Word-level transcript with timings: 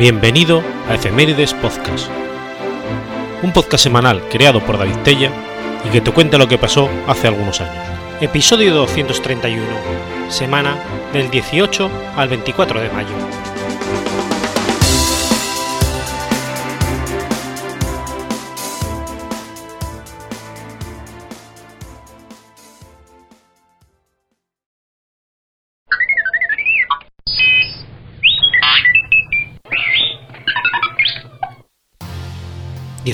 Bienvenido 0.00 0.62
a 0.88 0.94
Efemérides 0.94 1.52
Podcast, 1.52 2.08
un 3.42 3.52
podcast 3.52 3.84
semanal 3.84 4.26
creado 4.30 4.64
por 4.64 4.78
David 4.78 4.96
Tella 5.04 5.30
y 5.84 5.90
que 5.90 6.00
te 6.00 6.10
cuenta 6.10 6.38
lo 6.38 6.48
que 6.48 6.56
pasó 6.56 6.88
hace 7.06 7.28
algunos 7.28 7.60
años. 7.60 7.84
Episodio 8.18 8.72
231, 8.72 9.62
semana 10.30 10.78
del 11.12 11.30
18 11.30 11.90
al 12.16 12.30
24 12.30 12.80
de 12.80 12.88
mayo. 12.88 13.10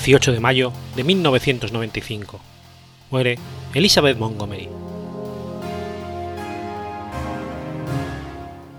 18 0.07 0.31
de 0.31 0.41
mayo 0.41 0.73
de 0.95 1.03
1995. 1.03 2.41
Muere 3.11 3.39
Elizabeth 3.75 4.17
Montgomery. 4.17 4.69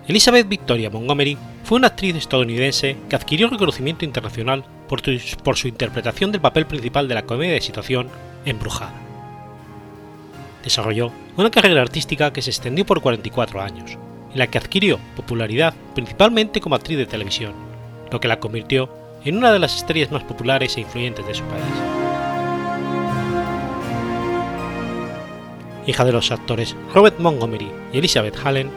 Elizabeth 0.08 0.48
Victoria 0.48 0.90
Montgomery 0.90 1.38
fue 1.66 1.80
una 1.80 1.88
actriz 1.88 2.16
estadounidense 2.16 2.95
que 3.09 3.18
adquirió 3.18 3.49
reconocimiento 3.49 4.05
internacional 4.05 4.63
por, 4.87 5.57
su 5.57 5.68
interpretación 5.68 6.32
del 6.32 6.40
papel 6.40 6.65
principal 6.65 7.10
de 7.10 7.15
la 7.15 7.26
comedia 7.26 7.55
de 7.55 7.62
situación 7.62 8.07
Embrujada. 8.46 8.93
Desarrolló 10.63 11.12
una 11.35 11.52
carrera 11.52 11.82
artística 11.82 12.32
que 12.32 12.41
se 12.41 12.52
extendió 12.52 12.85
por 12.85 13.02
44 13.02 13.62
años, 13.62 13.98
en 14.32 14.40
la 14.40 14.48
que 14.48 14.59
adquirió 14.59 14.98
popularidad 15.18 15.74
principalmente 15.93 16.62
como 16.62 16.76
actriz 16.76 16.98
de 16.98 17.05
televisión, 17.05 17.52
lo 18.13 18.21
que 18.21 18.30
la 18.30 18.40
convirtió 18.40 19.07
en 19.30 19.38
una 19.38 19.52
de 19.52 19.60
las 19.60 19.76
estrellas 19.76 20.12
más 20.12 20.24
populares 20.24 20.78
e 20.78 20.82
influyentes 20.82 21.26
de 21.26 21.34
su 21.34 21.44
país. 21.44 21.64
Hija 25.86 26.06
de 26.06 26.12
los 26.12 26.32
actores 26.32 26.76
Robert 26.94 27.20
Montgomery 27.20 27.72
y 27.94 27.98
Elizabeth 27.98 28.38
Hallen, 28.44 28.70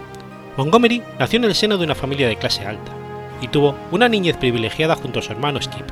Montgomery 0.57 1.03
nació 1.19 1.39
en 1.39 1.45
el 1.45 1.55
seno 1.55 1.79
de 1.79 1.85
una 1.85 1.95
familia 1.95 2.29
de 2.29 2.37
clase 2.37 2.65
alta 2.65 2.93
y 3.41 3.49
tuvo 3.49 3.77
una 3.91 4.09
niñez 4.09 4.37
privilegiada 4.37 4.97
junto 4.97 5.21
a 5.21 5.23
su 5.23 5.33
hermano 5.33 5.61
Skip. 5.61 5.87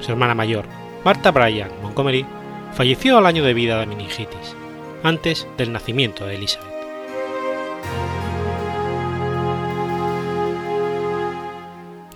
Su 0.00 0.12
hermana 0.12 0.34
mayor, 0.34 0.64
Martha 1.04 1.30
Bryan 1.30 1.70
Montgomery, 1.82 2.26
falleció 2.72 3.18
al 3.18 3.26
año 3.26 3.44
de 3.44 3.54
vida 3.54 3.78
de 3.78 3.86
meningitis, 3.86 4.56
antes 5.02 5.46
del 5.58 5.72
nacimiento 5.72 6.26
de 6.26 6.36
Elizabeth. 6.36 6.71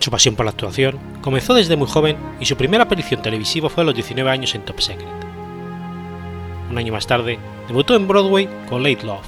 Su 0.06 0.12
pasión 0.12 0.36
por 0.36 0.46
la 0.46 0.52
actuación 0.52 1.00
comenzó 1.20 1.52
desde 1.52 1.74
muy 1.74 1.88
joven 1.88 2.16
y 2.38 2.46
su 2.46 2.56
primera 2.56 2.84
aparición 2.84 3.22
televisiva 3.22 3.68
fue 3.68 3.82
a 3.82 3.86
los 3.86 3.94
19 3.96 4.30
años 4.30 4.54
en 4.54 4.64
Top 4.64 4.78
Secret. 4.78 5.08
Un 6.70 6.78
año 6.78 6.92
más 6.92 7.08
tarde, 7.08 7.40
debutó 7.66 7.96
en 7.96 8.06
Broadway 8.06 8.48
con 8.68 8.84
Late 8.84 9.04
Love. 9.04 9.26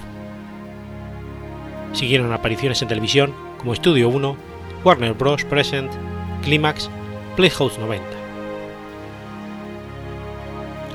Siguieron 1.94 2.32
apariciones 2.32 2.80
en 2.80 2.86
televisión 2.86 3.34
como 3.58 3.74
Studio 3.74 4.08
1, 4.08 4.36
Warner 4.84 5.14
Bros. 5.14 5.44
Present, 5.46 5.90
Climax, 6.44 6.88
Playhouse 7.34 7.76
90. 7.76 8.06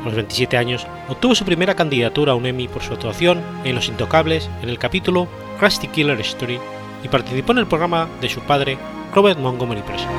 A 0.02 0.06
los 0.06 0.16
27 0.16 0.56
años, 0.56 0.88
obtuvo 1.10 1.36
su 1.36 1.44
primera 1.44 1.76
candidatura 1.76 2.32
a 2.32 2.36
un 2.36 2.46
Emmy 2.46 2.70
por 2.70 2.84
su 2.84 2.94
actuación 2.94 3.42
en 3.66 3.76
Los 3.76 3.90
Intocables 3.90 4.50
en 4.62 4.70
el 4.70 4.80
capítulo 4.80 5.28
Krusty 5.60 5.90
Killer 5.90 6.22
Story 6.22 6.58
y 7.04 7.10
participó 7.10 7.52
en 7.52 7.58
el 7.58 7.68
programa 7.68 8.08
de 8.22 8.30
su 8.30 8.40
padre 8.40 8.78
Robert 9.14 9.40
Montgomery 9.40 9.82
Present. 9.82 10.12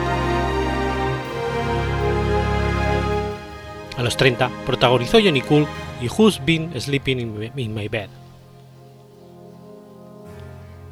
A 3.96 4.02
los 4.02 4.16
30 4.16 4.50
protagonizó 4.66 5.18
Johnny 5.22 5.40
Cool 5.40 5.66
y 6.00 6.08
Who's 6.08 6.40
Been 6.44 6.78
Sleeping 6.80 7.50
in 7.56 7.74
My 7.74 7.88
Bed. 7.88 8.08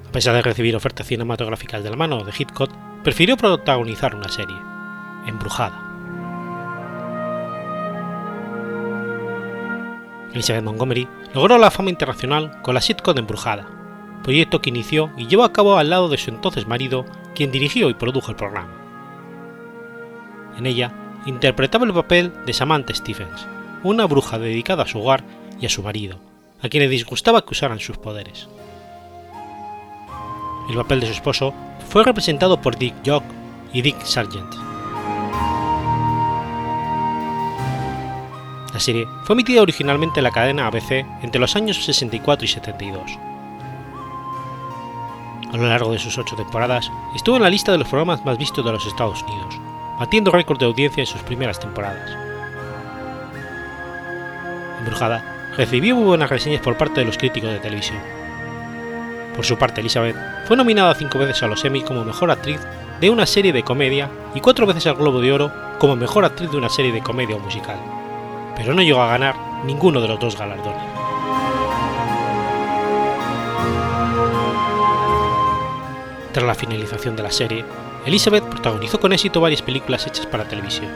A 0.09 0.13
pesar 0.13 0.35
de 0.35 0.43
recibir 0.43 0.77
ofertas 0.77 1.07
cinematográficas 1.07 1.83
de 1.83 1.91
la 1.91 1.97
mano 1.97 2.23
de 2.23 2.33
Hitchcock, 2.37 2.71
prefirió 3.03 3.37
protagonizar 3.37 4.15
una 4.15 4.29
serie, 4.29 4.57
Embrujada. 5.27 5.89
Elizabeth 10.33 10.65
Montgomery 10.65 11.09
logró 11.35 11.59
la 11.59 11.71
fama 11.71 11.91
internacional 11.91 12.61
con 12.63 12.75
la 12.75 12.81
sitcom 12.81 13.17
Embrujada, 13.19 13.67
proyecto 14.23 14.61
que 14.61 14.71
inició 14.71 15.11
y 15.17 15.27
llevó 15.27 15.45
a 15.45 15.53
cabo 15.53 15.79
al 15.79 15.91
lado 15.91 16.09
de 16.09 16.19
su 16.19 16.31
entonces 16.31 16.67
marido, 16.67 17.05
quien 17.35 17.51
dirigió 17.51 17.89
y 17.89 17.95
produjo 17.95 18.31
el 18.31 18.37
programa. 18.37 18.73
En 20.59 20.67
ella 20.67 20.93
interpretaba 21.27 21.87
el 21.87 21.95
papel 21.95 22.33
de 22.47 22.53
Samantha 22.53 22.95
Stephens, 22.95 23.47
una 23.83 24.07
bruja 24.07 24.39
dedicada 24.39 24.85
a 24.85 24.87
su 24.87 25.01
hogar 25.01 25.25
y 25.61 25.67
a 25.67 25.71
su 25.71 25.83
marido, 25.83 26.19
a 26.61 26.69
quien 26.69 26.83
le 26.83 26.89
disgustaba 26.89 27.45
que 27.45 27.53
usaran 27.53 27.81
sus 27.81 27.99
poderes. 27.99 28.49
El 30.69 30.77
papel 30.77 31.01
de 31.01 31.07
su 31.07 31.13
esposo 31.13 31.55
fue 31.89 32.05
representado 32.05 32.61
por 32.61 32.77
Dick 32.77 32.95
Jock 33.05 33.25
y 33.73 33.83
Dick 33.83 34.01
Sargent. 34.03 34.55
La 38.73 38.81
serie 38.81 39.07
fue 39.25 39.35
emitida 39.35 39.61
originalmente 39.61 40.21
en 40.21 40.25
la 40.25 40.31
cadena 40.31 40.67
ABC 40.67 41.05
entre 41.23 41.41
los 41.41 41.57
años 41.57 41.85
64 41.85 42.45
y 42.45 42.49
72 42.49 43.32
a 45.53 45.57
lo 45.57 45.69
largo 45.69 45.93
de 45.93 45.99
sus 45.99 46.17
ocho 46.17 46.35
temporadas, 46.35 46.91
estuvo 47.15 47.37
en 47.37 47.43
la 47.43 47.51
lista 47.51 47.73
de 47.73 47.79
los 47.79 47.89
programas 47.89 48.25
más 48.25 48.39
vistos 48.39 48.65
de 48.65 48.73
los 48.73 48.87
Estados 48.87 49.23
Unidos, 49.23 49.61
batiendo 49.99 50.31
récord 50.31 50.59
de 50.59 50.65
audiencia 50.67 51.03
en 51.03 51.07
sus 51.07 51.21
primeras 51.23 51.61
temporadas. 51.61 52.11
Embrujada 54.79 55.53
recibió 55.57 55.95
muy 55.95 56.05
buenas 56.05 56.31
reseñas 56.31 56.63
por 56.63 56.77
parte 56.79 57.01
de 57.01 57.07
los 57.07 57.19
críticos 57.19 57.51
de 57.51 57.59
televisión. 57.59 57.99
Por 59.37 59.45
su 59.45 59.57
parte, 59.57 59.81
Elizabeth 59.81 60.17
fue 60.47 60.57
nominada 60.57 60.95
cinco 60.95 61.19
veces 61.19 61.43
a 61.43 61.47
los 61.47 61.65
Emmy 61.65 61.83
como 61.83 62.05
mejor 62.05 62.31
actriz 62.31 62.61
de 63.01 63.11
una 63.11 63.27
serie 63.27 63.53
de 63.53 63.63
comedia 63.63 64.11
y 64.35 64.41
cuatro 64.41 64.67
veces 64.67 64.87
al 64.87 64.97
Globo 64.97 65.21
de 65.21 65.33
Oro 65.33 65.53
como 65.79 65.97
mejor 65.97 66.25
actriz 66.25 66.51
de 66.51 66.57
una 66.57 66.69
serie 66.69 66.93
de 66.93 67.03
comedia 67.03 67.37
o 67.37 67.41
musical, 67.41 67.77
pero 68.57 68.75
no 68.75 68.83
llegó 68.83 69.03
a 69.03 69.09
ganar 69.09 69.35
ninguno 69.65 70.01
de 70.01 70.09
los 70.09 70.21
dos 70.21 70.39
galardones. 70.39 70.92
Tras 76.33 76.47
la 76.47 76.55
finalización 76.55 77.15
de 77.15 77.23
la 77.23 77.31
serie, 77.31 77.65
Elizabeth 78.07 78.45
protagonizó 78.45 78.99
con 78.99 79.13
éxito 79.13 79.41
varias 79.41 79.61
películas 79.61 80.07
hechas 80.07 80.27
para 80.27 80.49
televisión. 80.49 80.89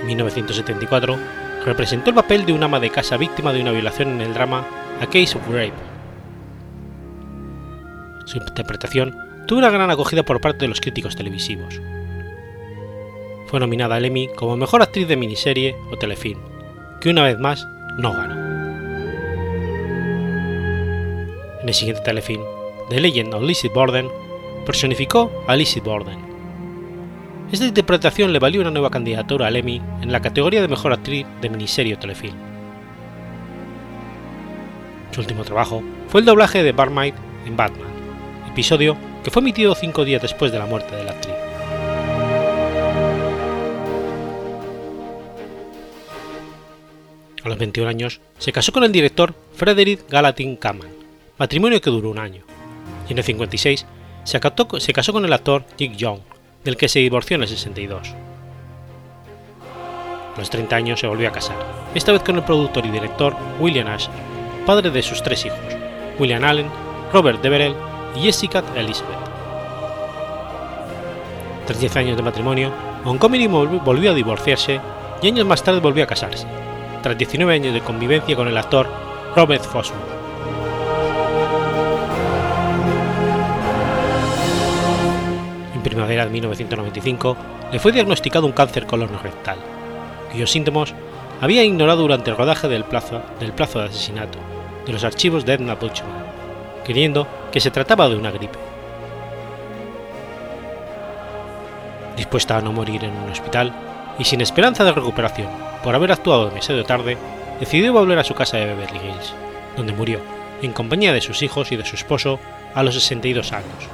En 0.00 0.06
1974, 0.06 1.18
representó 1.64 2.10
el 2.10 2.16
papel 2.16 2.44
de 2.44 2.52
una 2.52 2.66
ama 2.66 2.80
de 2.80 2.90
casa 2.90 3.16
víctima 3.16 3.52
de 3.52 3.62
una 3.62 3.72
violación 3.72 4.10
en 4.10 4.20
el 4.20 4.34
drama 4.34 4.66
A 5.00 5.06
Case 5.06 5.38
of 5.38 5.46
Rape. 5.48 5.72
Su 8.26 8.38
interpretación 8.38 9.16
tuvo 9.46 9.58
una 9.58 9.70
gran 9.70 9.90
acogida 9.90 10.22
por 10.22 10.40
parte 10.40 10.60
de 10.60 10.68
los 10.68 10.80
críticos 10.80 11.16
televisivos. 11.16 11.80
Fue 13.46 13.58
nominada 13.58 13.96
al 13.96 14.04
Emmy 14.04 14.28
como 14.36 14.56
Mejor 14.56 14.82
Actriz 14.82 15.08
de 15.08 15.16
Miniserie 15.16 15.76
o 15.90 15.96
Telefilm, 15.96 16.38
que 17.00 17.10
una 17.10 17.24
vez 17.24 17.38
más 17.38 17.66
no 17.98 18.12
ganó. 18.12 18.39
En 21.62 21.68
el 21.68 21.74
siguiente 21.74 22.02
telefilm, 22.02 22.42
The 22.88 23.00
Legend 23.00 23.34
of 23.34 23.42
Lizzie 23.42 23.70
Borden, 23.70 24.08
personificó 24.64 25.30
a 25.46 25.56
Lizzie 25.56 25.82
Borden. 25.82 26.18
Esta 27.52 27.66
interpretación 27.66 28.32
le 28.32 28.38
valió 28.38 28.60
una 28.60 28.70
nueva 28.70 28.90
candidatura 28.90 29.48
al 29.48 29.56
Emmy 29.56 29.82
en 30.00 30.12
la 30.12 30.20
categoría 30.20 30.62
de 30.62 30.68
Mejor 30.68 30.92
Actriz 30.92 31.26
de 31.40 31.50
Miniserie 31.50 31.94
o 31.94 31.98
Telefilm. 31.98 32.36
Su 35.10 35.20
último 35.20 35.44
trabajo 35.44 35.82
fue 36.08 36.20
el 36.20 36.26
doblaje 36.26 36.62
de 36.62 36.72
Barmaid 36.72 37.14
en 37.46 37.56
Batman, 37.56 37.88
episodio 38.48 38.96
que 39.24 39.30
fue 39.30 39.42
emitido 39.42 39.74
cinco 39.74 40.04
días 40.04 40.22
después 40.22 40.52
de 40.52 40.58
la 40.58 40.66
muerte 40.66 40.94
de 40.94 41.04
la 41.04 41.10
actriz. 41.10 41.34
A 47.42 47.48
los 47.48 47.58
21 47.58 47.88
años 47.88 48.20
se 48.38 48.52
casó 48.52 48.70
con 48.72 48.84
el 48.84 48.92
director 48.92 49.34
Frederick 49.54 50.08
Galatin 50.08 50.56
Kaman, 50.56 50.99
matrimonio 51.40 51.80
que 51.80 51.88
duró 51.88 52.10
un 52.10 52.18
año, 52.18 52.42
y 53.08 53.12
en 53.12 53.18
el 53.18 53.24
56 53.24 53.86
se, 54.24 54.40
casó 54.92 55.12
con 55.14 55.24
el 55.24 55.32
actor 55.32 55.64
Dick 55.78 55.96
Young, 55.96 56.20
del 56.64 56.76
que 56.76 56.86
se 56.86 56.98
divorció 56.98 57.36
en 57.36 57.42
el 57.44 57.48
62. 57.48 58.08
A 60.36 60.38
los 60.38 60.50
30 60.50 60.76
años 60.76 61.00
se 61.00 61.06
volvió 61.06 61.30
a 61.30 61.32
casar, 61.32 61.56
esta 61.94 62.12
vez 62.12 62.22
con 62.22 62.36
el 62.36 62.44
productor 62.44 62.84
y 62.84 62.90
director 62.90 63.34
William 63.58 63.88
Asher, 63.88 64.12
padre 64.66 64.90
de 64.90 65.02
sus 65.02 65.22
tres 65.22 65.46
hijos, 65.46 65.58
William 66.18 66.44
Allen, 66.44 66.68
Robert 67.10 67.40
Deverell 67.40 67.74
y 68.14 68.20
Jessica 68.20 68.62
Elizabeth. 68.76 69.16
Tras 71.66 71.80
10 71.80 71.96
años 71.96 72.16
de 72.18 72.22
matrimonio, 72.22 72.70
Montgomery 73.02 73.46
volvió 73.46 74.10
a 74.10 74.14
divorciarse 74.14 74.78
y 75.22 75.28
años 75.28 75.46
más 75.46 75.64
tarde 75.64 75.80
volvió 75.80 76.04
a 76.04 76.06
casarse, 76.06 76.46
tras 77.02 77.16
19 77.16 77.54
años 77.54 77.72
de 77.72 77.80
convivencia 77.80 78.36
con 78.36 78.46
el 78.46 78.58
actor 78.58 78.86
Robert 79.34 79.64
Fosmore. 79.64 80.19
Primavera 85.90 86.24
de 86.24 86.30
1995 86.30 87.36
le 87.72 87.78
fue 87.80 87.90
diagnosticado 87.90 88.46
un 88.46 88.52
cáncer 88.52 88.86
rectal, 88.86 89.58
cuyos 90.30 90.50
síntomas 90.50 90.94
había 91.40 91.64
ignorado 91.64 92.02
durante 92.02 92.30
el 92.30 92.36
rodaje 92.36 92.68
del 92.68 92.84
plazo, 92.84 93.20
del 93.40 93.52
plazo 93.52 93.80
de 93.80 93.86
asesinato 93.86 94.38
de 94.86 94.92
los 94.92 95.02
archivos 95.02 95.44
de 95.44 95.54
Edna 95.54 95.74
Butchman, 95.74 96.24
creyendo 96.84 97.26
que 97.50 97.60
se 97.60 97.72
trataba 97.72 98.08
de 98.08 98.16
una 98.16 98.30
gripe. 98.30 98.58
Dispuesta 102.16 102.56
a 102.56 102.60
no 102.60 102.72
morir 102.72 103.04
en 103.04 103.16
un 103.16 103.30
hospital 103.30 103.72
y 104.18 104.24
sin 104.24 104.40
esperanza 104.40 104.84
de 104.84 104.92
recuperación 104.92 105.48
por 105.82 105.94
haber 105.94 106.12
actuado 106.12 106.48
demasiado 106.48 106.84
tarde, 106.84 107.16
decidió 107.58 107.92
volver 107.92 108.18
a 108.18 108.24
su 108.24 108.34
casa 108.34 108.58
de 108.58 108.66
Beverly 108.66 108.98
Hills, 108.98 109.34
donde 109.76 109.92
murió, 109.92 110.20
en 110.62 110.72
compañía 110.72 111.12
de 111.12 111.20
sus 111.20 111.42
hijos 111.42 111.72
y 111.72 111.76
de 111.76 111.84
su 111.84 111.96
esposo, 111.96 112.38
a 112.74 112.82
los 112.82 112.94
62 112.94 113.52
años. 113.52 113.88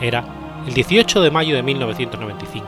Era 0.00 0.24
el 0.66 0.74
18 0.74 1.20
de 1.22 1.30
mayo 1.30 1.54
de 1.54 1.62
1995, 1.62 2.66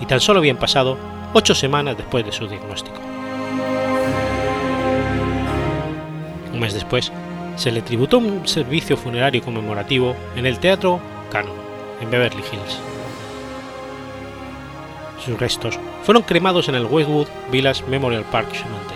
y 0.00 0.06
tan 0.06 0.20
solo 0.20 0.40
habían 0.40 0.56
pasado 0.56 0.96
ocho 1.32 1.54
semanas 1.54 1.96
después 1.96 2.24
de 2.24 2.32
su 2.32 2.46
diagnóstico. 2.46 2.98
Un 6.52 6.60
mes 6.60 6.74
después, 6.74 7.12
se 7.56 7.70
le 7.70 7.82
tributó 7.82 8.18
un 8.18 8.46
servicio 8.46 8.96
funerario 8.96 9.42
conmemorativo 9.42 10.16
en 10.36 10.46
el 10.46 10.58
Teatro 10.58 11.00
Cannon, 11.30 11.56
en 12.00 12.10
Beverly 12.10 12.42
Hills. 12.42 12.78
Sus 15.24 15.38
restos 15.38 15.78
fueron 16.02 16.22
cremados 16.22 16.68
en 16.68 16.74
el 16.74 16.86
Westwood 16.86 17.28
Village 17.50 17.84
Memorial 17.88 18.24
Park 18.24 18.52
Cemetery. 18.52 18.91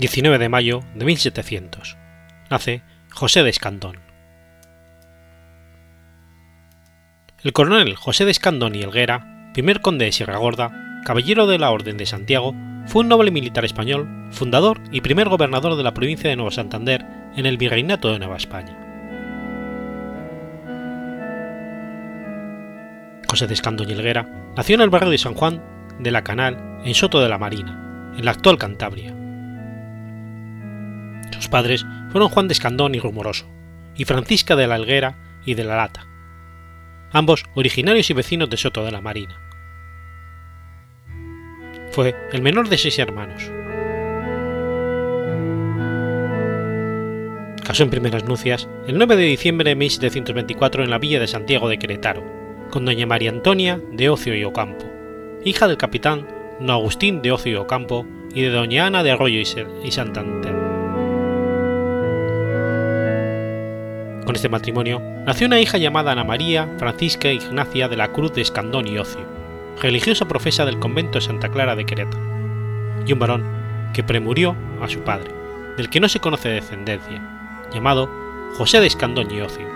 19 0.00 0.38
de 0.38 0.48
mayo 0.48 0.80
de 0.94 1.04
1700. 1.04 1.98
Nace 2.48 2.82
José 3.10 3.42
de 3.42 3.50
Escandón. 3.50 3.98
El 7.42 7.52
coronel 7.52 7.96
José 7.96 8.24
de 8.24 8.30
Escandón 8.30 8.74
y 8.74 8.80
Elguera, 8.80 9.50
primer 9.52 9.82
conde 9.82 10.06
de 10.06 10.12
Sierra 10.12 10.38
Gorda, 10.38 11.02
caballero 11.04 11.46
de 11.46 11.58
la 11.58 11.70
Orden 11.70 11.98
de 11.98 12.06
Santiago, 12.06 12.54
fue 12.86 13.02
un 13.02 13.08
noble 13.08 13.30
militar 13.30 13.66
español, 13.66 14.08
fundador 14.30 14.80
y 14.90 15.02
primer 15.02 15.28
gobernador 15.28 15.76
de 15.76 15.82
la 15.82 15.92
provincia 15.92 16.30
de 16.30 16.36
Nuevo 16.36 16.50
Santander 16.50 17.04
en 17.36 17.44
el 17.44 17.58
Virreinato 17.58 18.10
de 18.10 18.20
Nueva 18.20 18.38
España. 18.38 18.78
José 23.28 23.46
de 23.46 23.52
Escandón 23.52 23.90
y 23.90 23.92
Elguera 23.92 24.26
nació 24.56 24.76
en 24.76 24.80
el 24.80 24.90
barrio 24.90 25.10
de 25.10 25.18
San 25.18 25.34
Juan 25.34 25.62
de 25.98 26.10
la 26.10 26.24
Canal, 26.24 26.80
en 26.86 26.94
Soto 26.94 27.20
de 27.20 27.28
la 27.28 27.36
Marina, 27.36 28.14
en 28.16 28.24
la 28.24 28.30
actual 28.30 28.56
Cantabria 28.56 29.19
sus 31.40 31.48
padres 31.48 31.86
fueron 32.12 32.28
Juan 32.28 32.48
de 32.48 32.52
Escandón 32.52 32.94
y 32.94 33.00
Rumoroso, 33.00 33.46
y 33.96 34.04
Francisca 34.04 34.56
de 34.56 34.66
la 34.66 34.74
Alguera 34.74 35.40
y 35.46 35.54
de 35.54 35.64
la 35.64 35.76
Lata, 35.76 36.06
ambos 37.12 37.44
originarios 37.54 38.10
y 38.10 38.12
vecinos 38.12 38.50
de 38.50 38.58
Soto 38.58 38.84
de 38.84 38.92
la 38.92 39.00
Marina. 39.00 39.40
Fue 41.92 42.14
el 42.32 42.42
menor 42.42 42.68
de 42.68 42.76
seis 42.76 42.98
hermanos. 42.98 43.50
Casó 47.64 47.84
en 47.84 47.90
primeras 47.90 48.24
nupcias 48.24 48.68
el 48.86 48.98
9 48.98 49.16
de 49.16 49.22
diciembre 49.22 49.70
de 49.70 49.76
1724 49.76 50.84
en 50.84 50.90
la 50.90 50.98
villa 50.98 51.20
de 51.20 51.26
Santiago 51.26 51.70
de 51.70 51.78
Querétaro, 51.78 52.22
con 52.70 52.84
doña 52.84 53.06
María 53.06 53.30
Antonia 53.30 53.80
de 53.92 54.10
Ocio 54.10 54.36
y 54.36 54.44
Ocampo, 54.44 54.84
hija 55.42 55.68
del 55.68 55.78
capitán 55.78 56.26
no 56.60 56.74
Agustín 56.74 57.22
de 57.22 57.32
Ocio 57.32 57.52
y 57.52 57.56
Ocampo 57.56 58.06
y 58.34 58.42
de 58.42 58.50
doña 58.50 58.86
Ana 58.86 59.02
de 59.02 59.12
Arroyo 59.12 59.40
y 59.40 59.90
Santander. 59.90 60.69
Con 64.24 64.36
este 64.36 64.48
matrimonio 64.48 65.00
nació 65.26 65.46
una 65.46 65.60
hija 65.60 65.78
llamada 65.78 66.12
Ana 66.12 66.24
María 66.24 66.68
Francisca 66.78 67.32
Ignacia 67.32 67.88
de 67.88 67.96
la 67.96 68.12
Cruz 68.12 68.32
de 68.32 68.42
Escandón 68.42 68.86
y 68.86 68.98
Ocio, 68.98 69.24
religiosa 69.80 70.28
profesa 70.28 70.64
del 70.64 70.78
convento 70.78 71.18
de 71.18 71.24
Santa 71.24 71.48
Clara 71.48 71.74
de 71.74 71.86
Querétaro, 71.86 72.22
y 73.06 73.12
un 73.12 73.18
varón 73.18 73.44
que 73.94 74.04
premurió 74.04 74.54
a 74.80 74.88
su 74.88 75.00
padre, 75.00 75.30
del 75.76 75.88
que 75.88 76.00
no 76.00 76.08
se 76.08 76.20
conoce 76.20 76.48
descendencia, 76.48 77.22
llamado 77.72 78.10
José 78.56 78.80
de 78.80 78.86
Escandón 78.86 79.30
y 79.30 79.40
Ocio. 79.40 79.66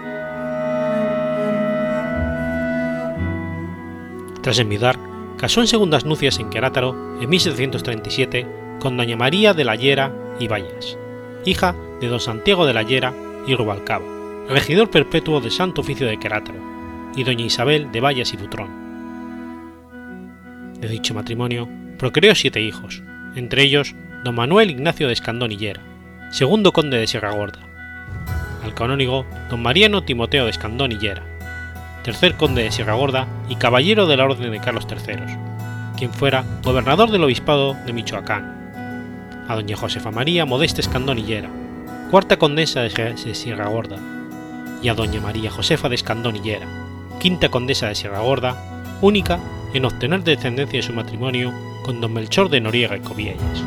Tras 4.42 4.58
envidar, 4.58 4.98
casó 5.38 5.62
en 5.62 5.66
segundas 5.66 6.04
nupcias 6.04 6.38
en 6.38 6.50
Querétaro 6.50 7.18
en 7.20 7.30
1737 7.30 8.46
con 8.78 8.96
doña 8.98 9.16
María 9.16 9.54
de 9.54 9.64
la 9.64 9.74
Llera 9.74 10.12
y 10.38 10.48
Vallas, 10.48 10.98
hija 11.46 11.74
de 12.00 12.08
don 12.08 12.20
Santiago 12.20 12.66
de 12.66 12.74
la 12.74 12.82
Llera 12.82 13.14
y 13.46 13.54
Rubalcaba, 13.54 14.04
regidor 14.48 14.90
perpetuo 14.90 15.40
de 15.40 15.50
Santo 15.50 15.80
Oficio 15.80 16.06
de 16.06 16.18
Querátaro, 16.18 16.58
y 17.16 17.24
doña 17.24 17.44
Isabel 17.44 17.90
de 17.92 18.00
Vallas 18.00 18.32
y 18.34 18.36
Butrón. 18.36 18.84
De 20.80 20.88
dicho 20.88 21.14
matrimonio 21.14 21.68
procreó 21.98 22.34
siete 22.34 22.60
hijos, 22.60 23.02
entre 23.36 23.62
ellos 23.62 23.94
don 24.24 24.34
Manuel 24.34 24.70
Ignacio 24.70 25.06
de 25.06 25.12
Escandón 25.12 25.52
y 25.52 25.58
segundo 26.30 26.72
conde 26.72 26.98
de 26.98 27.06
Sierra 27.06 27.32
Gorda, 27.32 27.60
al 28.62 28.74
canónigo 28.74 29.24
don 29.48 29.62
Mariano 29.62 30.02
Timoteo 30.02 30.44
de 30.44 30.50
Escandón 30.50 30.92
y 30.92 30.98
tercer 32.02 32.34
conde 32.34 32.64
de 32.64 32.72
Sierra 32.72 32.94
Gorda 32.94 33.26
y 33.48 33.56
caballero 33.56 34.06
de 34.06 34.16
la 34.16 34.24
Orden 34.24 34.50
de 34.50 34.60
Carlos 34.60 34.86
III, 34.90 35.16
quien 35.96 36.12
fuera 36.12 36.44
gobernador 36.62 37.10
del 37.10 37.24
Obispado 37.24 37.74
de 37.86 37.92
Michoacán, 37.92 39.44
a 39.48 39.54
doña 39.54 39.76
Josefa 39.76 40.10
María 40.10 40.44
Modesta 40.44 40.80
Escandón 40.80 41.18
y 41.18 41.24
cuarta 42.10 42.36
condesa 42.36 42.82
de 42.82 43.34
Sierra 43.34 43.68
Gorda, 43.68 43.96
y 44.84 44.90
a 44.90 44.94
doña 44.94 45.18
María 45.18 45.50
Josefa 45.50 45.88
de 45.88 45.94
Escandón 45.94 46.36
quinta 47.18 47.48
condesa 47.48 47.88
de 47.88 47.94
Sierra 47.94 48.20
Gorda, 48.20 48.54
única 49.00 49.40
en 49.72 49.86
obtener 49.86 50.22
descendencia 50.22 50.78
de 50.78 50.86
su 50.86 50.92
matrimonio 50.92 51.54
con 51.82 52.02
don 52.02 52.12
Melchor 52.12 52.50
de 52.50 52.60
Noriega 52.60 52.98
y 52.98 53.00
Coviellas. 53.00 53.64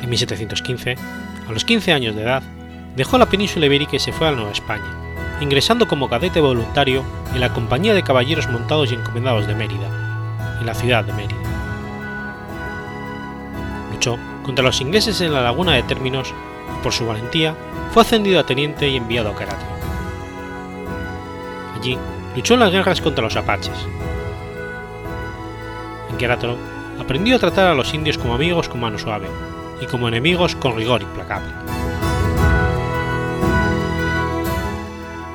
En 0.00 0.08
1715, 0.08 0.96
a 1.48 1.52
los 1.52 1.66
15 1.66 1.92
años 1.92 2.16
de 2.16 2.22
edad, 2.22 2.42
dejó 2.96 3.18
la 3.18 3.28
península 3.28 3.66
ibérica 3.66 3.96
y 3.96 3.98
se 3.98 4.12
fue 4.12 4.28
a 4.28 4.32
Nueva 4.32 4.52
España, 4.52 5.38
ingresando 5.42 5.86
como 5.86 6.08
cadete 6.08 6.40
voluntario 6.40 7.04
en 7.34 7.40
la 7.40 7.52
Compañía 7.52 7.92
de 7.92 8.02
Caballeros 8.02 8.48
Montados 8.48 8.90
y 8.90 8.94
Encomendados 8.94 9.46
de 9.46 9.54
Mérida, 9.54 10.56
en 10.60 10.64
la 10.64 10.74
ciudad 10.74 11.04
de 11.04 11.12
Mérida. 11.12 11.42
Luchó 13.92 14.18
contra 14.46 14.64
los 14.64 14.80
ingleses 14.80 15.20
en 15.20 15.34
la 15.34 15.42
laguna 15.42 15.74
de 15.74 15.82
Términos 15.82 16.32
y 16.78 16.82
por 16.82 16.92
su 16.92 17.04
valentía 17.04 17.56
fue 17.90 18.02
ascendido 18.02 18.38
a 18.38 18.46
teniente 18.46 18.88
y 18.88 18.96
enviado 18.96 19.30
a 19.30 19.36
Querétaro. 19.36 19.76
Allí 21.76 21.98
luchó 22.36 22.54
en 22.54 22.60
las 22.60 22.72
guerras 22.72 23.00
contra 23.00 23.24
los 23.24 23.36
apaches. 23.36 23.76
En 26.08 26.16
Querétaro 26.16 26.56
aprendió 27.00 27.36
a 27.36 27.40
tratar 27.40 27.66
a 27.66 27.74
los 27.74 27.92
indios 27.92 28.16
como 28.16 28.34
amigos 28.34 28.68
con 28.68 28.80
mano 28.80 28.98
suave 28.98 29.26
y 29.80 29.86
como 29.86 30.08
enemigos 30.08 30.54
con 30.54 30.76
rigor 30.76 31.02
implacable. 31.02 31.52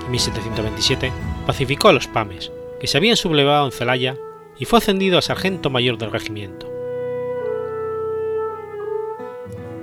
En 0.06 0.12
1727 0.12 1.12
pacificó 1.46 1.90
a 1.90 1.94
los 1.94 2.08
Pames, 2.08 2.52
que 2.80 2.88
se 2.88 2.98
habían 2.98 3.18
sublevado 3.18 3.66
en 3.66 3.72
Celaya, 3.72 4.16
y 4.58 4.66
fue 4.66 4.80
ascendido 4.80 5.18
a 5.18 5.22
sargento 5.22 5.70
mayor 5.70 5.98
del 5.98 6.12
regimiento. 6.12 6.71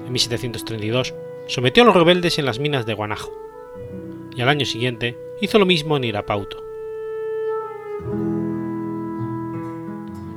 En 0.08 0.12
1732, 0.14 1.14
sometió 1.46 1.82
a 1.82 1.86
los 1.86 1.94
rebeldes 1.94 2.38
en 2.38 2.46
las 2.46 2.58
minas 2.58 2.86
de 2.86 2.94
Guanajo, 2.94 3.30
y 4.34 4.40
al 4.40 4.48
año 4.48 4.64
siguiente 4.64 5.16
hizo 5.40 5.58
lo 5.58 5.66
mismo 5.66 5.96
en 5.96 6.04
Irapauto. 6.04 6.64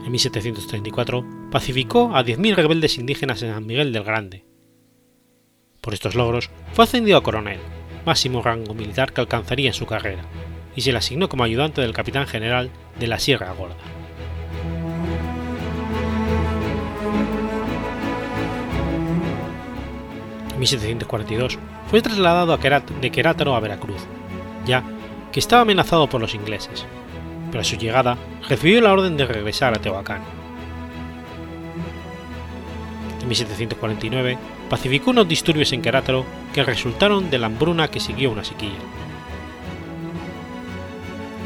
En 0.06 0.12
1734 0.12 1.25
pacificó 1.51 2.13
a 2.13 2.24
10.000 2.25 2.56
rebeldes 2.56 2.98
indígenas 2.98 3.42
en 3.44 3.54
San 3.54 3.66
Miguel 3.66 3.94
del 3.94 4.04
Grande. 4.04 4.44
Por 5.80 5.94
estos 5.94 6.16
logros 6.16 6.50
fue 6.74 6.84
ascendido 6.84 7.18
a 7.18 7.24
coronel, 7.24 7.60
máximo 8.06 8.42
rango 8.42 8.74
militar 8.74 9.13
que 9.13 9.22
alcanzaría 9.22 9.70
en 9.70 9.74
su 9.74 9.86
carrera, 9.86 10.25
y 10.75 10.82
se 10.82 10.92
le 10.92 10.98
asignó 10.98 11.30
como 11.30 11.46
ayudante 11.46 11.80
del 11.80 11.94
capitán 11.94 12.28
general 12.28 12.72
de 13.00 13.08
la 13.08 13.20
Sierra 13.20 13.54
Gorda. 13.54 13.78
1742 20.62 21.58
fue 21.89 22.01
trasladado 22.01 22.56
de 22.56 23.12
Querétaro 23.12 23.56
a 23.56 23.60
Veracruz, 23.60 24.01
ya 24.65 24.84
que 25.32 25.39
estaba 25.39 25.63
amenazado 25.63 26.08
por 26.08 26.22
los 26.22 26.36
ingleses, 26.36 26.86
pero 27.50 27.62
a 27.62 27.63
su 27.63 27.77
llegada 27.77 28.18
recibió 28.48 28.80
la 28.82 28.94
orden 28.94 29.18
de 29.18 29.25
regresar 29.25 29.74
a 29.74 29.82
Tehuacán. 29.82 30.22
En 33.22 33.27
1749 33.27 34.38
pacificó 34.70 35.10
unos 35.10 35.27
disturbios 35.27 35.74
en 35.74 35.82
Querétaro 35.82 36.25
que 36.53 36.63
resultaron 36.63 37.32
de 37.32 37.39
la 37.39 37.48
hambruna 37.48 37.88
que 37.88 38.00
siguió 38.00 38.32
una 38.32 38.44
sequía. 38.44 38.77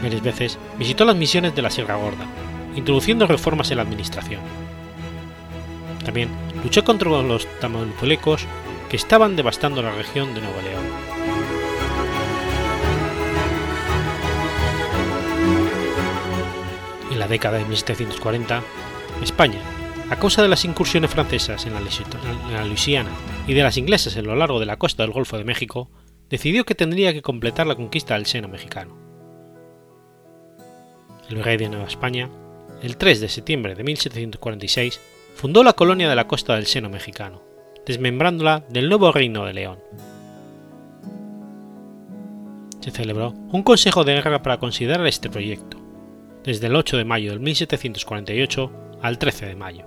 Varias 0.04 0.22
veces 0.22 0.60
visitó 0.78 1.06
las 1.06 1.16
misiones 1.16 1.56
de 1.56 1.62
la 1.62 1.70
Sierra 1.70 1.96
Gorda, 1.96 2.26
introduciendo 2.76 3.28
reformas 3.28 3.72
en 3.72 3.78
la 3.78 3.84
administración. 3.84 4.42
También 6.04 6.30
luchó 6.64 6.84
contra 6.84 7.10
los 7.10 7.48
tamaulipelecos 7.60 8.46
que 8.90 8.98
estaban 8.98 9.36
devastando 9.36 9.82
la 9.82 9.92
región 9.92 10.34
de 10.34 10.42
Nuevo 10.42 10.62
León. 10.62 10.86
En 17.12 17.20
la 17.20 17.28
década 17.28 17.58
de 17.58 17.66
1740, 17.66 18.64
España, 19.24 19.60
a 20.10 20.18
causa 20.18 20.42
de 20.42 20.50
las 20.50 20.66
incursiones 20.66 21.12
francesas 21.12 21.66
en 21.66 21.74
la 21.74 22.66
Luisiana 22.66 23.10
y 23.48 23.54
de 23.54 23.64
las 23.64 23.78
inglesas 23.78 24.16
a 24.18 24.22
lo 24.22 24.36
largo 24.36 24.60
de 24.60 24.66
la 24.66 24.78
costa 24.78 25.04
del 25.04 25.14
Golfo 25.14 25.38
de 25.38 25.44
México, 25.44 25.90
decidió 26.30 26.66
que 26.66 26.76
tendría 26.76 27.14
que 27.14 27.22
completar 27.22 27.68
la 27.68 27.76
conquista 27.76 28.16
del 28.16 28.26
seno 28.26 28.48
mexicano. 28.48 28.98
El 31.30 31.44
rey 31.44 31.58
de 31.58 31.70
Nueva 31.70 31.88
España, 31.88 32.30
el 32.84 32.98
3 32.98 33.20
de 33.20 33.30
septiembre 33.30 33.74
de 33.74 33.84
1746, 33.84 35.00
fundó 35.36 35.64
la 35.64 35.74
colonia 35.74 36.10
de 36.10 36.16
la 36.16 36.28
costa 36.28 36.56
del 36.56 36.68
seno 36.68 36.90
mexicano, 36.90 37.42
desmembrándola 37.86 38.64
del 38.70 38.90
nuevo 38.90 39.12
Reino 39.12 39.46
de 39.46 39.54
León. 39.54 39.80
Se 42.82 42.92
celebró 42.92 43.34
un 43.52 43.64
consejo 43.64 44.04
de 44.04 44.14
guerra 44.14 44.42
para 44.44 44.60
considerar 44.60 45.06
este 45.08 45.30
proyecto, 45.30 45.78
desde 46.44 46.68
el 46.68 46.76
8 46.76 46.98
de 46.98 47.06
mayo 47.06 47.32
de 47.32 47.40
1748 47.40 48.72
al 49.02 49.18
13 49.18 49.46
de 49.48 49.56
mayo. 49.56 49.86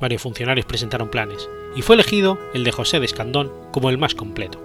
Varios 0.00 0.22
funcionarios 0.22 0.66
presentaron 0.66 1.10
planes, 1.10 1.48
y 1.76 1.82
fue 1.82 1.94
elegido 1.94 2.38
el 2.54 2.64
de 2.64 2.72
José 2.72 2.98
de 3.00 3.06
Escandón 3.06 3.52
como 3.72 3.90
el 3.90 3.98
más 3.98 4.14
completo. 4.14 4.60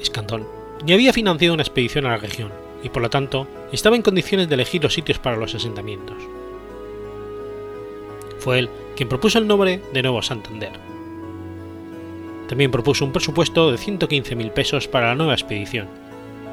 Escandón 0.00 0.46
ya 0.84 0.94
había 0.94 1.12
financiado 1.12 1.54
una 1.54 1.62
expedición 1.62 2.06
a 2.06 2.10
la 2.10 2.18
región, 2.18 2.52
y 2.82 2.90
por 2.90 3.02
lo 3.02 3.10
tanto 3.10 3.48
estaba 3.72 3.96
en 3.96 4.02
condiciones 4.02 4.48
de 4.48 4.54
elegir 4.54 4.82
los 4.82 4.94
sitios 4.94 5.18
para 5.18 5.36
los 5.36 5.54
asentamientos. 5.54 6.16
Fue 8.46 8.60
él 8.60 8.70
quien 8.94 9.08
propuso 9.08 9.40
el 9.40 9.48
nombre 9.48 9.82
de 9.92 10.02
Nuevo 10.02 10.22
Santander. 10.22 10.70
También 12.48 12.70
propuso 12.70 13.04
un 13.04 13.10
presupuesto 13.10 13.72
de 13.72 13.76
115.000 13.76 14.52
pesos 14.52 14.86
para 14.86 15.08
la 15.08 15.14
nueva 15.16 15.32
expedición, 15.32 15.88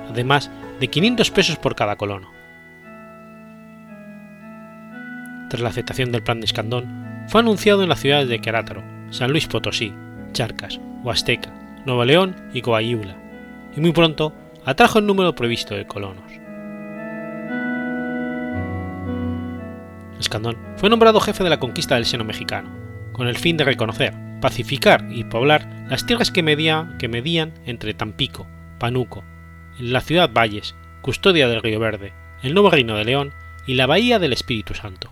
además 0.10 0.50
de 0.80 0.88
500 0.88 1.30
pesos 1.30 1.58
por 1.58 1.76
cada 1.76 1.96
colono. 1.96 2.32
Tras 5.52 5.62
la 5.62 5.70
aceptación 5.70 6.12
del 6.12 6.24
plan 6.24 6.40
de 6.40 6.48
Escandón, 6.48 7.28
fue 7.28 7.42
anunciado 7.42 7.84
en 7.84 7.90
las 7.90 8.00
ciudades 8.00 8.28
de 8.28 8.42
Querétaro, 8.42 8.82
San 9.12 9.30
Luis 9.30 9.46
Potosí, 9.46 9.94
Charcas, 10.32 10.80
Huasteca, 11.04 11.54
Nuevo 11.86 12.06
León 12.06 12.36
y 12.56 12.64
Coahuila, 12.64 13.16
y 13.78 13.82
muy 13.82 13.92
pronto 13.92 14.34
atrajo 14.66 14.98
el 14.98 15.06
número 15.06 15.36
previsto 15.36 15.76
de 15.76 15.86
colonos. 15.86 16.43
Escandón 20.24 20.58
fue 20.78 20.90
nombrado 20.90 21.20
jefe 21.20 21.44
de 21.44 21.50
la 21.50 21.60
conquista 21.60 21.96
del 21.96 22.06
seno 22.06 22.24
mexicano, 22.24 22.70
con 23.12 23.28
el 23.28 23.38
fin 23.38 23.58
de 23.58 23.64
reconocer, 23.64 24.14
pacificar 24.42 25.06
y 25.10 25.24
poblar 25.24 25.86
las 25.88 26.06
tierras 26.06 26.32
que, 26.32 26.44
medían 26.44 27.54
entre 27.66 27.94
Tampico, 27.94 28.48
Panuco, 28.80 29.24
la 29.80 30.02
ciudad 30.02 30.32
Valles, 30.34 30.76
custodia 31.02 31.48
del 31.48 31.62
Río 31.62 31.80
Verde, 31.80 32.14
el 32.42 32.54
nuevo 32.54 32.70
Reino 32.70 32.96
de 32.96 33.06
León 33.06 33.34
y 33.68 33.76
la 33.76 33.86
Bahía 33.86 34.20
del 34.20 34.34
Espíritu 34.34 34.74
Santo. 34.74 35.12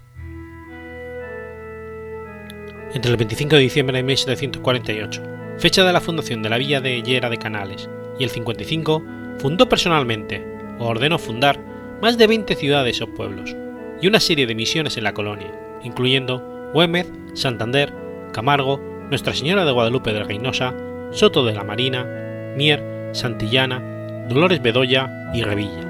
Entre 2.94 3.10
el 3.10 3.18
25 3.18 3.56
de 3.56 3.62
diciembre 3.62 3.98
de 3.98 4.04
1748, 4.04 5.24
fecha 5.58 5.84
de 5.84 5.94
la 5.94 6.02
fundación 6.02 6.42
de 6.42 6.50
la 6.50 6.58
villa 6.58 6.82
de 6.82 7.02
Llera 7.02 7.30
de 7.30 7.38
Canales, 7.38 7.90
y 8.20 8.24
el 8.24 8.30
55, 8.30 9.04
fundó 9.40 9.70
personalmente, 9.70 10.46
o 10.80 10.88
ordenó 10.88 11.18
fundar, 11.18 11.60
más 12.02 12.18
de 12.18 12.28
20 12.28 12.56
ciudades 12.56 13.02
o 13.02 13.08
pueblos, 13.08 13.56
y 14.02 14.08
una 14.08 14.20
serie 14.20 14.48
de 14.48 14.56
misiones 14.56 14.98
en 14.98 15.04
la 15.04 15.14
colonia, 15.14 15.52
incluyendo 15.84 16.72
Güémez, 16.74 17.12
Santander, 17.34 17.94
Camargo, 18.34 18.82
Nuestra 19.10 19.34
Señora 19.34 19.66
de 19.66 19.72
Guadalupe 19.72 20.14
de 20.14 20.24
Reynosa, 20.24 20.74
Soto 21.12 21.46
de 21.46 21.54
la 21.54 21.64
Marina, 21.64 22.06
Mier, 22.56 23.10
Santillana, 23.12 24.26
Dolores 24.28 24.62
Bedoya 24.62 25.32
y 25.34 25.44
Revilla. 25.44 25.88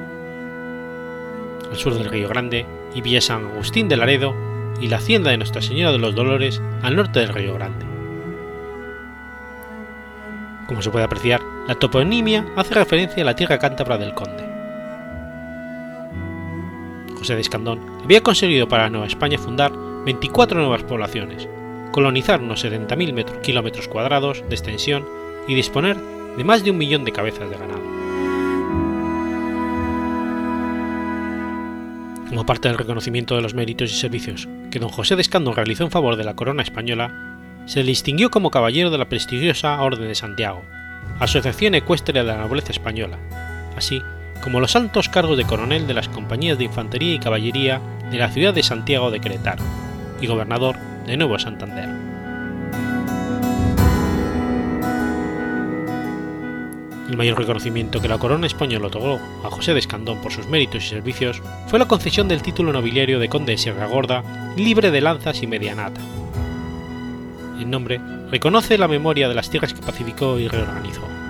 Al 1.70 1.78
sur 1.78 1.94
del 1.94 2.10
Río 2.10 2.28
Grande 2.28 2.66
y 2.94 3.02
Villa 3.02 3.22
San 3.22 3.46
Agustín 3.46 3.88
de 3.88 3.98
Laredo 3.98 4.36
y 4.82 4.88
la 4.88 4.98
hacienda 4.98 5.32
de 5.32 5.38
Nuestra 5.38 5.62
Señora 5.62 5.92
de 5.92 6.00
los 6.00 6.16
Dolores 6.16 6.62
al 6.82 6.96
norte 6.96 7.20
del 7.20 7.30
Río 7.30 7.54
Grande. 7.54 7.86
Como 10.68 10.82
se 10.82 10.90
puede 10.90 11.06
apreciar, 11.06 11.42
la 11.68 11.76
toponimia 11.76 12.46
hace 12.56 12.74
referencia 12.74 13.24
a 13.24 13.26
la 13.26 13.36
tierra 13.36 13.60
cántabra 13.60 13.98
del 13.98 14.14
conde. 14.14 14.51
José 17.22 17.36
de 17.36 17.42
Escandón 17.42 17.80
había 18.04 18.24
conseguido 18.24 18.68
para 18.68 18.90
Nueva 18.90 19.06
España 19.06 19.38
fundar 19.38 19.72
24 20.06 20.60
nuevas 20.60 20.82
poblaciones, 20.82 21.48
colonizar 21.92 22.42
unos 22.42 22.66
70.000 22.66 23.42
kilómetros 23.42 23.88
cuadrados 23.88 24.44
de 24.50 24.56
extensión 24.56 25.06
y 25.48 25.54
disponer 25.54 25.98
de 26.36 26.44
más 26.44 26.64
de 26.64 26.72
un 26.72 26.80
millón 26.80 27.06
de 27.06 27.12
cabezas 27.12 27.48
de 27.48 27.58
ganado. 27.58 27.84
Como 32.28 32.44
parte 32.44 32.70
del 32.70 32.80
reconocimiento 32.80 33.36
de 33.36 33.44
los 33.44 33.54
méritos 33.54 33.92
y 33.92 33.96
servicios 33.96 34.48
que 34.72 34.80
don 34.80 34.90
José 34.90 35.16
de 35.16 35.22
Escandón 35.22 35.56
realizó 35.56 35.84
en 35.84 35.92
favor 35.92 36.16
de 36.16 36.24
la 36.24 36.36
corona 36.36 36.64
española, 36.64 37.38
se 37.68 37.82
le 37.82 37.90
distinguió 37.90 38.32
como 38.32 38.50
caballero 38.50 38.90
de 38.90 38.98
la 38.98 39.10
prestigiosa 39.10 39.80
Orden 39.80 40.08
de 40.08 40.16
Santiago, 40.16 40.64
Asociación 41.20 41.76
Ecuestre 41.76 42.20
de 42.20 42.26
la 42.26 42.38
Nobleza 42.38 42.72
Española, 42.72 43.20
así 43.78 44.02
como 44.42 44.60
los 44.60 44.76
altos 44.76 45.10
cargos 45.10 45.38
de 45.38 45.46
coronel 45.46 45.88
de 45.88 45.94
las 45.94 46.10
compañías 46.10 46.58
de 46.58 46.66
infantería 46.66 47.14
y 47.14 47.20
caballería 47.20 47.82
de 48.10 48.18
la 48.18 48.30
ciudad 48.30 48.54
de 48.54 48.64
Santiago 48.64 49.12
de 49.12 49.20
Querétaro 49.20 49.64
y 50.20 50.28
gobernador 50.28 50.78
de 51.06 51.18
Nuevo 51.18 51.38
Santander. 51.40 51.90
El 57.10 57.18
mayor 57.18 57.38
reconocimiento 57.38 58.02
que 58.02 58.08
la 58.08 58.18
corona 58.18 58.48
española 58.48 58.88
otorgó 58.88 59.20
a 59.44 59.50
José 59.50 59.74
de 59.74 59.80
Escandón 59.80 60.22
por 60.22 60.32
sus 60.32 60.48
méritos 60.48 60.86
y 60.86 60.88
servicios 60.88 61.42
fue 61.68 61.78
la 61.78 61.88
concesión 61.88 62.28
del 62.28 62.42
título 62.42 62.72
nobiliario 62.72 63.20
de 63.20 63.28
conde 63.28 63.52
de 63.52 63.58
Sierra 63.58 63.88
Gorda, 63.88 64.24
libre 64.56 64.92
de 64.92 65.02
lanzas 65.02 65.44
y 65.44 65.48
medianata, 65.48 66.00
el 67.62 67.70
nombre 67.70 68.02
reconoce 68.32 68.78
la 68.78 68.88
memoria 68.88 69.30
de 69.30 69.36
las 69.36 69.50
tierras 69.50 69.74
que 69.74 69.82
pacificó 69.82 70.40
y 70.40 70.48
reorganizó. 70.48 71.21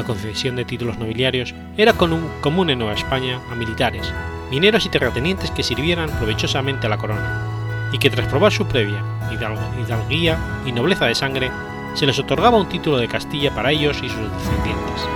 La 0.00 0.06
concesión 0.06 0.56
de 0.56 0.64
títulos 0.64 0.96
nobiliarios 0.96 1.54
era 1.76 1.92
común 1.92 2.70
en 2.70 2.78
Nueva 2.78 2.94
España 2.94 3.38
a 3.52 3.54
militares, 3.54 4.10
mineros 4.50 4.86
y 4.86 4.88
terratenientes 4.88 5.50
que 5.50 5.62
sirvieran 5.62 6.08
provechosamente 6.16 6.86
a 6.86 6.88
la 6.88 6.96
corona, 6.96 7.90
y 7.92 7.98
que 7.98 8.08
tras 8.08 8.26
probar 8.26 8.50
su 8.50 8.66
previa 8.66 9.04
hidalguía 9.30 10.38
y 10.64 10.72
nobleza 10.72 11.04
de 11.04 11.14
sangre, 11.14 11.50
se 11.92 12.06
les 12.06 12.18
otorgaba 12.18 12.56
un 12.56 12.70
título 12.70 12.96
de 12.96 13.08
Castilla 13.08 13.54
para 13.54 13.72
ellos 13.72 13.98
y 13.98 14.08
sus 14.08 14.32
descendientes. 14.32 15.06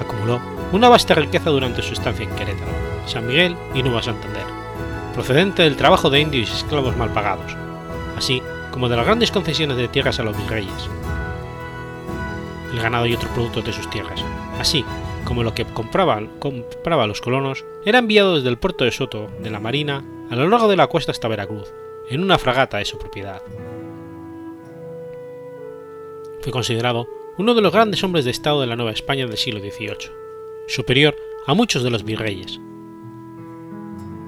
Acumuló 0.00 0.40
una 0.72 0.88
vasta 0.88 1.14
riqueza 1.14 1.50
durante 1.50 1.82
su 1.82 1.92
estancia 1.92 2.24
en 2.24 2.34
Querétaro, 2.34 2.72
San 3.04 3.26
Miguel 3.26 3.54
y 3.74 3.82
Nueva 3.82 4.02
Santander, 4.02 4.46
procedente 5.12 5.62
del 5.62 5.76
trabajo 5.76 6.08
de 6.08 6.20
indios 6.20 6.48
y 6.48 6.56
esclavos 6.56 6.96
mal 6.96 7.10
pagados, 7.12 7.54
así 8.16 8.42
como 8.74 8.88
de 8.88 8.96
las 8.96 9.06
grandes 9.06 9.30
concesiones 9.30 9.76
de 9.76 9.86
tierras 9.86 10.18
a 10.18 10.24
los 10.24 10.36
virreyes. 10.36 10.90
El 12.72 12.80
ganado 12.80 13.06
y 13.06 13.14
otros 13.14 13.30
productos 13.30 13.66
de 13.66 13.72
sus 13.72 13.88
tierras, 13.88 14.20
así 14.58 14.84
como 15.24 15.44
lo 15.44 15.54
que 15.54 15.64
compraba 15.64 17.06
los 17.06 17.20
colonos, 17.20 17.64
era 17.84 18.00
enviado 18.00 18.34
desde 18.34 18.48
el 18.48 18.58
puerto 18.58 18.84
de 18.84 18.90
Soto 18.90 19.28
de 19.40 19.50
la 19.50 19.60
Marina 19.60 20.02
a 20.28 20.34
lo 20.34 20.48
largo 20.48 20.66
de 20.66 20.74
la 20.74 20.88
costa 20.88 21.12
hasta 21.12 21.28
Veracruz, 21.28 21.72
en 22.10 22.20
una 22.20 22.36
fragata 22.36 22.78
de 22.78 22.84
su 22.84 22.98
propiedad. 22.98 23.42
Fue 26.40 26.50
considerado 26.50 27.06
uno 27.38 27.54
de 27.54 27.62
los 27.62 27.72
grandes 27.72 28.02
hombres 28.02 28.24
de 28.24 28.32
Estado 28.32 28.60
de 28.60 28.66
la 28.66 28.74
Nueva 28.74 28.90
España 28.90 29.24
del 29.24 29.36
siglo 29.36 29.60
XVIII, 29.60 30.10
superior 30.66 31.14
a 31.46 31.54
muchos 31.54 31.84
de 31.84 31.90
los 31.90 32.02
virreyes, 32.02 32.58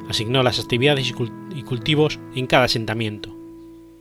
asignó 0.09 0.45
las 0.45 0.61
actividades 0.61 1.13
y 1.53 1.63
cultivos 1.65 2.21
en 2.37 2.47
cada 2.47 2.67
asentamiento, 2.67 3.36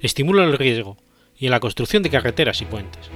estimuló 0.01 0.43
el 0.43 0.57
riesgo 0.57 0.97
y 1.37 1.49
la 1.49 1.59
construcción 1.59 2.03
de 2.03 2.09
carreteras 2.09 2.61
y 2.61 2.65
puentes. 2.65 3.09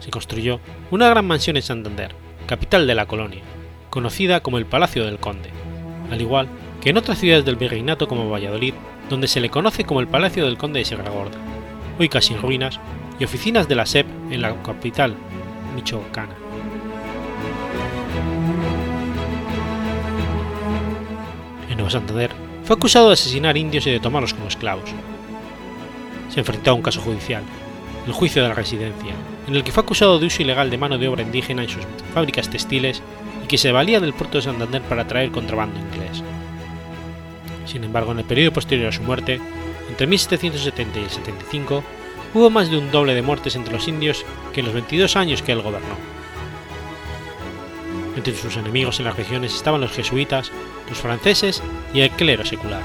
Se 0.00 0.10
construyó 0.10 0.60
una 0.90 1.08
gran 1.08 1.26
mansión 1.26 1.56
en 1.56 1.62
Santander, 1.62 2.14
capital 2.46 2.86
de 2.86 2.94
la 2.94 3.06
colonia, 3.06 3.42
conocida 3.90 4.40
como 4.40 4.58
el 4.58 4.66
Palacio 4.66 5.04
del 5.04 5.18
Conde, 5.18 5.50
al 6.10 6.20
igual 6.20 6.48
que 6.80 6.90
en 6.90 6.98
otras 6.98 7.18
ciudades 7.18 7.44
del 7.44 7.56
virreinato 7.56 8.06
como 8.06 8.28
Valladolid, 8.28 8.74
donde 9.08 9.28
se 9.28 9.40
le 9.40 9.50
conoce 9.50 9.84
como 9.84 10.00
el 10.00 10.08
Palacio 10.08 10.44
del 10.44 10.58
Conde 10.58 10.80
de 10.80 10.84
Sierra 10.84 11.10
Gorda, 11.10 11.38
hoy 11.98 12.08
casi 12.08 12.34
en 12.34 12.42
ruinas, 12.42 12.80
y 13.18 13.24
oficinas 13.24 13.68
de 13.68 13.74
la 13.76 13.86
SEP 13.86 14.06
en 14.30 14.42
la 14.42 14.60
capital 14.62 15.14
michoacana. 15.74 16.34
En 21.70 21.90
Santander 21.90 22.43
fue 22.64 22.76
acusado 22.76 23.08
de 23.08 23.14
asesinar 23.14 23.56
indios 23.56 23.86
y 23.86 23.90
de 23.90 24.00
tomarlos 24.00 24.34
como 24.34 24.48
esclavos. 24.48 24.90
Se 26.30 26.40
enfrentó 26.40 26.70
a 26.70 26.74
un 26.74 26.82
caso 26.82 27.00
judicial, 27.00 27.42
el 28.06 28.12
juicio 28.12 28.42
de 28.42 28.48
la 28.48 28.54
residencia, 28.54 29.14
en 29.46 29.54
el 29.54 29.62
que 29.62 29.72
fue 29.72 29.82
acusado 29.82 30.18
de 30.18 30.26
uso 30.26 30.42
ilegal 30.42 30.70
de 30.70 30.78
mano 30.78 30.98
de 30.98 31.08
obra 31.08 31.22
indígena 31.22 31.62
en 31.62 31.68
sus 31.68 31.84
fábricas 32.12 32.48
textiles 32.48 33.02
y 33.44 33.46
que 33.46 33.58
se 33.58 33.72
valía 33.72 34.00
del 34.00 34.14
puerto 34.14 34.38
de 34.38 34.44
Santander 34.44 34.82
para 34.82 35.06
traer 35.06 35.30
contrabando 35.30 35.78
inglés. 35.78 36.22
Sin 37.66 37.84
embargo, 37.84 38.12
en 38.12 38.20
el 38.20 38.24
periodo 38.24 38.52
posterior 38.52 38.88
a 38.88 38.92
su 38.92 39.02
muerte, 39.02 39.40
entre 39.88 40.06
1770 40.06 40.98
y 40.98 41.02
el 41.02 41.10
75, 41.10 41.84
hubo 42.32 42.50
más 42.50 42.70
de 42.70 42.78
un 42.78 42.90
doble 42.90 43.14
de 43.14 43.22
muertes 43.22 43.56
entre 43.56 43.74
los 43.74 43.88
indios 43.88 44.24
que 44.52 44.60
en 44.60 44.66
los 44.66 44.74
22 44.74 45.16
años 45.16 45.42
que 45.42 45.52
él 45.52 45.62
gobernó. 45.62 45.96
Entre 48.16 48.34
sus 48.34 48.56
enemigos 48.56 48.98
en 49.00 49.06
las 49.06 49.16
regiones 49.16 49.54
estaban 49.54 49.80
los 49.80 49.92
jesuitas, 49.92 50.52
los 50.88 50.98
franceses 50.98 51.62
y 51.92 52.00
el 52.00 52.10
clero 52.10 52.44
secular. 52.44 52.82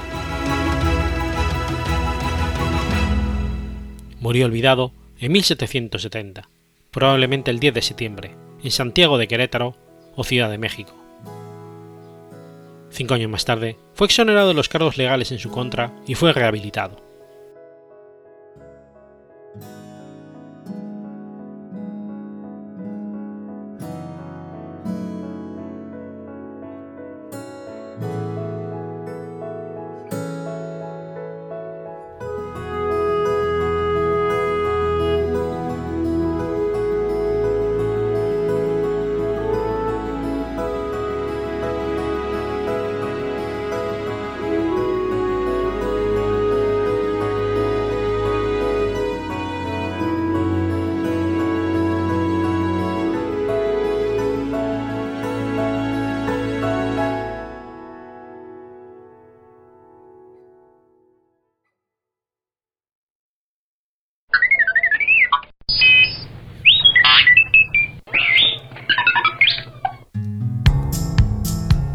Murió 4.18 4.46
olvidado 4.46 4.92
en 5.18 5.32
1770, 5.32 6.48
probablemente 6.90 7.50
el 7.50 7.60
10 7.60 7.74
de 7.74 7.82
septiembre, 7.82 8.36
en 8.62 8.70
Santiago 8.70 9.18
de 9.18 9.28
Querétaro 9.28 9.76
o 10.16 10.24
Ciudad 10.24 10.50
de 10.50 10.58
México. 10.58 10.94
Cinco 12.90 13.14
años 13.14 13.30
más 13.30 13.44
tarde, 13.44 13.76
fue 13.94 14.06
exonerado 14.06 14.48
de 14.48 14.54
los 14.54 14.68
cargos 14.68 14.98
legales 14.98 15.30
en 15.30 15.38
su 15.38 15.50
contra 15.50 15.92
y 16.06 16.16
fue 16.16 16.32
rehabilitado. 16.32 17.09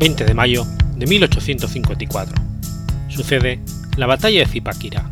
20 0.06 0.24
de 0.24 0.36
mayo 0.36 0.68
de 0.98 1.08
1854. 1.08 2.36
Sucede 3.10 3.60
la 3.98 4.06
batalla 4.06 4.42
de 4.42 4.46
Zipaquirá. 4.46 5.10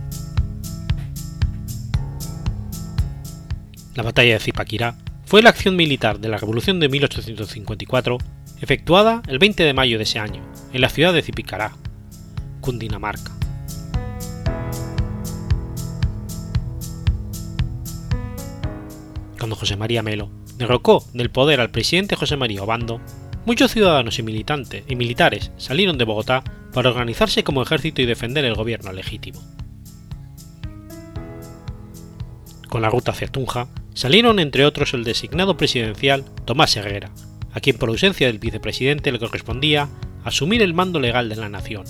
La 3.95 4.03
batalla 4.03 4.34
de 4.34 4.39
Zipaquirá 4.39 4.95
fue 5.25 5.41
la 5.41 5.49
acción 5.49 5.75
militar 5.75 6.19
de 6.19 6.29
la 6.29 6.38
Revolución 6.38 6.79
de 6.79 6.89
1854 6.89 8.19
efectuada 8.62 9.23
el 9.25 9.39
20 9.39 9.63
de 9.63 9.73
mayo 9.73 9.97
de 9.97 10.03
ese 10.03 10.19
año 10.19 10.43
en 10.73 10.82
la 10.82 10.89
ciudad 10.89 11.12
de 11.12 11.23
Zipicará, 11.23 11.71
Cundinamarca. 12.62 13.32
Cuando 19.39 19.56
José 19.56 19.75
María 19.75 20.03
Melo 20.03 20.29
derrocó 20.60 21.03
del 21.15 21.32
poder 21.32 21.62
al 21.62 21.71
presidente 21.71 22.15
José 22.15 22.38
María 22.38 22.62
Obando, 22.62 23.01
Muchos 23.45 23.71
ciudadanos 23.71 24.19
y, 24.19 24.23
militantes, 24.23 24.86
y 24.88 24.95
militares 24.95 25.51
salieron 25.58 25.97
de 25.97 26.06
Bogotá 26.06 26.45
para 26.71 26.89
organizarse 26.89 27.43
como 27.43 27.62
ejército 27.62 28.01
y 28.01 28.06
defender 28.06 28.45
el 28.45 28.56
gobierno 28.56 28.93
legítimo. 28.93 29.41
Con 32.69 32.82
la 32.82 32.89
ruta 32.89 33.12
hacia 33.12 33.27
Tunja 33.27 33.67
salieron 33.93 34.39
entre 34.39 34.65
otros 34.65 34.93
el 34.93 35.03
designado 35.03 35.58
presidencial 35.58 36.23
Tomás 36.45 36.75
Herrera, 36.77 37.12
a 37.53 37.60
quien 37.60 37.77
por 37.77 37.89
ausencia 37.89 38.27
del 38.27 38.39
vicepresidente 38.39 39.12
le 39.12 39.19
correspondía 39.19 39.89
asumir 40.23 40.62
el 40.62 40.73
mando 40.73 41.01
legal 41.01 41.27
de 41.27 41.36
la 41.36 41.49
nación, 41.49 41.84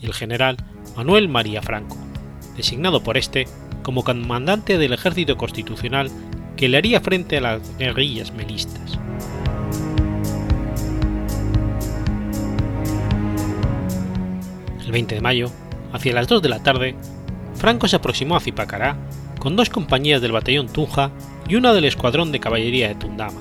y 0.00 0.06
el 0.06 0.14
general 0.14 0.56
Manuel 0.96 1.28
María 1.28 1.62
Franco, 1.62 1.98
designado 2.56 3.02
por 3.02 3.16
este 3.16 3.48
como 3.82 4.04
comandante 4.04 4.78
del 4.78 4.92
ejército 4.92 5.36
constitucional 5.36 6.10
que 6.56 6.68
le 6.68 6.78
haría 6.78 7.00
frente 7.00 7.38
a 7.38 7.40
las 7.40 7.76
guerrillas 7.76 8.32
melistas. 8.32 8.98
El 14.86 14.92
20 14.92 15.16
de 15.16 15.20
mayo, 15.20 15.50
hacia 15.92 16.14
las 16.14 16.28
2 16.28 16.40
de 16.40 16.48
la 16.48 16.62
tarde, 16.62 16.94
Franco 17.54 17.88
se 17.88 17.96
aproximó 17.96 18.36
a 18.36 18.40
Zipacará 18.40 18.96
con 19.38 19.56
dos 19.56 19.68
compañías 19.68 20.22
del 20.22 20.32
batallón 20.32 20.68
Tunja 20.68 21.10
y 21.48 21.56
una 21.56 21.72
del 21.72 21.84
escuadrón 21.84 22.32
de 22.32 22.40
caballería 22.40 22.88
de 22.88 22.94
Tundama. 22.94 23.40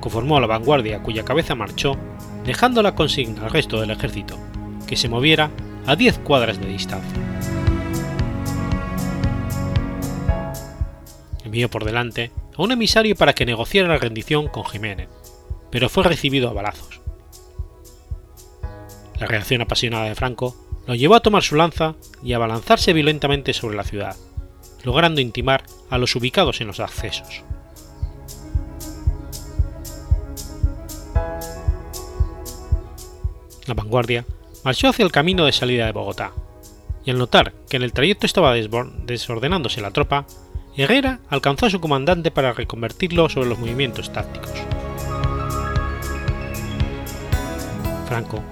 Conformó 0.00 0.40
la 0.40 0.46
vanguardia 0.46 1.02
cuya 1.02 1.24
cabeza 1.24 1.54
marchó, 1.54 1.96
dejando 2.44 2.82
la 2.82 2.94
consigna 2.94 3.44
al 3.44 3.50
resto 3.50 3.80
del 3.80 3.90
ejército, 3.90 4.38
que 4.86 4.96
se 4.96 5.08
moviera 5.08 5.50
a 5.86 5.96
10 5.96 6.18
cuadras 6.18 6.60
de 6.60 6.66
distancia. 6.66 7.18
Envió 11.44 11.70
por 11.70 11.84
delante 11.84 12.30
a 12.56 12.62
un 12.62 12.72
emisario 12.72 13.16
para 13.16 13.32
que 13.32 13.46
negociara 13.46 13.88
la 13.88 13.98
rendición 13.98 14.48
con 14.48 14.64
Jiménez, 14.64 15.08
pero 15.70 15.88
fue 15.88 16.04
recibido 16.04 16.48
a 16.48 16.52
balazos. 16.52 16.93
La 19.18 19.26
reacción 19.26 19.62
apasionada 19.62 20.06
de 20.06 20.14
Franco 20.14 20.56
lo 20.86 20.94
llevó 20.94 21.14
a 21.14 21.20
tomar 21.20 21.42
su 21.42 21.56
lanza 21.56 21.94
y 22.22 22.32
a 22.32 22.38
balanzarse 22.38 22.92
violentamente 22.92 23.52
sobre 23.52 23.76
la 23.76 23.84
ciudad, 23.84 24.16
logrando 24.82 25.20
intimar 25.20 25.64
a 25.90 25.98
los 25.98 26.14
ubicados 26.16 26.60
en 26.60 26.66
los 26.66 26.80
accesos. 26.80 27.42
La 33.66 33.74
vanguardia 33.74 34.26
marchó 34.62 34.88
hacia 34.88 35.04
el 35.04 35.12
camino 35.12 35.46
de 35.46 35.52
salida 35.52 35.86
de 35.86 35.92
Bogotá, 35.92 36.32
y 37.04 37.10
al 37.10 37.18
notar 37.18 37.54
que 37.68 37.76
en 37.76 37.82
el 37.82 37.92
trayecto 37.92 38.26
estaba 38.26 38.54
desordenándose 38.54 39.80
la 39.80 39.90
tropa, 39.90 40.26
Herrera 40.76 41.20
alcanzó 41.28 41.66
a 41.66 41.70
su 41.70 41.80
comandante 41.80 42.30
para 42.30 42.52
reconvertirlo 42.52 43.28
sobre 43.28 43.48
los 43.48 43.58
movimientos 43.58 44.12
tácticos. 44.12 44.52
Franco 48.06 48.42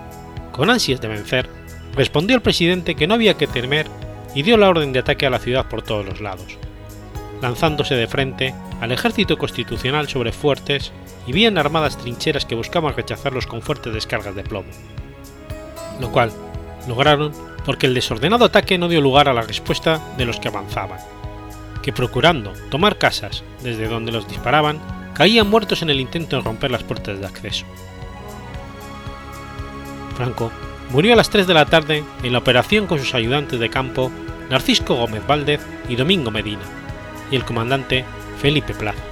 con 0.53 0.71
ansias 0.71 1.01
de 1.01 1.09
vencer, 1.09 1.49
respondió 1.95 2.37
al 2.37 2.43
presidente 2.43 2.95
que 2.95 3.07
no 3.07 3.15
había 3.15 3.37
que 3.37 3.47
temer 3.47 3.87
y 4.35 4.43
dio 4.43 4.57
la 4.57 4.69
orden 4.69 4.93
de 4.93 5.01
ataque 5.01 5.27
a 5.27 5.31
la 5.31 5.39
ciudad 5.39 5.69
por 5.69 5.83
todos 5.83 6.07
los 6.07 6.21
lados, 6.21 6.57
lanzándose 7.41 7.95
de 7.95 8.07
frente 8.07 8.55
al 8.81 8.93
ejército 8.93 9.39
constitucional 9.39 10.09
sobre 10.09 10.33
fuertes 10.33 10.93
y 11.27 11.33
bien 11.33 11.59
armadas 11.59 11.99
trincheras 11.99 12.45
que 12.45 12.55
buscaban 12.55 12.95
rechazarlos 12.95 13.47
con 13.47 13.63
fuertes 13.63 13.93
descargas 13.93 14.35
de 14.35 14.43
plomo, 14.43 14.71
lo 16.01 16.11
cual 16.11 16.33
lograron 16.89 17.33
porque 17.65 17.87
el 17.87 17.95
desordenado 17.95 18.45
ataque 18.45 18.79
no 18.79 18.89
dio 18.89 19.01
lugar 19.01 19.29
a 19.29 19.35
la 19.35 19.43
respuesta 19.43 20.01
de 20.17 20.25
los 20.25 20.41
que 20.41 20.49
avanzaban, 20.49 20.99
que 21.83 21.93
procurando 21.93 22.53
tomar 22.71 22.99
casas 22.99 23.45
desde 23.63 23.89
donde 23.89 24.13
los 24.13 24.29
disparaban, 24.29 24.81
caían 25.15 25.49
muertos 25.49 25.83
en 25.83 25.91
el 25.91 26.01
intento 26.01 26.37
de 26.37 26.43
romper 26.43 26.71
las 26.71 26.83
puertas 26.83 27.21
de 27.21 27.27
acceso. 27.27 27.67
Murió 30.91 31.15
a 31.15 31.17
las 31.17 31.31
3 31.31 31.47
de 31.47 31.55
la 31.55 31.67
tarde 31.67 32.05
en 32.23 32.33
la 32.33 32.39
operación 32.39 32.87
con 32.87 32.99
sus 32.99 33.15
ayudantes 33.15 33.59
de 33.59 33.71
campo 33.71 34.13
Narcisco 34.51 34.95
Gómez 34.95 35.27
Valdez 35.27 35.61
y 35.89 35.97
Domingo 35.97 36.31
Medina, 36.31 36.63
y 37.31 37.37
el 37.37 37.45
comandante 37.45 38.05
Felipe 38.39 38.75
Plaza. 38.75 39.03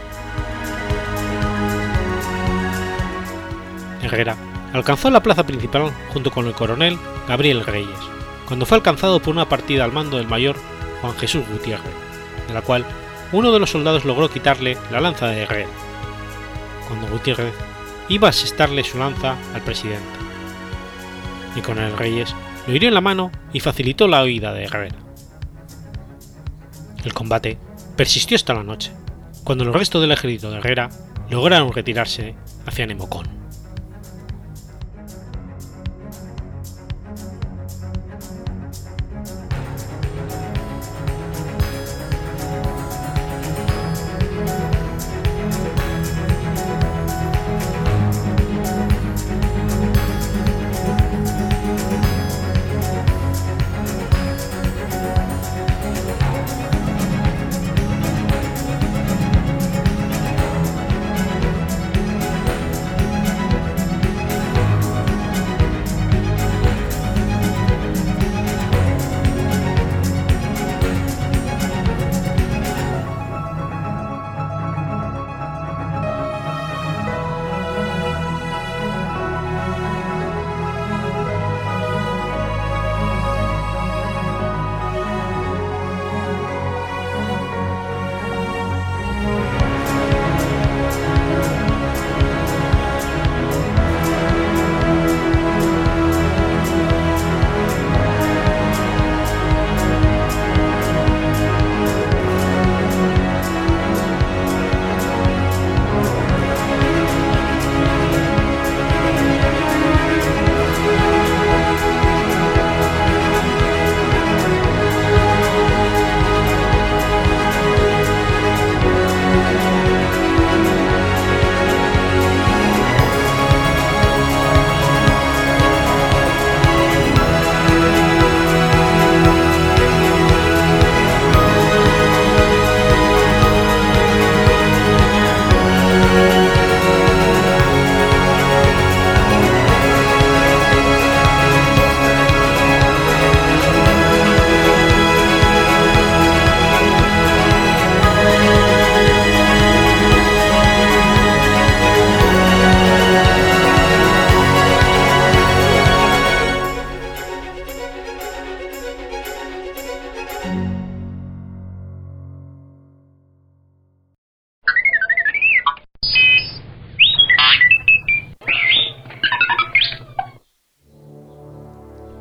Herrera 4.03 4.37
alcanzó 4.73 5.11
la 5.11 5.23
plaza 5.23 5.47
principal 5.47 5.91
junto 6.13 6.31
con 6.31 6.47
el 6.47 6.53
coronel 6.53 6.99
Gabriel 7.27 7.65
Reyes, 7.65 7.99
cuando 8.47 8.67
fue 8.67 8.77
alcanzado 8.77 9.21
por 9.21 9.35
una 9.35 9.49
partida 9.49 9.85
al 9.85 9.93
mando 9.93 10.19
del 10.19 10.29
mayor 10.29 10.57
Juan 11.01 11.17
Jesús 11.17 11.45
Gutiérrez, 11.51 11.95
de 12.47 12.55
la 12.55 12.63
cual 12.63 12.85
uno 13.33 13.53
de 13.53 13.59
los 13.59 13.71
soldados 13.71 14.05
logró 14.05 14.29
quitarle 14.29 14.77
la 14.91 15.01
lanza 15.01 15.29
de 15.29 15.43
Herrera, 15.43 15.71
cuando 16.89 17.07
Gutiérrez 17.09 17.55
iba 18.09 18.29
a 18.29 18.31
asestarle 18.31 18.85
su 18.85 18.99
lanza 18.99 19.37
al 19.55 19.63
presidente. 19.63 20.20
El 21.57 21.63
coronel 21.63 21.97
Reyes 21.97 22.35
lo 22.67 22.75
hirió 22.75 22.89
en 22.89 22.95
la 22.95 23.01
mano 23.01 23.31
y 23.53 23.61
facilitó 23.61 24.07
la 24.07 24.23
huida 24.23 24.53
de 24.53 24.65
Herrera. 24.65 24.97
El 27.05 27.15
combate 27.15 27.59
persistió 27.97 28.37
hasta 28.37 28.55
la 28.55 28.63
noche, 28.63 28.93
cuando 29.45 29.65
el 29.65 29.73
resto 29.73 30.01
del 30.01 30.13
ejército 30.13 30.51
de 30.51 30.59
Herrera 30.59 30.91
lograron 31.31 31.73
retirarse 31.73 32.35
hacia 32.67 32.87
Nemocón. 32.87 33.27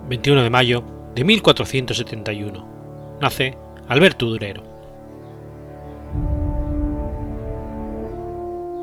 21 0.10 0.41
de 0.41 0.50
mayo 0.50 0.84
de 1.13 1.24
1471. 1.24 3.17
Nace 3.22 3.56
Alberto 3.88 4.26
Durero. 4.26 4.63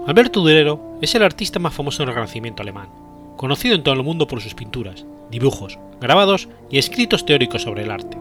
Alberto 0.06 0.40
Durero 0.40 0.98
es 1.02 1.16
el 1.16 1.24
artista 1.24 1.58
más 1.58 1.74
famoso 1.74 2.04
del 2.04 2.14
Renacimiento 2.14 2.62
alemán, 2.62 2.90
conocido 3.36 3.74
en 3.74 3.82
todo 3.82 3.94
el 3.94 4.04
mundo 4.04 4.28
por 4.28 4.40
sus 4.40 4.54
pinturas, 4.54 5.04
dibujos, 5.28 5.80
grabados 6.00 6.48
y 6.70 6.78
escritos 6.78 7.26
teóricos 7.26 7.62
sobre 7.62 7.82
el 7.82 7.90
arte. 7.90 8.16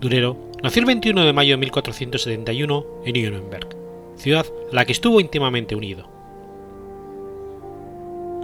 Durero 0.00 0.36
nació 0.62 0.78
el 0.78 0.86
21 0.86 1.24
de 1.24 1.32
mayo 1.32 1.54
de 1.54 1.56
1471 1.56 2.86
en 3.04 3.24
Nuremberg, 3.24 3.68
ciudad 4.14 4.46
a 4.70 4.74
la 4.76 4.84
que 4.84 4.92
estuvo 4.92 5.18
íntimamente 5.18 5.74
unido. 5.74 6.15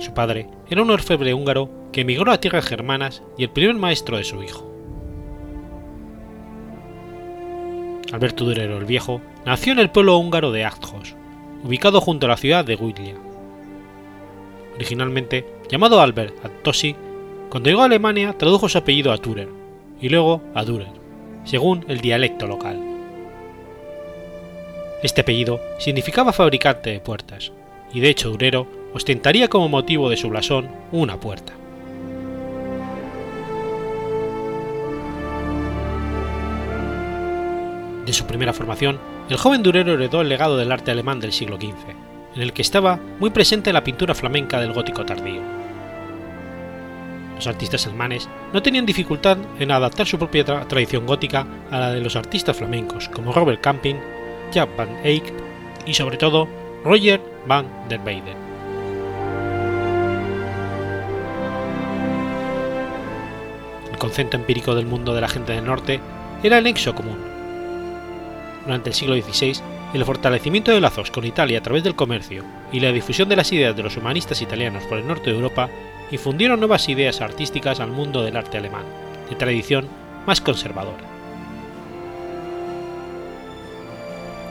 Su 0.03 0.13
padre 0.15 0.49
era 0.69 0.83
un 0.83 0.91
orfebre 0.91 1.33
húngaro 1.33 1.71
que 1.93 2.01
emigró 2.01 2.33
a 2.33 2.41
tierras 2.41 2.67
germanas 2.67 3.23
y 3.39 3.45
el 3.45 3.51
primer 3.51 3.77
maestro 3.77 4.17
de 4.17 4.25
su 4.25 4.43
hijo. 4.43 4.69
Alberto 8.13 8.45
Durero 8.45 8.79
el 8.79 8.85
Viejo 8.85 9.21
nació 9.47 9.73
en 9.73 9.79
el 9.79 9.91
pueblo 9.91 10.19
húngaro 10.19 10.51
de 10.51 10.65
Achthoz, 10.65 11.15
ubicado 11.63 12.01
junto 12.01 12.27
a 12.27 12.31
la 12.31 12.37
ciudad 12.37 12.65
de 12.65 12.75
Guidlia. 12.75 13.15
Originalmente 14.75 15.47
llamado 15.71 16.01
Albert 16.01 16.45
Attosi, 16.45 16.97
cuando 17.49 17.71
llegó 17.71 17.83
a 17.83 17.85
Alemania 17.85 18.37
tradujo 18.37 18.69
su 18.69 18.79
apellido 18.79 19.13
a 19.13 19.19
Turer 19.19 19.51
y 20.01 20.09
luego 20.09 20.43
a 20.53 20.65
Dürer, 20.65 20.91
según 21.45 21.85
el 21.87 22.01
dialecto 22.01 22.49
local. 22.49 22.77
Este 25.05 25.21
apellido 25.21 25.61
significaba 25.79 26.33
fabricante 26.33 26.91
de 26.91 26.99
puertas, 26.99 27.53
y 27.95 28.01
de 28.01 28.09
hecho 28.09 28.31
Durero 28.31 28.82
ostentaría 28.95 29.49
como 29.49 29.69
motivo 29.69 30.11
de 30.11 30.17
su 30.17 30.29
blasón 30.29 30.69
una 30.91 31.19
puerta. 31.19 31.53
De 38.07 38.13
su 38.13 38.27
primera 38.27 38.53
formación, 38.53 38.99
el 39.29 39.37
joven 39.37 39.63
Durero 39.63 39.95
heredó 39.95 40.21
el 40.21 40.29
legado 40.29 40.57
del 40.57 40.73
arte 40.73 40.91
alemán 40.91 41.21
del 41.21 41.33
siglo 41.33 41.57
XV, 41.57 41.95
en 42.35 42.43
el 42.43 42.53
que 42.53 42.63
estaba 42.63 42.99
muy 43.21 43.31
presente 43.31 43.73
la 43.73 43.85
pintura 43.85 44.15
flamenca 44.15 44.61
del 44.61 44.73
gótico 44.73 45.05
tardío. 45.05 45.41
Los 47.37 47.47
artistas 47.47 47.87
alemanes 47.87 48.29
no 48.53 48.63
tenían 48.63 48.87
dificultad 48.87 49.39
en 49.59 49.71
adaptar 49.71 50.07
su 50.07 50.19
propia 50.19 50.45
tradición 50.45 51.07
gótica 51.07 51.47
a 51.71 51.79
la 51.79 51.93
de 51.93 52.01
los 52.01 52.17
artistas 52.17 52.57
flamencos 52.57 53.09
como 53.09 53.33
Robert 53.33 53.61
Camping, 53.61 53.97
Jaap 54.53 54.77
van 54.77 54.97
Eyck 55.05 55.33
y 55.87 55.95
sobre 55.95 56.17
todo 56.17 56.49
Roger 56.85 57.21
van 57.47 57.67
der 57.89 58.01
Weyden. 58.01 58.42
Concepto 64.03 64.37
empírico 64.37 64.75
del 64.75 64.85
mundo 64.85 65.15
de 65.15 65.21
la 65.21 65.29
gente 65.29 65.53
del 65.53 65.65
norte 65.65 66.01
era 66.43 66.59
el 66.59 66.65
nexo 66.65 66.93
común. 66.93 67.19
Durante 68.65 68.89
el 68.89 68.97
siglo 68.97 69.15
XVI, 69.15 69.61
el 69.95 70.05
fortalecimiento 70.05 70.73
de 70.73 70.81
lazos 70.81 71.13
con 71.13 71.25
Italia 71.25 71.61
a 71.61 71.63
través 71.63 71.85
del 71.85 71.95
comercio 71.95 72.43
y 72.73 72.81
la 72.81 72.91
difusión 72.91 73.29
de 73.29 73.37
las 73.37 73.53
ideas 73.53 73.77
de 73.77 73.85
los 73.85 73.97
humanistas 73.97 74.43
italianos 74.43 74.83
por 74.87 74.99
el 74.99 75.07
norte 75.07 75.31
de 75.31 75.37
Europa 75.37 75.71
infundieron 76.11 76.59
nuevas 76.59 76.89
ideas 76.89 77.21
artísticas 77.21 77.79
al 77.79 77.93
mundo 77.93 78.25
del 78.25 78.37
arte 78.37 78.59
alemán, 78.59 78.83
de 79.31 79.37
tradición 79.37 79.87
más 80.27 80.41
conservadora. 80.41 81.05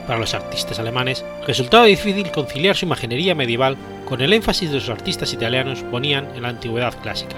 Para 0.06 0.18
los 0.18 0.32
artistas 0.32 0.78
alemanes 0.78 1.26
resultaba 1.46 1.84
difícil 1.84 2.30
conciliar 2.30 2.74
su 2.74 2.86
imaginería 2.86 3.34
medieval 3.34 3.76
con 4.06 4.22
el 4.22 4.32
énfasis 4.32 4.70
de 4.70 4.76
los 4.76 4.88
artistas 4.88 5.34
italianos 5.34 5.82
ponían 5.82 6.26
en 6.34 6.42
la 6.42 6.48
antigüedad 6.48 6.94
clásica, 7.02 7.36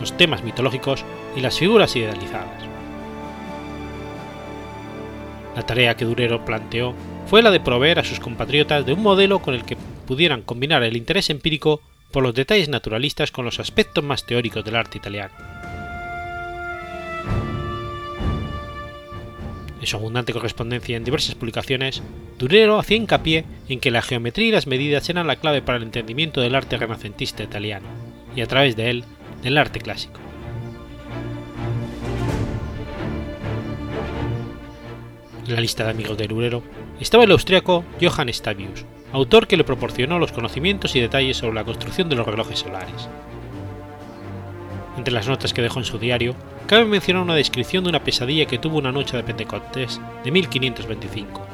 los 0.00 0.16
temas 0.16 0.42
mitológicos 0.42 1.04
y 1.36 1.40
las 1.40 1.58
figuras 1.58 1.94
idealizadas. 1.96 2.62
La 5.56 5.62
tarea 5.62 5.96
que 5.96 6.04
Durero 6.04 6.44
planteó 6.44 6.94
fue 7.26 7.42
la 7.42 7.50
de 7.50 7.60
proveer 7.60 7.98
a 7.98 8.04
sus 8.04 8.20
compatriotas 8.20 8.84
de 8.84 8.92
un 8.92 9.02
modelo 9.02 9.40
con 9.40 9.54
el 9.54 9.64
que 9.64 9.76
pudieran 10.06 10.42
combinar 10.42 10.82
el 10.82 10.96
interés 10.96 11.30
empírico 11.30 11.80
por 12.10 12.22
los 12.22 12.34
detalles 12.34 12.68
naturalistas 12.68 13.30
con 13.30 13.44
los 13.44 13.60
aspectos 13.60 14.04
más 14.04 14.26
teóricos 14.26 14.64
del 14.64 14.76
arte 14.76 14.98
italiano. 14.98 15.34
En 19.80 19.86
su 19.86 19.96
abundante 19.96 20.32
correspondencia 20.32 20.96
en 20.96 21.04
diversas 21.04 21.34
publicaciones, 21.34 22.02
Durero 22.38 22.78
hacía 22.78 22.96
hincapié 22.96 23.44
en 23.68 23.80
que 23.80 23.90
la 23.90 24.00
geometría 24.00 24.48
y 24.48 24.52
las 24.52 24.66
medidas 24.66 25.08
eran 25.10 25.26
la 25.26 25.36
clave 25.36 25.60
para 25.60 25.76
el 25.76 25.84
entendimiento 25.84 26.40
del 26.40 26.54
arte 26.54 26.78
renacentista 26.78 27.42
italiano, 27.42 27.86
y 28.34 28.40
a 28.40 28.46
través 28.46 28.76
de 28.76 28.90
él, 28.90 29.04
del 29.42 29.58
arte 29.58 29.80
clásico. 29.80 30.23
En 35.46 35.54
la 35.54 35.60
lista 35.60 35.84
de 35.84 35.90
amigos 35.90 36.16
de 36.16 36.26
Durero 36.26 36.62
estaba 36.98 37.24
el 37.24 37.30
austriaco 37.30 37.84
Johann 38.00 38.32
Stabius, 38.32 38.86
autor 39.12 39.46
que 39.46 39.58
le 39.58 39.64
proporcionó 39.64 40.18
los 40.18 40.32
conocimientos 40.32 40.96
y 40.96 41.00
detalles 41.00 41.36
sobre 41.36 41.54
la 41.54 41.64
construcción 41.64 42.08
de 42.08 42.16
los 42.16 42.26
relojes 42.26 42.60
solares. 42.60 43.08
Entre 44.96 45.12
las 45.12 45.28
notas 45.28 45.52
que 45.52 45.60
dejó 45.60 45.80
en 45.80 45.84
su 45.84 45.98
diario, 45.98 46.34
cabe 46.66 46.86
mencionar 46.86 47.22
una 47.22 47.34
descripción 47.34 47.84
de 47.84 47.90
una 47.90 48.02
pesadilla 48.02 48.46
que 48.46 48.58
tuvo 48.58 48.78
una 48.78 48.90
noche 48.90 49.18
de 49.18 49.22
Pentecostés 49.22 50.00
de 50.24 50.30
1525, 50.30 51.46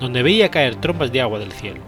donde 0.00 0.24
veía 0.24 0.50
caer 0.50 0.74
trombas 0.76 1.12
de 1.12 1.20
agua 1.20 1.38
del 1.38 1.52
cielo. 1.52 1.80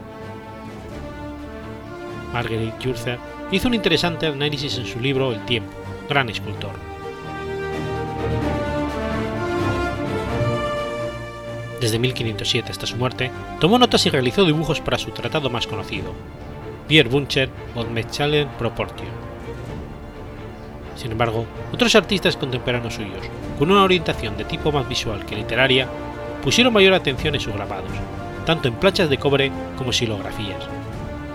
Marguerite 2.32 2.84
Jurzer 2.84 3.18
hizo 3.50 3.66
un 3.66 3.74
interesante 3.74 4.26
análisis 4.26 4.78
en 4.78 4.86
su 4.86 5.00
libro 5.00 5.32
El 5.32 5.44
tiempo, 5.44 5.72
gran 6.08 6.28
escultor. 6.28 6.70
Desde 11.80 11.98
1507 11.98 12.72
hasta 12.72 12.86
su 12.86 12.96
muerte, 12.96 13.30
tomó 13.60 13.78
notas 13.78 14.04
y 14.06 14.10
realizó 14.10 14.44
dibujos 14.44 14.80
para 14.80 14.98
su 14.98 15.10
tratado 15.10 15.48
más 15.50 15.66
conocido, 15.66 16.12
Bier 16.88 17.08
Buncher 17.08 17.48
und 17.74 17.90
Metzalen 17.90 18.48
Proportion 18.58 19.28
sin 20.98 21.12
embargo, 21.12 21.46
otros 21.72 21.94
artistas 21.94 22.36
contemporáneos 22.36 22.94
suyos, 22.94 23.24
con 23.56 23.70
una 23.70 23.84
orientación 23.84 24.36
de 24.36 24.44
tipo 24.44 24.72
más 24.72 24.88
visual 24.88 25.24
que 25.24 25.36
literaria, 25.36 25.88
pusieron 26.42 26.72
mayor 26.72 26.92
atención 26.92 27.36
en 27.36 27.40
sus 27.40 27.54
grabados, 27.54 27.92
tanto 28.44 28.66
en 28.66 28.74
planchas 28.74 29.08
de 29.08 29.16
cobre 29.16 29.52
como 29.76 29.92
silografías, 29.92 30.58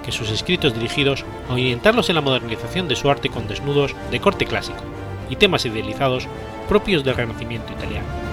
que 0.03 0.12
sus 0.12 0.29
escritos 0.32 0.73
dirigidos 0.73 1.23
a 1.49 1.53
orientarlos 1.53 2.10
en 2.10 2.15
la 2.15 2.21
modernización 2.21 2.89
de 2.89 2.97
su 2.97 3.10
arte 3.10 3.29
con 3.29 3.47
desnudos 3.47 3.95
de 4.12 4.19
corte 4.19 4.45
clásico 4.45 4.84
y 5.29 5.38
temas 5.38 5.65
idealizados 5.65 6.27
propios 6.67 7.06
del 7.06 7.15
Renacimiento 7.15 7.71
italiano. 7.71 8.32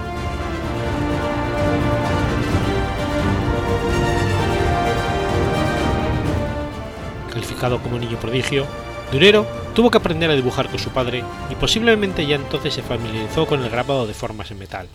Calificado 7.31 7.79
como 7.79 7.97
niño 7.97 8.17
prodigio, 8.19 8.65
Durero 9.11 9.45
tuvo 9.73 9.89
que 9.89 9.97
aprender 9.97 10.29
a 10.29 10.35
dibujar 10.35 10.69
con 10.69 10.79
su 10.79 10.89
padre 10.89 11.23
y 11.49 11.55
posiblemente 11.55 12.25
ya 12.25 12.35
entonces 12.35 12.73
se 12.73 12.81
familiarizó 12.81 13.45
con 13.45 13.63
el 13.63 13.69
grabado 13.69 14.07
de 14.07 14.13
formas 14.13 14.51
en 14.51 14.59
metal, 14.59 14.87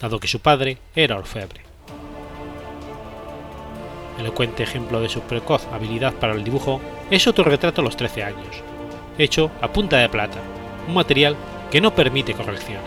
dado 0.00 0.20
que 0.20 0.28
su 0.28 0.40
padre 0.40 0.78
era 0.94 1.16
orfebre. 1.16 1.62
Elocuente 4.18 4.64
ejemplo 4.64 5.00
de 5.00 5.08
su 5.08 5.20
precoz 5.20 5.66
habilidad 5.72 6.12
para 6.14 6.34
el 6.34 6.44
dibujo 6.44 6.80
es 7.10 7.22
su 7.22 7.30
autorretrato 7.30 7.80
a 7.80 7.84
los 7.84 7.96
13 7.96 8.24
años, 8.24 8.62
hecho 9.16 9.50
a 9.60 9.68
punta 9.68 9.98
de 9.98 10.08
plata, 10.08 10.38
un 10.86 10.94
material 10.94 11.36
que 11.70 11.80
no 11.80 11.94
permite 11.94 12.34
corrección. 12.34 12.80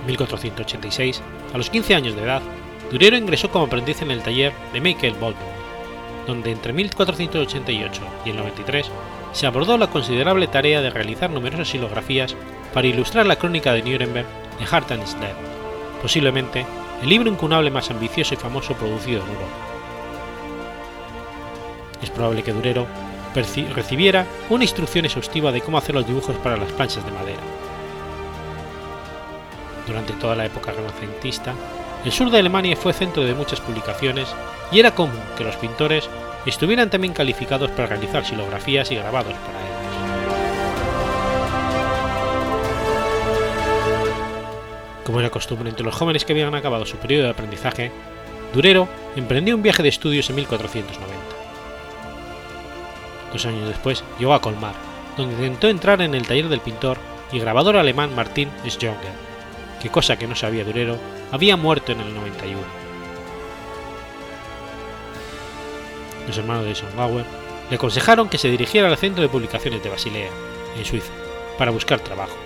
En 0.00 0.06
1486, 0.06 1.22
a 1.54 1.58
los 1.58 1.70
15 1.70 1.94
años 1.94 2.16
de 2.16 2.22
edad, 2.22 2.42
Durero 2.92 3.16
ingresó 3.16 3.50
como 3.50 3.64
aprendiz 3.64 4.02
en 4.02 4.10
el 4.10 4.22
taller 4.22 4.52
de 4.74 4.80
Michael 4.82 5.14
Baldwin, 5.14 5.48
donde 6.26 6.52
entre 6.52 6.74
1488 6.74 8.02
y 8.26 8.30
el 8.30 8.36
93 8.36 8.86
se 9.32 9.46
abordó 9.46 9.78
la 9.78 9.86
considerable 9.86 10.46
tarea 10.46 10.82
de 10.82 10.90
realizar 10.90 11.30
numerosas 11.30 11.68
silografías 11.68 12.36
para 12.74 12.86
ilustrar 12.86 13.24
la 13.24 13.36
crónica 13.36 13.72
de 13.72 13.82
Nuremberg 13.82 14.26
de 14.58 14.96
Dead, 14.96 15.34
posiblemente 16.02 16.66
el 17.02 17.08
libro 17.08 17.30
incunable 17.30 17.70
más 17.70 17.90
ambicioso 17.90 18.34
y 18.34 18.36
famoso 18.36 18.74
producido 18.74 19.22
en 19.22 19.28
Europa. 19.28 19.56
Es 22.02 22.10
probable 22.10 22.42
que 22.42 22.52
Durero 22.52 22.86
recibiera 23.74 24.26
una 24.50 24.64
instrucción 24.64 25.06
exhaustiva 25.06 25.50
de 25.50 25.62
cómo 25.62 25.78
hacer 25.78 25.94
los 25.94 26.06
dibujos 26.06 26.36
para 26.36 26.58
las 26.58 26.70
planchas 26.72 27.06
de 27.06 27.12
madera. 27.12 27.40
Durante 29.86 30.12
toda 30.12 30.36
la 30.36 30.44
época 30.44 30.72
renacentista, 30.72 31.54
el 32.04 32.12
sur 32.12 32.30
de 32.30 32.38
Alemania 32.38 32.76
fue 32.76 32.92
centro 32.92 33.24
de 33.24 33.34
muchas 33.34 33.60
publicaciones 33.60 34.28
y 34.72 34.80
era 34.80 34.94
común 34.94 35.20
que 35.36 35.44
los 35.44 35.56
pintores 35.56 36.08
estuvieran 36.46 36.90
también 36.90 37.12
calificados 37.12 37.70
para 37.70 37.86
realizar 37.86 38.24
silografías 38.24 38.90
y 38.90 38.96
grabados 38.96 39.34
para 39.34 39.60
ellos. 39.60 39.72
Como 45.04 45.20
era 45.20 45.30
costumbre 45.30 45.68
entre 45.68 45.84
los 45.84 45.94
jóvenes 45.94 46.24
que 46.24 46.32
habían 46.32 46.54
acabado 46.54 46.86
su 46.86 46.96
periodo 46.96 47.24
de 47.24 47.30
aprendizaje, 47.30 47.92
Durero 48.52 48.88
emprendió 49.14 49.54
un 49.54 49.62
viaje 49.62 49.82
de 49.82 49.88
estudios 49.88 50.28
en 50.30 50.36
1490. 50.36 51.22
Dos 53.32 53.46
años 53.46 53.68
después 53.68 54.04
llegó 54.18 54.34
a 54.34 54.40
Colmar, 54.40 54.74
donde 55.16 55.34
intentó 55.34 55.68
entrar 55.68 56.02
en 56.02 56.14
el 56.14 56.26
taller 56.26 56.48
del 56.48 56.60
pintor 56.60 56.98
y 57.30 57.38
grabador 57.38 57.76
alemán 57.76 58.14
Martin 58.14 58.50
Schjonger, 58.66 59.12
que 59.80 59.88
cosa 59.88 60.16
que 60.16 60.26
no 60.26 60.34
sabía 60.34 60.64
Durero, 60.64 60.98
había 61.32 61.56
muerto 61.56 61.92
en 61.92 62.00
el 62.00 62.14
91. 62.14 62.82
los 66.26 66.38
hermanos 66.38 66.64
de 66.64 66.74
Sonbauer, 66.74 67.24
le 67.68 67.76
aconsejaron 67.76 68.28
que 68.28 68.38
se 68.38 68.48
dirigiera 68.48 68.88
al 68.88 68.96
centro 68.96 69.22
de 69.22 69.28
publicaciones 69.28 69.82
de 69.82 69.90
Basilea, 69.90 70.30
en 70.76 70.84
Suiza, 70.84 71.12
para 71.58 71.70
buscar 71.70 72.00
trabajo. 72.00 72.36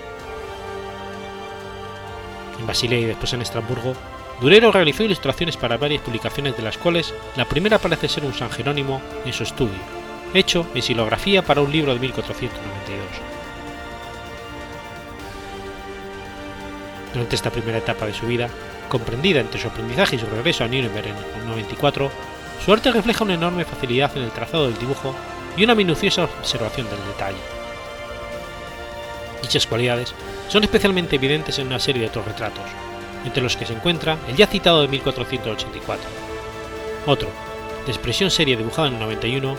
En 2.59 2.65
Basilea 2.65 2.99
y 2.99 3.05
después 3.05 3.33
en 3.33 3.41
Estrasburgo, 3.41 3.93
Durero 4.41 4.71
realizó 4.71 5.03
ilustraciones 5.03 5.57
para 5.57 5.77
varias 5.77 6.01
publicaciones 6.01 6.55
de 6.55 6.63
las 6.63 6.77
cuales 6.77 7.13
la 7.35 7.45
primera 7.45 7.79
parece 7.79 8.07
ser 8.07 8.23
un 8.23 8.33
San 8.33 8.49
Jerónimo 8.49 9.01
en 9.25 9.33
su 9.33 9.43
estudio, 9.43 9.79
hecho 10.33 10.65
en 10.73 10.81
silografía 10.81 11.43
para 11.43 11.61
un 11.61 11.71
libro 11.71 11.93
de 11.93 11.99
1492. 11.99 13.05
Durante 17.13 17.35
esta 17.35 17.49
primera 17.49 17.79
etapa 17.79 18.05
de 18.05 18.13
su 18.13 18.27
vida, 18.27 18.49
comprendida 18.87 19.39
entre 19.39 19.59
su 19.59 19.67
aprendizaje 19.67 20.15
y 20.15 20.19
su 20.19 20.25
regreso 20.25 20.63
a 20.63 20.67
Nuremberg 20.67 21.07
en 21.07 21.41
el 21.41 21.47
94, 21.47 22.11
su 22.63 22.73
arte 22.73 22.91
refleja 22.91 23.23
una 23.23 23.35
enorme 23.35 23.65
facilidad 23.65 24.15
en 24.15 24.23
el 24.23 24.31
trazado 24.31 24.65
del 24.65 24.77
dibujo 24.77 25.13
y 25.55 25.63
una 25.63 25.75
minuciosa 25.75 26.23
observación 26.23 26.87
del 26.89 27.05
detalle. 27.07 27.37
Dichas 29.41 29.67
cualidades 29.67 30.13
son 30.47 30.63
especialmente 30.63 31.15
evidentes 31.15 31.59
en 31.59 31.67
una 31.67 31.79
serie 31.79 32.01
de 32.01 32.07
otros 32.09 32.25
retratos, 32.25 32.65
entre 33.25 33.43
los 33.43 33.55
que 33.55 33.65
se 33.65 33.73
encuentra 33.73 34.17
el 34.27 34.35
ya 34.35 34.47
citado 34.47 34.81
de 34.81 34.87
1484, 34.87 36.09
otro, 37.05 37.29
de 37.85 37.91
expresión 37.91 38.29
seria 38.29 38.57
dibujado 38.57 38.87
en 38.87 38.95
el 38.95 38.99
91, 38.99 39.55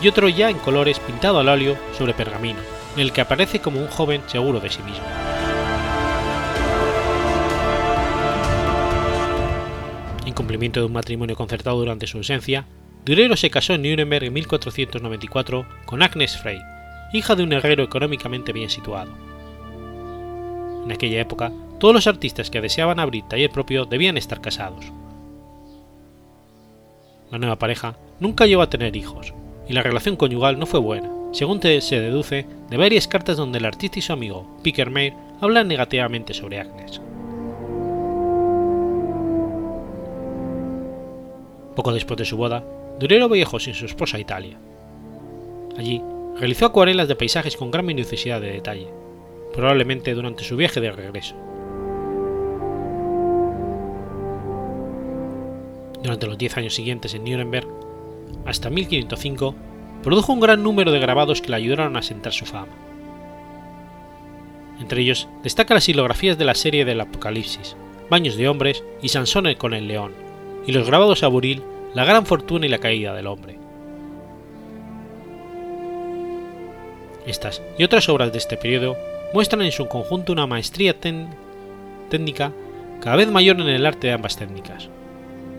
y 0.00 0.08
otro 0.08 0.28
ya 0.28 0.50
en 0.50 0.58
colores 0.58 0.98
pintado 1.00 1.38
al 1.38 1.48
óleo 1.48 1.76
sobre 1.96 2.14
pergamino, 2.14 2.60
en 2.94 3.02
el 3.02 3.12
que 3.12 3.20
aparece 3.20 3.60
como 3.60 3.80
un 3.80 3.88
joven 3.88 4.22
seguro 4.26 4.60
de 4.60 4.70
sí 4.70 4.82
mismo. 4.82 5.04
Cumplimiento 10.36 10.78
de 10.78 10.86
un 10.86 10.92
matrimonio 10.92 11.34
concertado 11.34 11.78
durante 11.78 12.06
su 12.06 12.18
ausencia, 12.18 12.66
Durero 13.04 13.36
se 13.36 13.50
casó 13.50 13.72
en 13.72 13.82
Nuremberg 13.82 14.26
en 14.26 14.32
1494 14.34 15.66
con 15.86 16.02
Agnes 16.02 16.36
Frey, 16.36 16.60
hija 17.12 17.34
de 17.34 17.42
un 17.42 17.52
herrero 17.52 17.82
económicamente 17.82 18.52
bien 18.52 18.70
situado. 18.70 19.10
En 20.84 20.92
aquella 20.92 21.20
época, 21.20 21.52
todos 21.80 21.94
los 21.94 22.06
artistas 22.06 22.50
que 22.50 22.60
deseaban 22.60 23.00
abrir 23.00 23.24
taller 23.24 23.50
propio 23.50 23.86
debían 23.86 24.16
estar 24.16 24.40
casados. 24.40 24.84
La 27.32 27.38
nueva 27.38 27.58
pareja 27.58 27.96
nunca 28.20 28.46
llegó 28.46 28.62
a 28.62 28.70
tener 28.70 28.94
hijos, 28.94 29.34
y 29.68 29.72
la 29.72 29.82
relación 29.82 30.16
conyugal 30.16 30.58
no 30.58 30.66
fue 30.66 30.78
buena, 30.78 31.10
según 31.32 31.60
se 31.60 32.00
deduce 32.00 32.46
de 32.70 32.76
varias 32.76 33.08
cartas 33.08 33.36
donde 33.36 33.58
el 33.58 33.64
artista 33.64 33.98
y 33.98 34.02
su 34.02 34.12
amigo, 34.12 34.58
Picker 34.62 34.90
Mayer, 34.90 35.14
hablan 35.40 35.68
negativamente 35.68 36.34
sobre 36.34 36.60
Agnes. 36.60 37.00
Poco 41.76 41.92
después 41.92 42.16
de 42.16 42.24
su 42.24 42.38
boda, 42.38 42.64
Durero 42.98 43.28
viajó 43.28 43.60
sin 43.60 43.74
su 43.74 43.84
esposa 43.84 44.16
a 44.16 44.20
Italia. 44.20 44.58
Allí 45.76 46.02
realizó 46.38 46.66
acuarelas 46.66 47.06
de 47.06 47.16
paisajes 47.16 47.56
con 47.56 47.70
gran 47.70 47.84
minuciosidad 47.84 48.40
de 48.40 48.52
detalle, 48.52 48.88
probablemente 49.52 50.14
durante 50.14 50.42
su 50.42 50.56
viaje 50.56 50.80
de 50.80 50.90
regreso. 50.90 51.36
Durante 56.02 56.26
los 56.26 56.38
diez 56.38 56.56
años 56.56 56.74
siguientes 56.74 57.14
en 57.14 57.24
Nuremberg, 57.24 57.68
hasta 58.46 58.70
1505, 58.70 59.54
produjo 60.02 60.32
un 60.32 60.40
gran 60.40 60.62
número 60.62 60.92
de 60.92 60.98
grabados 60.98 61.42
que 61.42 61.50
le 61.50 61.56
ayudaron 61.56 61.96
a 61.96 61.98
asentar 61.98 62.32
su 62.32 62.46
fama. 62.46 62.72
Entre 64.80 65.02
ellos 65.02 65.28
destacan 65.42 65.74
las 65.74 65.84
silografías 65.84 66.38
de 66.38 66.44
la 66.44 66.54
serie 66.54 66.84
del 66.84 67.00
Apocalipsis, 67.00 67.76
Baños 68.08 68.36
de 68.36 68.48
hombres 68.48 68.84
y 69.02 69.08
Sansón 69.08 69.52
con 69.54 69.74
el 69.74 69.88
león, 69.88 70.25
y 70.66 70.72
los 70.72 70.86
grabados 70.86 71.22
a 71.22 71.28
Buril, 71.28 71.62
La 71.94 72.04
gran 72.04 72.26
fortuna 72.26 72.66
y 72.66 72.68
la 72.68 72.78
caída 72.78 73.14
del 73.14 73.26
hombre. 73.26 73.58
Estas 77.26 77.62
y 77.78 77.84
otras 77.84 78.08
obras 78.10 78.32
de 78.32 78.38
este 78.38 78.58
periodo 78.58 78.96
muestran 79.32 79.62
en 79.62 79.72
su 79.72 79.88
conjunto 79.88 80.32
una 80.32 80.46
maestría 80.46 80.94
técnica 81.00 82.52
cada 83.00 83.16
vez 83.16 83.28
mayor 83.28 83.60
en 83.60 83.68
el 83.68 83.86
arte 83.86 84.08
de 84.08 84.12
ambas 84.12 84.36
técnicas, 84.36 84.88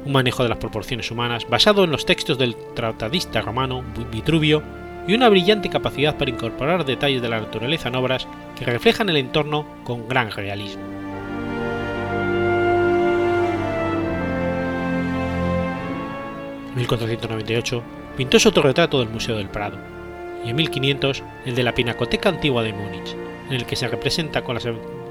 un 0.05 0.11
manejo 0.11 0.43
de 0.43 0.49
las 0.49 0.59
proporciones 0.59 1.09
humanas 1.09 1.47
basado 1.49 1.83
en 1.83 1.91
los 1.91 2.05
textos 2.05 2.37
del 2.37 2.55
tratadista 2.75 3.41
romano 3.41 3.83
Vitruvio 4.11 4.61
y 5.07 5.13
una 5.13 5.29
brillante 5.29 5.69
capacidad 5.69 6.17
para 6.17 6.31
incorporar 6.31 6.85
detalles 6.85 7.21
de 7.21 7.29
la 7.29 7.39
naturaleza 7.39 7.89
en 7.89 7.95
obras 7.95 8.27
que 8.57 8.65
reflejan 8.65 9.09
el 9.09 9.17
entorno 9.17 9.65
con 9.83 10.07
gran 10.07 10.31
realismo. 10.31 11.06
1498 16.77 17.83
pintó 18.15 18.39
su 18.39 18.49
autorretrato 18.49 18.99
del 18.99 19.09
Museo 19.09 19.35
del 19.37 19.49
Prado 19.49 19.77
y 20.45 20.49
en 20.49 20.55
1500 20.55 21.23
el 21.45 21.55
de 21.55 21.63
la 21.63 21.73
Pinacoteca 21.73 22.29
Antigua 22.29 22.63
de 22.63 22.73
Múnich, 22.73 23.15
en 23.49 23.53
el 23.53 23.65
que 23.65 23.75
se 23.75 23.87
representa 23.87 24.43
con 24.43 24.55
las, 24.55 24.67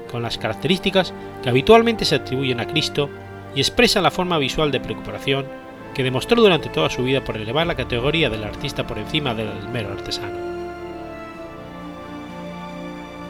con 0.09 0.21
las 0.21 0.37
características 0.37 1.13
que 1.43 1.49
habitualmente 1.49 2.05
se 2.05 2.15
atribuyen 2.15 2.59
a 2.59 2.67
Cristo 2.67 3.09
y 3.53 3.59
expresa 3.59 4.01
la 4.01 4.11
forma 4.11 4.37
visual 4.37 4.71
de 4.71 4.79
preocupación 4.79 5.45
que 5.93 6.03
demostró 6.03 6.41
durante 6.41 6.69
toda 6.69 6.89
su 6.89 7.03
vida 7.03 7.23
por 7.23 7.37
elevar 7.37 7.67
la 7.67 7.75
categoría 7.75 8.29
del 8.29 8.43
artista 8.43 8.85
por 8.85 8.97
encima 8.97 9.33
del 9.33 9.49
mero 9.69 9.89
artesano. 9.91 10.37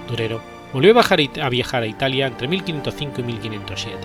Durero 0.07 0.41
volvió 0.73 0.93
a 0.99 1.49
viajar 1.49 1.83
a 1.83 1.87
Italia 1.87 2.27
entre 2.27 2.47
1505 2.47 3.21
y 3.21 3.23
1507. 3.23 3.97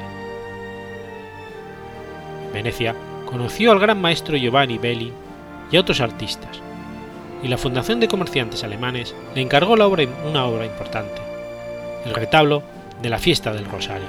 En 2.46 2.52
Venecia 2.52 2.94
conoció 3.32 3.72
al 3.72 3.80
gran 3.80 3.98
maestro 3.98 4.36
Giovanni 4.36 4.76
Belli 4.76 5.10
y 5.70 5.76
a 5.76 5.80
otros 5.80 6.02
artistas, 6.02 6.60
y 7.42 7.48
la 7.48 7.56
Fundación 7.56 7.98
de 7.98 8.06
Comerciantes 8.06 8.62
Alemanes 8.62 9.14
le 9.34 9.40
encargó 9.40 9.74
la 9.74 9.86
obra, 9.86 10.04
una 10.28 10.44
obra 10.44 10.66
importante, 10.66 11.22
el 12.04 12.12
retablo 12.12 12.62
de 13.00 13.08
la 13.08 13.18
Fiesta 13.18 13.54
del 13.54 13.64
Rosario. 13.64 14.06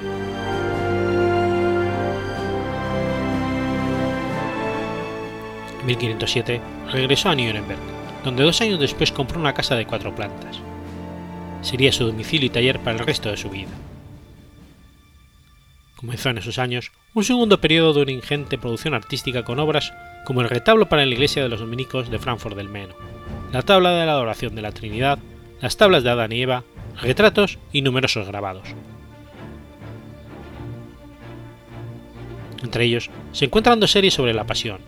En 5.80 5.86
1507 5.86 6.60
regresó 6.92 7.30
a 7.30 7.36
Nuremberg, 7.36 7.80
donde 8.26 8.44
dos 8.44 8.60
años 8.60 8.80
después 8.80 9.14
compró 9.14 9.40
una 9.40 9.54
casa 9.54 9.76
de 9.76 9.86
cuatro 9.86 10.14
plantas. 10.14 10.60
Sería 11.62 11.94
su 11.94 12.06
domicilio 12.06 12.48
y 12.48 12.50
taller 12.50 12.80
para 12.80 12.98
el 12.98 13.06
resto 13.06 13.30
de 13.30 13.38
su 13.38 13.50
vida. 13.50 13.72
Comenzó 16.04 16.32
en 16.32 16.38
esos 16.38 16.60
años 16.60 16.92
un 17.14 17.24
segundo 17.24 17.62
periodo 17.62 17.94
de 17.94 18.02
una 18.02 18.12
ingente 18.12 18.58
producción 18.58 18.94
artística 18.94 19.44
con 19.44 19.58
obras 19.60 19.94
como 20.26 20.42
el 20.42 20.50
retablo 20.50 20.90
para 20.90 21.06
la 21.06 21.14
iglesia 21.14 21.42
de 21.42 21.48
los 21.48 21.62
dominicos 21.62 22.12
de 22.12 22.20
Frankfurt 22.20 22.58
del 22.58 22.68
Meno, 22.68 22.94
la 23.54 23.62
tabla 23.62 23.92
de 23.92 24.06
la 24.06 24.12
adoración 24.12 24.54
de 24.54 24.62
la 24.62 24.74
Trinidad, 24.74 25.18
las 25.62 25.78
tablas 25.78 26.04
de 26.04 26.10
Adán 26.10 26.34
y 26.34 26.42
Eva, 26.42 26.66
retratos 27.02 27.58
y 27.72 27.84
numerosos 27.84 28.28
grabados. 28.28 28.68
Entre 32.64 32.84
ellos 32.84 33.10
se 33.32 33.46
encuentran 33.46 33.80
dos 33.80 33.92
series 33.92 34.14
sobre 34.14 34.34
la 34.34 34.46
Pasión, 34.46 34.80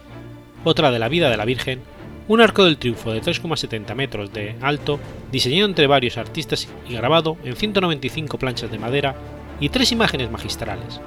otra 0.66 0.92
de 0.92 1.00
la 1.00 1.08
vida 1.08 1.30
de 1.30 1.38
la 1.38 1.46
Virgen, 1.46 1.80
un 2.28 2.42
arco 2.42 2.66
del 2.66 2.78
triunfo 2.78 3.14
de 3.14 3.22
3,70 3.22 3.96
metros 3.96 4.34
de 4.34 4.58
alto, 4.60 5.00
diseñado 5.32 5.70
entre 5.70 5.88
varios 5.88 6.18
artistas 6.18 6.68
y 6.90 6.94
grabado 6.94 7.38
en 7.46 7.56
195 7.56 8.38
planchas 8.38 8.70
de 8.70 8.80
madera, 8.80 9.16
y 9.60 9.70
tres 9.70 9.92
imágenes 9.92 10.32
magistrales: 10.32 11.00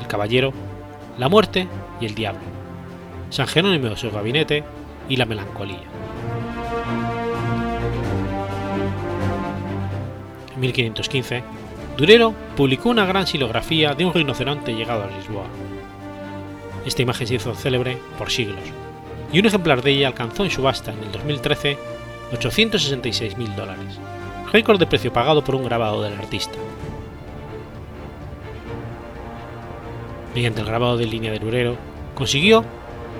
el 0.00 0.06
Caballero, 0.06 0.52
la 1.18 1.28
Muerte 1.28 1.66
y 2.00 2.06
el 2.06 2.14
Diablo, 2.14 2.40
San 3.30 3.46
Jerónimo 3.46 3.88
de 3.88 3.96
su 3.96 4.10
gabinete 4.10 4.64
y 5.08 5.16
la 5.16 5.24
Melancolía. 5.24 5.84
En 10.54 10.60
1515, 10.60 11.42
Durero 11.96 12.34
publicó 12.56 12.88
una 12.88 13.06
gran 13.06 13.26
silografía 13.26 13.94
de 13.94 14.04
un 14.04 14.14
rinoceronte 14.14 14.74
llegado 14.74 15.04
a 15.04 15.16
Lisboa. 15.16 15.46
Esta 16.84 17.02
imagen 17.02 17.26
se 17.26 17.34
hizo 17.34 17.54
célebre 17.54 17.98
por 18.18 18.30
siglos, 18.30 18.64
y 19.32 19.40
un 19.40 19.46
ejemplar 19.46 19.82
de 19.82 19.90
ella 19.90 20.08
alcanzó 20.08 20.44
en 20.44 20.50
subasta 20.50 20.92
en 20.92 21.02
el 21.02 21.12
2013 21.12 21.76
866.000 22.32 23.54
dólares, 23.54 23.98
récord 24.52 24.78
de 24.78 24.86
precio 24.86 25.12
pagado 25.12 25.44
por 25.44 25.54
un 25.54 25.64
grabado 25.64 26.02
del 26.02 26.14
artista. 26.14 26.58
Mediante 30.36 30.60
el 30.60 30.66
grabado 30.66 30.98
de 30.98 31.06
línea 31.06 31.32
de 31.32 31.38
Durero, 31.38 31.78
consiguió 32.14 32.62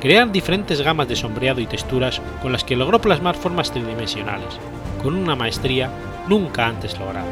crear 0.02 0.30
diferentes 0.30 0.82
gamas 0.82 1.08
de 1.08 1.16
sombreado 1.16 1.62
y 1.62 1.66
texturas 1.66 2.20
con 2.42 2.52
las 2.52 2.62
que 2.62 2.76
logró 2.76 3.00
plasmar 3.00 3.34
formas 3.34 3.72
tridimensionales, 3.72 4.58
con 5.02 5.16
una 5.16 5.34
maestría 5.34 5.88
nunca 6.28 6.66
antes 6.66 6.98
lograda. 6.98 7.24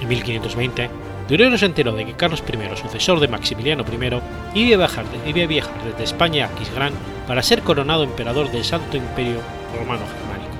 En 0.00 0.06
1520, 0.06 0.88
Durero 1.28 1.58
se 1.58 1.66
enteró 1.66 1.90
de 1.90 2.06
que 2.06 2.12
Carlos 2.12 2.44
I, 2.46 2.76
sucesor 2.76 3.18
de 3.18 3.26
Maximiliano 3.26 3.82
I, 3.82 4.60
iba 4.60 4.74
a 4.84 4.86
viajar, 4.86 5.04
iba 5.26 5.42
a 5.42 5.46
viajar 5.48 5.82
desde 5.82 6.04
España 6.04 6.44
a 6.44 6.48
Aquisgrán 6.48 6.92
para 7.26 7.42
ser 7.42 7.62
coronado 7.62 8.04
emperador 8.04 8.52
del 8.52 8.62
Santo 8.62 8.96
Imperio 8.96 9.40
Romano 9.76 10.04
Germánico. 10.06 10.52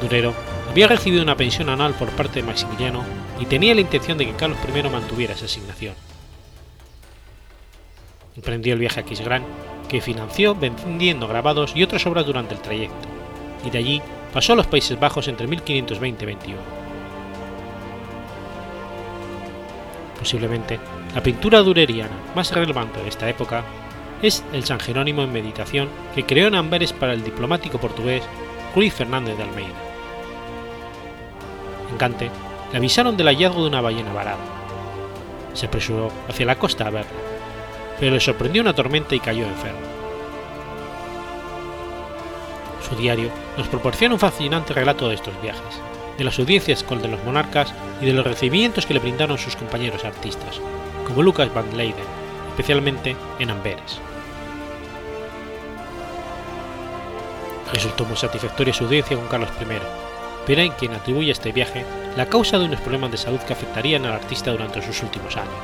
Durero 0.00 0.51
había 0.72 0.88
recibido 0.88 1.22
una 1.22 1.36
pensión 1.36 1.68
anual 1.68 1.92
por 1.92 2.08
parte 2.12 2.40
de 2.40 2.46
Maximiliano 2.46 3.04
y 3.38 3.44
tenía 3.44 3.74
la 3.74 3.82
intención 3.82 4.16
de 4.16 4.24
que 4.24 4.32
Carlos 4.32 4.56
I 4.66 4.88
mantuviera 4.88 5.34
esa 5.34 5.44
asignación. 5.44 5.94
Emprendió 8.34 8.72
el 8.72 8.78
viaje 8.78 9.00
a 9.00 9.02
Aquisgrán, 9.02 9.44
que 9.86 10.00
financió 10.00 10.54
vendiendo 10.54 11.28
grabados 11.28 11.76
y 11.76 11.82
otras 11.82 12.06
obras 12.06 12.24
durante 12.24 12.54
el 12.54 12.62
trayecto, 12.62 13.06
y 13.66 13.68
de 13.68 13.78
allí 13.78 14.02
pasó 14.32 14.54
a 14.54 14.56
los 14.56 14.66
Países 14.66 14.98
Bajos 14.98 15.28
entre 15.28 15.46
1520 15.46 16.24
y 16.24 16.26
21. 16.26 16.58
Posiblemente, 20.18 20.80
la 21.14 21.22
pintura 21.22 21.60
dureriana 21.60 22.16
más 22.34 22.50
relevante 22.50 23.02
de 23.02 23.10
esta 23.10 23.28
época 23.28 23.62
es 24.22 24.42
el 24.54 24.64
San 24.64 24.80
Jerónimo 24.80 25.22
en 25.22 25.32
meditación 25.32 25.90
que 26.14 26.24
creó 26.24 26.48
en 26.48 26.54
Amberes 26.54 26.94
para 26.94 27.12
el 27.12 27.22
diplomático 27.22 27.76
portugués 27.76 28.22
Ruiz 28.74 28.94
Fernández 28.94 29.36
de 29.36 29.42
Almeida. 29.42 29.91
Le 31.98 32.78
avisaron 32.78 33.16
del 33.16 33.28
hallazgo 33.28 33.62
de 33.62 33.68
una 33.68 33.80
ballena 33.80 34.12
varada. 34.12 34.38
Se 35.54 35.66
apresuró 35.66 36.10
hacia 36.28 36.46
la 36.46 36.56
costa 36.56 36.86
a 36.86 36.90
verla, 36.90 37.10
pero 38.00 38.12
le 38.12 38.20
sorprendió 38.20 38.62
una 38.62 38.74
tormenta 38.74 39.14
y 39.14 39.20
cayó 39.20 39.44
enfermo. 39.44 39.80
Su 42.88 42.96
diario 42.96 43.30
nos 43.56 43.68
proporciona 43.68 44.14
un 44.14 44.20
fascinante 44.20 44.74
relato 44.74 45.08
de 45.08 45.14
estos 45.14 45.40
viajes, 45.42 45.80
de 46.18 46.24
las 46.24 46.38
audiencias 46.38 46.82
con 46.82 47.00
de 47.02 47.08
los 47.08 47.22
monarcas 47.24 47.72
y 48.00 48.06
de 48.06 48.12
los 48.12 48.26
recibimientos 48.26 48.86
que 48.86 48.94
le 48.94 49.00
brindaron 49.00 49.38
sus 49.38 49.56
compañeros 49.56 50.04
artistas, 50.04 50.60
como 51.06 51.22
Lucas 51.22 51.52
van 51.54 51.76
Leyden, 51.76 52.04
especialmente 52.50 53.16
en 53.38 53.50
Amberes. 53.50 54.00
Resultó 57.72 58.04
muy 58.04 58.16
satisfactoria 58.16 58.74
su 58.74 58.84
audiencia 58.84 59.16
con 59.16 59.28
Carlos 59.28 59.50
I, 59.60 60.11
pero 60.46 60.62
hay 60.62 60.70
quien 60.70 60.92
atribuye 60.92 61.30
a 61.30 61.32
este 61.32 61.52
viaje 61.52 61.84
la 62.16 62.26
causa 62.26 62.58
de 62.58 62.66
unos 62.66 62.80
problemas 62.80 63.10
de 63.10 63.16
salud 63.16 63.40
que 63.40 63.52
afectarían 63.52 64.04
al 64.04 64.14
artista 64.14 64.50
durante 64.50 64.82
sus 64.82 65.02
últimos 65.02 65.36
años. 65.36 65.54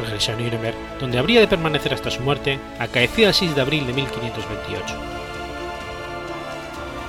Regresó 0.00 0.32
a 0.32 0.36
Nuremberg, 0.36 0.76
donde 1.00 1.18
habría 1.18 1.40
de 1.40 1.48
permanecer 1.48 1.94
hasta 1.94 2.10
su 2.10 2.22
muerte, 2.22 2.58
acaecida 2.78 3.28
el 3.28 3.34
6 3.34 3.54
de 3.54 3.60
abril 3.60 3.86
de 3.86 3.92
1528. 3.92 4.94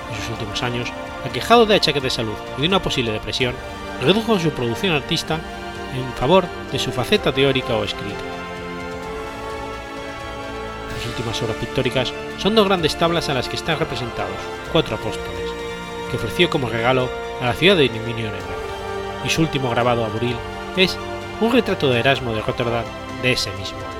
En 0.09 0.17
sus 0.21 0.29
últimos 0.31 0.61
años, 0.61 0.89
aquejado 1.25 1.65
de 1.65 1.75
achaques 1.75 2.03
de 2.03 2.09
salud 2.09 2.35
y 2.57 2.61
de 2.61 2.67
una 2.67 2.81
posible 2.81 3.11
depresión, 3.11 3.55
redujo 4.01 4.39
su 4.39 4.51
producción 4.51 4.93
artista 4.93 5.39
en 5.95 6.13
favor 6.13 6.45
de 6.71 6.79
su 6.79 6.91
faceta 6.91 7.31
teórica 7.31 7.75
o 7.75 7.83
escrita 7.83 8.39
últimas 11.19 11.41
obras 11.43 11.57
pictóricas 11.57 12.13
son 12.37 12.55
dos 12.55 12.65
grandes 12.65 12.95
tablas 12.95 13.27
en 13.27 13.35
las 13.35 13.49
que 13.49 13.57
están 13.57 13.77
representados 13.77 14.37
cuatro 14.71 14.95
apóstoles, 14.95 15.51
que 16.09 16.15
ofreció 16.15 16.49
como 16.49 16.69
regalo 16.69 17.09
a 17.41 17.45
la 17.45 17.53
ciudad 17.53 17.75
de 17.75 17.89
Nuremberg, 17.89 18.33
y 19.25 19.29
su 19.29 19.41
último 19.41 19.69
grabado 19.69 20.05
a 20.05 20.09
Buril 20.09 20.37
es 20.77 20.97
un 21.41 21.51
retrato 21.51 21.89
de 21.89 21.99
Erasmo 21.99 22.33
de 22.33 22.41
Rotterdam 22.41 22.85
de 23.21 23.33
ese 23.33 23.51
mismo 23.51 23.79
año. 23.79 23.98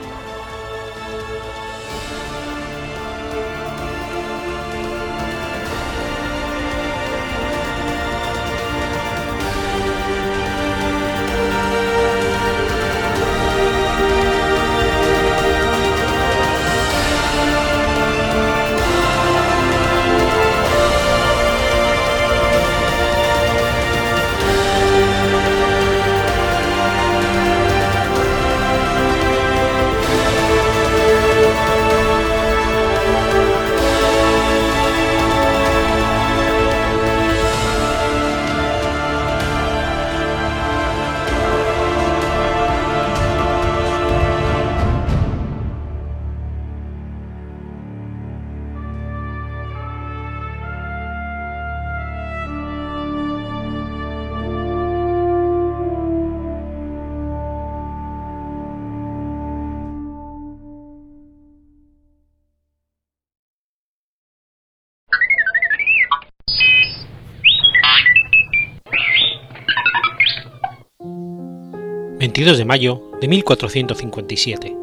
22 72.20 72.58
de 72.58 72.66
mayo 72.66 73.02
de 73.22 73.30
1457. 73.30 74.76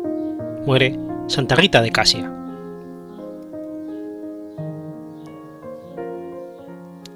Muere 0.65 0.99
Santa 1.27 1.55
Rita 1.55 1.83
de 1.83 1.93
Casia. 1.93 2.33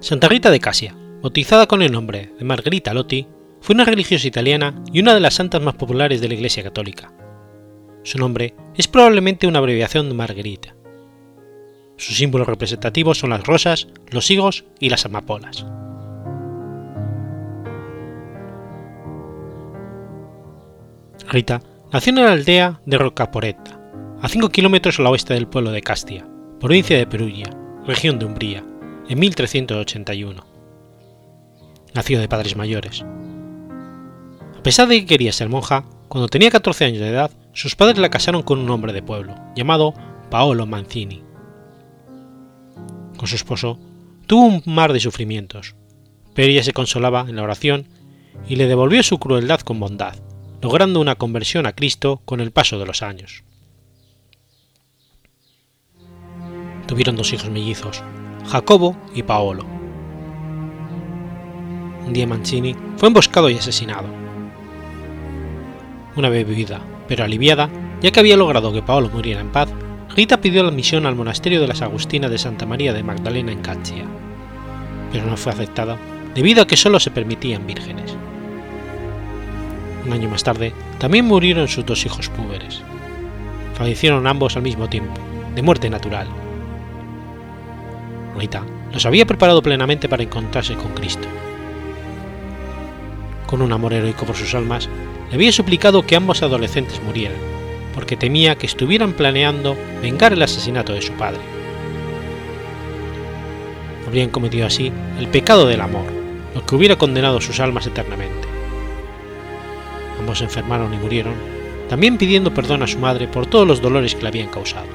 Santa 0.00 0.28
Rita 0.28 0.50
de 0.50 0.60
Casia, 0.60 0.94
bautizada 1.22 1.66
con 1.66 1.80
el 1.80 1.90
nombre 1.90 2.34
de 2.38 2.44
Margherita 2.44 2.92
Lotti, 2.92 3.28
fue 3.62 3.72
una 3.72 3.86
religiosa 3.86 4.28
italiana 4.28 4.84
y 4.92 5.00
una 5.00 5.14
de 5.14 5.20
las 5.20 5.32
santas 5.32 5.62
más 5.62 5.76
populares 5.76 6.20
de 6.20 6.28
la 6.28 6.34
Iglesia 6.34 6.62
Católica. 6.62 7.14
Su 8.02 8.18
nombre 8.18 8.54
es 8.76 8.88
probablemente 8.88 9.46
una 9.46 9.60
abreviación 9.60 10.10
de 10.10 10.14
Margherita. 10.16 10.76
Sus 11.96 12.18
símbolos 12.18 12.46
representativos 12.46 13.16
son 13.16 13.30
las 13.30 13.46
rosas, 13.46 13.88
los 14.10 14.30
higos 14.30 14.66
y 14.80 14.90
las 14.90 15.06
amapolas. 15.06 15.64
Rita 21.30 21.62
nació 21.92 22.10
en 22.10 22.24
la 22.24 22.32
aldea 22.32 22.80
de 22.86 22.98
Rocaporetta, 22.98 23.80
a 24.20 24.28
5 24.28 24.48
kilómetros 24.48 24.98
al 24.98 25.06
oeste 25.06 25.32
del 25.34 25.46
pueblo 25.46 25.70
de 25.70 25.80
Castia, 25.80 26.26
provincia 26.58 26.98
de 26.98 27.06
Perugia, 27.06 27.48
región 27.86 28.18
de 28.18 28.24
Umbría, 28.24 28.64
en 29.08 29.18
1381. 29.20 30.44
Nació 31.94 32.18
de 32.18 32.28
padres 32.28 32.56
mayores. 32.56 33.04
A 34.58 34.62
pesar 34.64 34.88
de 34.88 35.00
que 35.00 35.06
quería 35.06 35.32
ser 35.32 35.48
monja, 35.48 35.84
cuando 36.08 36.26
tenía 36.26 36.50
14 36.50 36.86
años 36.86 36.98
de 36.98 37.10
edad, 37.10 37.30
sus 37.52 37.76
padres 37.76 37.98
la 37.98 38.10
casaron 38.10 38.42
con 38.42 38.58
un 38.58 38.68
hombre 38.68 38.92
de 38.92 39.02
pueblo, 39.02 39.36
llamado 39.54 39.94
Paolo 40.30 40.66
Mancini. 40.66 41.22
Con 43.16 43.28
su 43.28 43.36
esposo, 43.36 43.78
tuvo 44.26 44.46
un 44.46 44.62
mar 44.66 44.92
de 44.92 44.98
sufrimientos, 44.98 45.76
pero 46.34 46.48
ella 46.48 46.64
se 46.64 46.72
consolaba 46.72 47.24
en 47.28 47.36
la 47.36 47.44
oración 47.44 47.86
y 48.48 48.56
le 48.56 48.66
devolvió 48.66 49.04
su 49.04 49.18
crueldad 49.18 49.60
con 49.60 49.78
bondad, 49.78 50.16
logrando 50.62 51.00
una 51.00 51.14
conversión 51.14 51.66
a 51.66 51.72
Cristo 51.72 52.20
con 52.24 52.40
el 52.40 52.50
paso 52.50 52.78
de 52.78 52.86
los 52.86 53.02
años. 53.02 53.44
Tuvieron 56.86 57.16
dos 57.16 57.32
hijos 57.32 57.50
mellizos, 57.50 58.02
Jacobo 58.48 58.96
y 59.14 59.22
Paolo. 59.22 59.64
Un 62.06 62.12
día 62.12 62.26
Mancini 62.26 62.74
fue 62.96 63.08
emboscado 63.08 63.48
y 63.48 63.56
asesinado. 63.56 64.08
Una 66.16 66.28
vez 66.28 66.46
vivida, 66.46 66.80
pero 67.06 67.24
aliviada, 67.24 67.70
ya 68.02 68.10
que 68.10 68.20
había 68.20 68.36
logrado 68.36 68.72
que 68.72 68.82
Paolo 68.82 69.08
muriera 69.08 69.40
en 69.40 69.52
paz, 69.52 69.68
Rita 70.16 70.40
pidió 70.40 70.64
la 70.64 70.70
admisión 70.70 71.06
al 71.06 71.14
monasterio 71.14 71.60
de 71.60 71.68
las 71.68 71.82
Agustinas 71.82 72.30
de 72.30 72.38
Santa 72.38 72.66
María 72.66 72.92
de 72.92 73.04
Magdalena 73.04 73.52
en 73.52 73.62
Caccia, 73.62 74.04
pero 75.12 75.24
no 75.26 75.36
fue 75.36 75.52
aceptada 75.52 75.96
debido 76.34 76.62
a 76.62 76.66
que 76.66 76.76
solo 76.76 76.98
se 76.98 77.12
permitían 77.12 77.66
vírgenes. 77.66 78.16
Un 80.10 80.14
año 80.14 80.28
más 80.28 80.42
tarde, 80.42 80.72
también 80.98 81.24
murieron 81.24 81.68
sus 81.68 81.86
dos 81.86 82.04
hijos 82.04 82.28
púberes. 82.30 82.82
Fallecieron 83.74 84.26
ambos 84.26 84.56
al 84.56 84.62
mismo 84.62 84.88
tiempo, 84.88 85.14
de 85.54 85.62
muerte 85.62 85.88
natural. 85.88 86.26
Rita 88.36 88.64
los 88.92 89.06
había 89.06 89.24
preparado 89.24 89.62
plenamente 89.62 90.08
para 90.08 90.24
encontrarse 90.24 90.74
con 90.74 90.94
Cristo. 90.94 91.28
Con 93.46 93.62
un 93.62 93.72
amor 93.72 93.92
heroico 93.92 94.26
por 94.26 94.34
sus 94.34 94.52
almas, 94.52 94.88
le 95.28 95.36
había 95.36 95.52
suplicado 95.52 96.04
que 96.04 96.16
ambos 96.16 96.42
adolescentes 96.42 97.00
murieran, 97.04 97.38
porque 97.94 98.16
temía 98.16 98.58
que 98.58 98.66
estuvieran 98.66 99.12
planeando 99.12 99.76
vengar 100.02 100.32
el 100.32 100.42
asesinato 100.42 100.92
de 100.92 101.02
su 101.02 101.12
padre. 101.12 101.38
Habrían 104.08 104.30
cometido 104.30 104.66
así 104.66 104.90
el 105.20 105.28
pecado 105.28 105.68
del 105.68 105.82
amor, 105.82 106.06
lo 106.52 106.66
que 106.66 106.74
hubiera 106.74 106.98
condenado 106.98 107.40
sus 107.40 107.60
almas 107.60 107.86
eternamente 107.86 108.49
ambos 110.20 110.40
enfermaron 110.40 110.94
y 110.94 110.98
murieron, 110.98 111.34
también 111.88 112.16
pidiendo 112.16 112.54
perdón 112.54 112.82
a 112.82 112.86
su 112.86 112.98
madre 112.98 113.26
por 113.26 113.46
todos 113.46 113.66
los 113.66 113.82
dolores 113.82 114.14
que 114.14 114.22
le 114.22 114.28
habían 114.28 114.48
causado. 114.48 114.86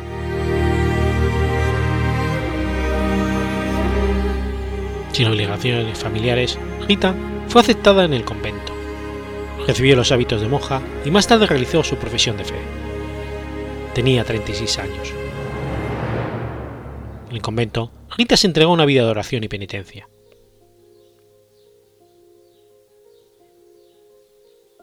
Sin 5.12 5.28
obligaciones 5.28 5.98
familiares, 5.98 6.58
Rita 6.88 7.14
fue 7.48 7.62
aceptada 7.62 8.06
en 8.06 8.14
el 8.14 8.26
convento. 8.26 8.74
Recibió 9.68 9.96
los 9.96 10.12
hábitos 10.12 10.42
de 10.42 10.48
monja 10.48 10.82
y 11.06 11.12
más 11.12 11.28
tarde 11.28 11.48
realizó 11.48 11.84
su 11.84 11.96
profesión 11.96 12.38
de 12.38 12.46
fe. 12.46 12.60
Tenía 13.94 14.24
36 14.24 14.80
años. 14.80 15.14
En 17.30 17.36
el 17.36 17.42
convento, 17.42 17.92
Rita 18.18 18.38
se 18.38 18.48
entregó 18.48 18.72
a 18.72 18.76
una 18.76 18.86
vida 18.86 19.04
de 19.04 19.12
oración 19.12 19.44
y 19.44 19.48
penitencia. 19.48 20.08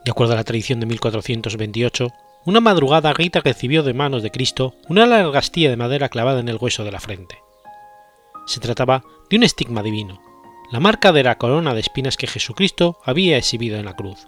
De 0.05 0.11
acuerdo 0.11 0.33
a 0.33 0.35
la 0.35 0.43
tradición 0.43 0.79
de 0.79 0.85
1428, 0.85 2.11
una 2.45 2.59
madrugada 2.59 3.13
Rita 3.13 3.39
recibió 3.39 3.83
de 3.83 3.93
manos 3.93 4.21
de 4.21 4.31
Cristo 4.31 4.75
una 4.89 5.05
larga 5.05 5.39
astilla 5.39 5.69
de 5.69 5.77
madera 5.77 6.09
clavada 6.09 6.41
en 6.41 6.49
el 6.49 6.57
hueso 6.59 6.83
de 6.83 6.91
la 6.91 6.99
frente. 6.99 7.37
Se 8.45 8.59
trataba 8.59 9.03
de 9.29 9.37
un 9.37 9.43
estigma 9.43 9.81
divino, 9.81 10.21
la 10.71 10.81
marca 10.81 11.13
de 11.13 11.23
la 11.23 11.37
corona 11.37 11.73
de 11.73 11.79
espinas 11.79 12.17
que 12.17 12.27
Jesucristo 12.27 12.97
había 13.05 13.37
exhibido 13.37 13.77
en 13.77 13.85
la 13.85 13.95
cruz. 13.95 14.27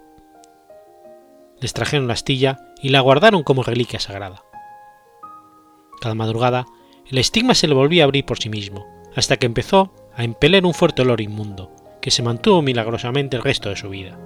Les 1.59 1.73
trajeron 1.73 2.07
la 2.07 2.13
astilla 2.13 2.59
y 2.81 2.89
la 2.89 3.01
guardaron 3.01 3.43
como 3.43 3.63
reliquia 3.63 3.99
sagrada. 3.99 4.43
Cada 5.99 6.15
madrugada, 6.15 6.65
el 7.09 7.17
estigma 7.17 7.53
se 7.53 7.67
le 7.67 7.73
volvía 7.73 8.03
a 8.03 8.05
abrir 8.05 8.25
por 8.25 8.39
sí 8.39 8.49
mismo, 8.49 8.85
hasta 9.15 9.37
que 9.37 9.45
empezó 9.45 9.93
a 10.15 10.23
empeler 10.23 10.65
un 10.65 10.73
fuerte 10.73 11.01
olor 11.01 11.19
inmundo, 11.19 11.71
que 12.01 12.11
se 12.11 12.23
mantuvo 12.23 12.61
milagrosamente 12.61 13.35
el 13.35 13.43
resto 13.43 13.69
de 13.69 13.75
su 13.75 13.89
vida. 13.89 14.17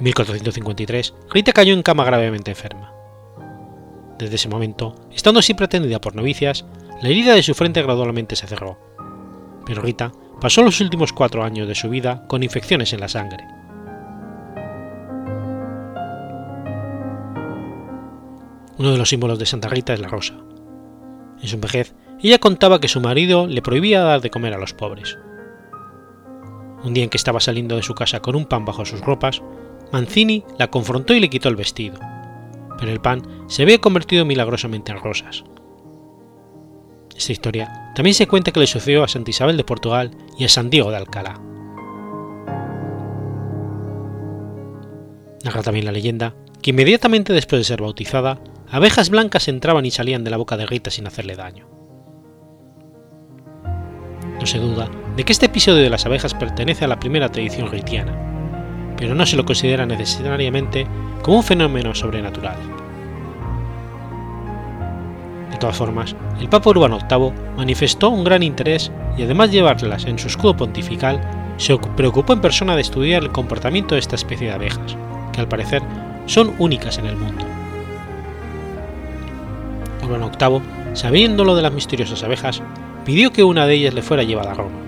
1453, 0.00 1.14
Rita 1.30 1.52
cayó 1.52 1.74
en 1.74 1.82
cama 1.82 2.04
gravemente 2.04 2.52
enferma. 2.52 2.92
Desde 4.18 4.36
ese 4.36 4.48
momento, 4.48 4.94
estando 5.12 5.42
siempre 5.42 5.66
atendida 5.66 6.00
por 6.00 6.14
novicias, 6.14 6.64
la 7.02 7.08
herida 7.08 7.34
de 7.34 7.42
su 7.42 7.54
frente 7.54 7.82
gradualmente 7.82 8.36
se 8.36 8.46
cerró. 8.46 8.78
Pero 9.66 9.82
Rita 9.82 10.12
pasó 10.40 10.62
los 10.62 10.80
últimos 10.80 11.12
cuatro 11.12 11.44
años 11.44 11.68
de 11.68 11.74
su 11.74 11.88
vida 11.88 12.24
con 12.26 12.42
infecciones 12.42 12.92
en 12.92 13.00
la 13.00 13.08
sangre. 13.08 13.44
Uno 18.78 18.92
de 18.92 18.98
los 18.98 19.08
símbolos 19.08 19.38
de 19.40 19.46
Santa 19.46 19.68
Rita 19.68 19.92
es 19.92 20.00
la 20.00 20.08
rosa. 20.08 20.34
En 21.42 21.48
su 21.48 21.58
vejez, 21.58 21.94
ella 22.20 22.38
contaba 22.38 22.80
que 22.80 22.88
su 22.88 23.00
marido 23.00 23.46
le 23.46 23.62
prohibía 23.62 24.02
dar 24.02 24.20
de 24.20 24.30
comer 24.30 24.54
a 24.54 24.58
los 24.58 24.74
pobres. 24.74 25.18
Un 26.84 26.94
día 26.94 27.02
en 27.02 27.10
que 27.10 27.16
estaba 27.16 27.40
saliendo 27.40 27.74
de 27.74 27.82
su 27.82 27.94
casa 27.94 28.20
con 28.20 28.36
un 28.36 28.46
pan 28.46 28.64
bajo 28.64 28.84
sus 28.84 29.00
ropas, 29.00 29.42
Mancini 29.92 30.44
la 30.58 30.70
confrontó 30.70 31.14
y 31.14 31.20
le 31.20 31.30
quitó 31.30 31.48
el 31.48 31.56
vestido, 31.56 31.98
pero 32.78 32.92
el 32.92 33.00
pan 33.00 33.22
se 33.48 33.62
había 33.62 33.78
convertido 33.78 34.24
milagrosamente 34.24 34.92
en 34.92 34.98
rosas. 34.98 35.44
Esta 37.16 37.32
historia 37.32 37.92
también 37.94 38.14
se 38.14 38.28
cuenta 38.28 38.52
que 38.52 38.60
le 38.60 38.66
sucedió 38.66 39.02
a 39.02 39.08
Santa 39.08 39.30
Isabel 39.30 39.56
de 39.56 39.64
Portugal 39.64 40.12
y 40.38 40.44
a 40.44 40.48
San 40.48 40.70
Diego 40.70 40.90
de 40.90 40.98
Alcalá. 40.98 41.40
Narra 45.44 45.62
también 45.62 45.84
la 45.84 45.92
leyenda 45.92 46.34
que 46.62 46.70
inmediatamente 46.70 47.32
después 47.32 47.60
de 47.60 47.64
ser 47.64 47.80
bautizada, 47.80 48.40
abejas 48.70 49.10
blancas 49.10 49.48
entraban 49.48 49.86
y 49.86 49.90
salían 49.90 50.24
de 50.24 50.30
la 50.30 50.36
boca 50.36 50.56
de 50.56 50.66
Rita 50.66 50.90
sin 50.90 51.06
hacerle 51.06 51.36
daño. 51.36 51.68
No 54.40 54.46
se 54.46 54.58
duda 54.58 54.88
de 55.16 55.24
que 55.24 55.32
este 55.32 55.46
episodio 55.46 55.82
de 55.82 55.90
las 55.90 56.06
abejas 56.06 56.34
pertenece 56.34 56.84
a 56.84 56.88
la 56.88 57.00
primera 57.00 57.30
tradición 57.30 57.70
ritiana, 57.70 58.27
pero 58.98 59.14
no 59.14 59.24
se 59.24 59.36
lo 59.36 59.44
considera 59.44 59.86
necesariamente 59.86 60.86
como 61.22 61.38
un 61.38 61.44
fenómeno 61.44 61.94
sobrenatural. 61.94 62.56
De 65.50 65.56
todas 65.56 65.76
formas, 65.76 66.14
el 66.40 66.48
Papa 66.48 66.70
Urbano 66.70 66.98
VIII 67.08 67.32
manifestó 67.56 68.10
un 68.10 68.24
gran 68.24 68.42
interés 68.42 68.92
y 69.16 69.22
además 69.22 69.50
de 69.50 69.56
llevarlas 69.56 70.04
en 70.04 70.18
su 70.18 70.26
escudo 70.28 70.56
pontifical, 70.56 71.20
se 71.56 71.76
preocupó 71.96 72.32
en 72.32 72.40
persona 72.40 72.74
de 72.76 72.82
estudiar 72.82 73.22
el 73.22 73.32
comportamiento 73.32 73.94
de 73.94 74.00
esta 74.00 74.14
especie 74.16 74.48
de 74.48 74.54
abejas, 74.54 74.96
que 75.32 75.40
al 75.40 75.48
parecer 75.48 75.82
son 76.26 76.54
únicas 76.58 76.98
en 76.98 77.06
el 77.06 77.16
mundo. 77.16 77.44
Urbano 80.04 80.30
VIII, 80.30 80.62
sabiendo 80.94 81.44
lo 81.44 81.56
de 81.56 81.62
las 81.62 81.72
misteriosas 81.72 82.22
abejas, 82.22 82.62
pidió 83.04 83.32
que 83.32 83.44
una 83.44 83.66
de 83.66 83.74
ellas 83.74 83.94
le 83.94 84.02
fuera 84.02 84.22
llevada 84.22 84.52
a 84.52 84.54
Roma. 84.54 84.78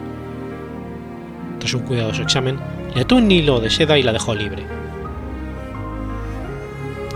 Tras 1.58 1.74
un 1.74 1.82
cuidadoso 1.82 2.22
examen, 2.22 2.58
le 2.94 3.02
ató 3.02 3.16
un 3.16 3.30
hilo 3.30 3.60
de 3.60 3.70
seda 3.70 3.98
y 3.98 4.02
la 4.02 4.12
dejó 4.12 4.34
libre. 4.34 4.64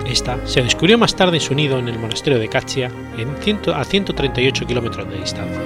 Esta 0.06 0.38
se 0.46 0.62
descubrió 0.62 0.98
más 0.98 1.16
tarde 1.16 1.38
en 1.38 1.40
su 1.40 1.54
nido 1.54 1.78
en 1.78 1.88
el 1.88 1.98
monasterio 1.98 2.38
de 2.38 2.48
Caccia, 2.48 2.90
a 3.74 3.84
138 3.84 4.66
kilómetros 4.66 5.08
de 5.08 5.16
distancia. 5.16 5.60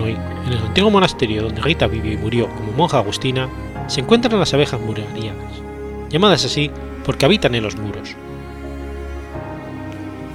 Hoy, 0.00 0.16
en 0.46 0.52
el 0.52 0.58
antiguo 0.58 0.90
monasterio 0.90 1.42
donde 1.42 1.62
Rita 1.62 1.86
vivió 1.86 2.12
y 2.12 2.18
murió 2.18 2.48
como 2.48 2.72
monja 2.72 2.98
agustina, 2.98 3.48
se 3.88 4.02
encuentran 4.02 4.38
las 4.38 4.52
abejas 4.54 4.80
murarianas, 4.80 5.52
llamadas 6.10 6.44
así 6.44 6.70
porque 7.04 7.24
habitan 7.24 7.54
en 7.54 7.62
los 7.62 7.76
muros. 7.76 8.14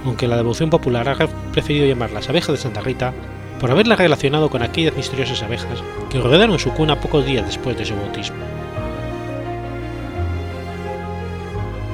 Aunque 0.04 0.26
la 0.26 0.36
devoción 0.36 0.68
popular 0.68 1.08
ha 1.08 1.28
preferido 1.52 1.86
llamarlas 1.86 2.28
abejas 2.28 2.56
de 2.56 2.56
Santa 2.56 2.80
Rita, 2.80 3.14
por 3.62 3.70
haberla 3.70 3.94
relacionado 3.94 4.50
con 4.50 4.60
aquellas 4.60 4.96
misteriosas 4.96 5.40
abejas 5.44 5.84
que 6.10 6.20
rodearon 6.20 6.58
su 6.58 6.72
cuna 6.72 7.00
pocos 7.00 7.24
días 7.24 7.46
después 7.46 7.78
de 7.78 7.84
su 7.86 7.94
bautismo. 7.94 8.36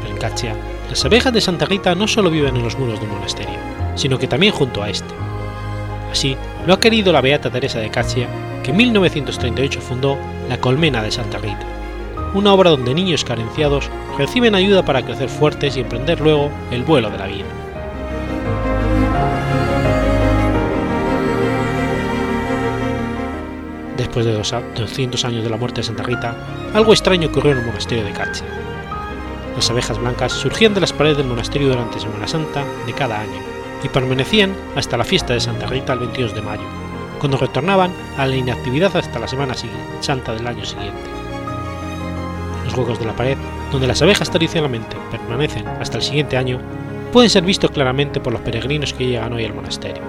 En 0.08 0.16
Cachia, 0.16 0.56
las 0.88 1.04
abejas 1.04 1.30
de 1.30 1.42
Santa 1.42 1.66
Rita 1.66 1.94
no 1.94 2.08
solo 2.08 2.30
viven 2.30 2.56
en 2.56 2.62
los 2.62 2.78
muros 2.78 2.98
del 2.98 3.10
monasterio, 3.10 3.58
sino 3.96 4.18
que 4.18 4.26
también 4.26 4.54
junto 4.54 4.82
a 4.82 4.88
este. 4.88 5.12
Así 6.10 6.38
lo 6.66 6.72
ha 6.72 6.80
querido 6.80 7.12
la 7.12 7.20
beata 7.20 7.50
Teresa 7.50 7.80
de 7.80 7.90
Cachia, 7.90 8.28
que 8.64 8.70
en 8.70 8.78
1938 8.78 9.82
fundó 9.82 10.16
la 10.48 10.56
Colmena 10.56 11.02
de 11.02 11.10
Santa 11.10 11.36
Rita, 11.36 11.66
una 12.32 12.54
obra 12.54 12.70
donde 12.70 12.94
niños 12.94 13.24
carenciados 13.24 13.90
reciben 14.16 14.54
ayuda 14.54 14.86
para 14.86 15.02
crecer 15.02 15.28
fuertes 15.28 15.76
y 15.76 15.80
emprender 15.80 16.18
luego 16.22 16.50
el 16.70 16.82
vuelo 16.84 17.10
de 17.10 17.18
la 17.18 17.26
vida. 17.26 17.67
Después 24.18 24.52
de 24.52 24.80
200 24.80 25.24
años 25.26 25.44
de 25.44 25.50
la 25.50 25.56
muerte 25.56 25.80
de 25.80 25.86
Santa 25.86 26.02
Rita, 26.02 26.34
algo 26.74 26.92
extraño 26.92 27.28
ocurrió 27.28 27.52
en 27.52 27.58
el 27.58 27.66
monasterio 27.66 28.04
de 28.04 28.10
Cachia. 28.10 28.46
Las 29.54 29.70
abejas 29.70 29.96
blancas 29.96 30.32
surgían 30.32 30.74
de 30.74 30.80
las 30.80 30.92
paredes 30.92 31.18
del 31.18 31.28
monasterio 31.28 31.68
durante 31.68 32.00
Semana 32.00 32.26
Santa 32.26 32.64
de 32.84 32.92
cada 32.94 33.20
año 33.20 33.40
y 33.84 33.88
permanecían 33.88 34.56
hasta 34.74 34.96
la 34.96 35.04
fiesta 35.04 35.34
de 35.34 35.40
Santa 35.40 35.66
Rita 35.66 35.92
el 35.92 36.00
22 36.00 36.34
de 36.34 36.42
mayo, 36.42 36.64
cuando 37.20 37.36
retornaban 37.36 37.92
a 38.16 38.26
la 38.26 38.34
inactividad 38.34 38.96
hasta 38.96 39.20
la 39.20 39.28
Semana 39.28 39.54
Santa 40.00 40.32
del 40.32 40.48
año 40.48 40.64
siguiente. 40.64 41.10
Los 42.64 42.76
huecos 42.76 42.98
de 42.98 43.06
la 43.06 43.14
pared, 43.14 43.38
donde 43.70 43.86
las 43.86 44.02
abejas 44.02 44.30
tradicionalmente 44.30 44.96
permanecen 45.12 45.68
hasta 45.68 45.98
el 45.98 46.02
siguiente 46.02 46.36
año, 46.36 46.58
pueden 47.12 47.30
ser 47.30 47.44
vistos 47.44 47.70
claramente 47.70 48.18
por 48.18 48.32
los 48.32 48.42
peregrinos 48.42 48.92
que 48.92 49.06
llegan 49.06 49.32
hoy 49.32 49.44
al 49.44 49.54
monasterio. 49.54 50.02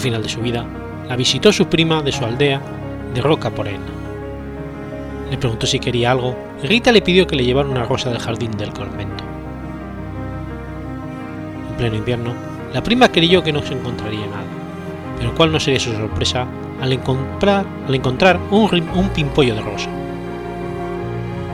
Al 0.00 0.04
final 0.04 0.22
de 0.22 0.30
su 0.30 0.40
vida, 0.40 0.64
la 1.10 1.14
visitó 1.14 1.52
su 1.52 1.66
prima 1.66 2.00
de 2.00 2.10
su 2.10 2.24
aldea 2.24 2.62
de 3.12 3.20
Roca 3.20 3.50
Porena 3.50 3.84
le 5.30 5.36
preguntó 5.36 5.66
si 5.66 5.78
quería 5.78 6.10
algo 6.10 6.34
y 6.62 6.66
Rita 6.66 6.90
le 6.90 7.02
pidió 7.02 7.26
que 7.26 7.36
le 7.36 7.44
llevara 7.44 7.68
una 7.68 7.84
rosa 7.84 8.08
del 8.08 8.18
jardín 8.18 8.50
del 8.52 8.72
convento. 8.72 9.22
En 11.70 11.76
pleno 11.76 11.96
invierno, 11.96 12.32
la 12.72 12.82
prima 12.82 13.12
creyó 13.12 13.42
que 13.42 13.52
no 13.52 13.62
se 13.62 13.74
encontraría 13.74 14.26
nada, 14.26 14.42
pero 15.18 15.34
cuál 15.34 15.52
no 15.52 15.60
sería 15.60 15.78
su 15.78 15.92
sorpresa 15.92 16.46
al 16.80 16.92
encontrar, 16.92 18.40
un, 18.50 18.88
un 18.94 19.08
pimpollo 19.10 19.54
de 19.54 19.60
rosa. 19.60 19.90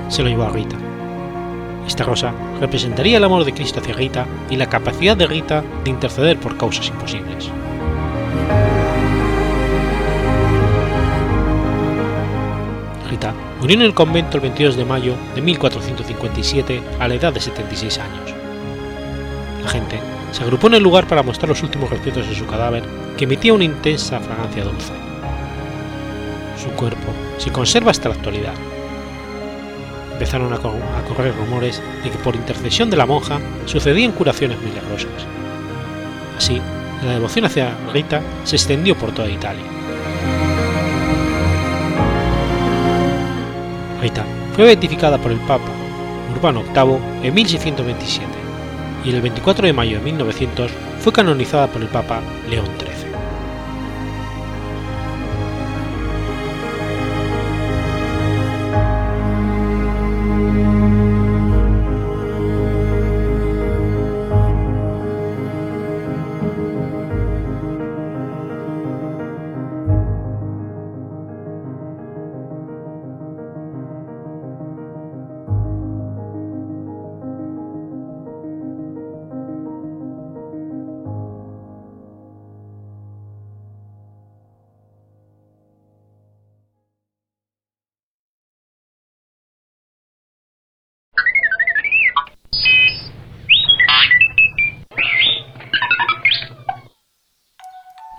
Se 0.08 0.22
lo 0.22 0.28
llevó 0.28 0.44
a 0.44 0.50
Rita. 0.50 0.76
Esta 1.84 2.04
rosa 2.04 2.32
representaría 2.60 3.16
el 3.16 3.24
amor 3.24 3.44
de 3.44 3.52
Cristo 3.52 3.80
hacia 3.80 3.94
Rita 3.94 4.24
y 4.50 4.56
la 4.56 4.68
capacidad 4.68 5.16
de 5.16 5.26
Rita 5.26 5.64
de 5.82 5.90
interceder 5.90 6.38
por 6.38 6.56
causas 6.56 6.88
imposibles. 6.88 7.50
Rita 13.08 13.34
Murió 13.60 13.76
en 13.76 13.82
el 13.82 13.94
convento 13.94 14.36
el 14.36 14.42
22 14.42 14.76
de 14.76 14.84
mayo 14.84 15.14
de 15.34 15.40
1457 15.40 16.82
a 17.00 17.08
la 17.08 17.14
edad 17.14 17.32
de 17.32 17.40
76 17.40 17.98
años. 17.98 18.34
La 19.62 19.68
gente 19.68 19.98
se 20.30 20.42
agrupó 20.42 20.66
en 20.66 20.74
el 20.74 20.82
lugar 20.82 21.08
para 21.08 21.22
mostrar 21.22 21.48
los 21.48 21.62
últimos 21.62 21.88
respetos 21.88 22.28
de 22.28 22.34
su 22.34 22.46
cadáver, 22.46 22.84
que 23.16 23.24
emitía 23.24 23.54
una 23.54 23.64
intensa 23.64 24.20
fragancia 24.20 24.64
dulce. 24.64 24.92
Su 26.62 26.68
cuerpo 26.76 27.12
se 27.38 27.50
conserva 27.50 27.90
hasta 27.90 28.10
la 28.10 28.16
actualidad. 28.16 28.54
Empezaron 30.12 30.52
a, 30.52 30.58
correr 30.58 31.34
rumores 31.36 31.82
de 32.04 32.10
que 32.10 32.18
por 32.18 32.36
intercesión 32.36 32.90
de 32.90 32.96
la 32.98 33.06
monja 33.06 33.40
sucedían 33.64 34.12
curaciones 34.12 34.58
milagrosas. 34.60 35.26
Así, 36.36 36.60
la 37.04 37.12
devoción 37.12 37.44
hacia 37.44 37.76
Rita 37.92 38.22
se 38.44 38.56
extendió 38.56 38.96
por 38.96 39.12
toda 39.12 39.28
Italia. 39.28 39.64
Rita 44.00 44.24
fue 44.54 44.64
beatificada 44.64 45.18
por 45.18 45.32
el 45.32 45.38
Papa 45.40 45.70
Urbano 46.34 46.62
VIII 46.62 47.26
en 47.26 47.34
1627 47.34 48.26
y 49.04 49.10
el 49.10 49.20
24 49.20 49.66
de 49.66 49.72
mayo 49.72 49.98
de 49.98 50.04
1900 50.04 50.70
fue 51.00 51.12
canonizada 51.12 51.66
por 51.68 51.82
el 51.82 51.88
Papa 51.88 52.20
León 52.48 52.66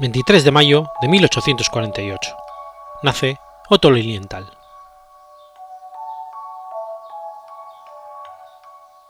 23 0.07 0.45
de 0.45 0.51
mayo 0.51 0.89
de 1.01 1.09
1848. 1.09 2.31
Nace 3.03 3.37
Otto 3.67 3.91
Lilienthal. 3.91 4.49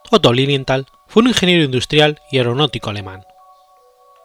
Otto 0.09 0.33
Lilienthal 0.33 0.87
fue 1.05 1.21
un 1.21 1.27
ingeniero 1.27 1.63
industrial 1.63 2.19
y 2.31 2.39
aeronáutico 2.39 2.89
alemán. 2.89 3.27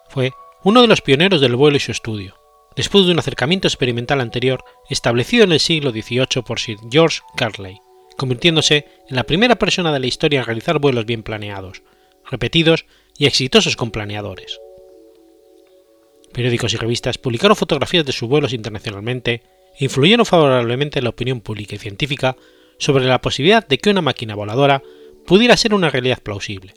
Fue 0.08 0.32
uno 0.64 0.80
de 0.80 0.86
los 0.86 1.02
pioneros 1.02 1.42
del 1.42 1.56
vuelo 1.56 1.76
y 1.76 1.80
su 1.80 1.92
estudio, 1.92 2.36
después 2.74 3.04
de 3.04 3.12
un 3.12 3.18
acercamiento 3.18 3.68
experimental 3.68 4.22
anterior 4.22 4.64
establecido 4.88 5.44
en 5.44 5.52
el 5.52 5.60
siglo 5.60 5.90
XVIII 5.90 6.42
por 6.42 6.58
Sir 6.58 6.78
George 6.90 7.20
Carley, 7.36 7.82
convirtiéndose 8.16 8.86
en 9.10 9.16
la 9.16 9.24
primera 9.24 9.56
persona 9.56 9.92
de 9.92 10.00
la 10.00 10.06
historia 10.06 10.40
en 10.40 10.46
realizar 10.46 10.78
vuelos 10.78 11.04
bien 11.04 11.22
planeados, 11.22 11.82
repetidos 12.30 12.86
y 13.18 13.26
exitosos 13.26 13.76
con 13.76 13.90
planeadores 13.90 14.58
periódicos 16.32 16.72
y 16.74 16.76
revistas 16.76 17.18
publicaron 17.18 17.56
fotografías 17.56 18.04
de 18.04 18.12
sus 18.12 18.28
vuelos 18.28 18.52
internacionalmente 18.52 19.42
e 19.78 19.84
influyeron 19.84 20.26
favorablemente 20.26 20.98
en 20.98 21.04
la 21.04 21.10
opinión 21.10 21.40
pública 21.40 21.74
y 21.74 21.78
científica 21.78 22.36
sobre 22.78 23.04
la 23.04 23.20
posibilidad 23.20 23.66
de 23.66 23.78
que 23.78 23.90
una 23.90 24.02
máquina 24.02 24.34
voladora 24.34 24.82
pudiera 25.26 25.56
ser 25.56 25.74
una 25.74 25.90
realidad 25.90 26.22
plausible, 26.22 26.74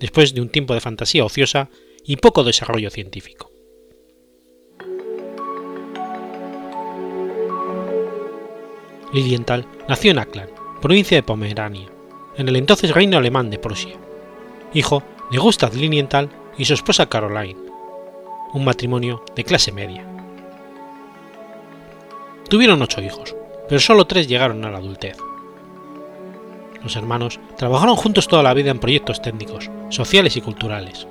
después 0.00 0.34
de 0.34 0.40
un 0.40 0.48
tiempo 0.48 0.74
de 0.74 0.80
fantasía 0.80 1.24
ociosa 1.24 1.70
y 2.04 2.16
poco 2.16 2.44
desarrollo 2.44 2.90
científico. 2.90 3.50
Lilienthal 9.12 9.66
nació 9.88 10.10
en 10.10 10.18
Aklan, 10.18 10.50
provincia 10.82 11.16
de 11.16 11.22
Pomerania, 11.22 11.88
en 12.36 12.48
el 12.48 12.56
entonces 12.56 12.92
reino 12.92 13.16
alemán 13.16 13.50
de 13.50 13.58
Prusia, 13.58 13.96
hijo 14.74 15.02
de 15.30 15.38
Gustav 15.38 15.74
Lilienthal 15.74 16.30
y 16.58 16.64
su 16.64 16.74
esposa 16.74 17.08
Caroline, 17.08 17.67
un 18.52 18.64
matrimonio 18.64 19.22
de 19.34 19.44
clase 19.44 19.72
media. 19.72 20.04
Tuvieron 22.48 22.80
ocho 22.80 23.00
hijos, 23.02 23.34
pero 23.68 23.80
solo 23.80 24.06
tres 24.06 24.26
llegaron 24.26 24.64
a 24.64 24.70
la 24.70 24.78
adultez. 24.78 25.18
Los 26.82 26.96
hermanos 26.96 27.38
trabajaron 27.56 27.96
juntos 27.96 28.28
toda 28.28 28.42
la 28.42 28.54
vida 28.54 28.70
en 28.70 28.78
proyectos 28.78 29.20
técnicos, 29.20 29.70
sociales 29.90 30.36
y 30.36 30.40
culturales. 30.40 31.06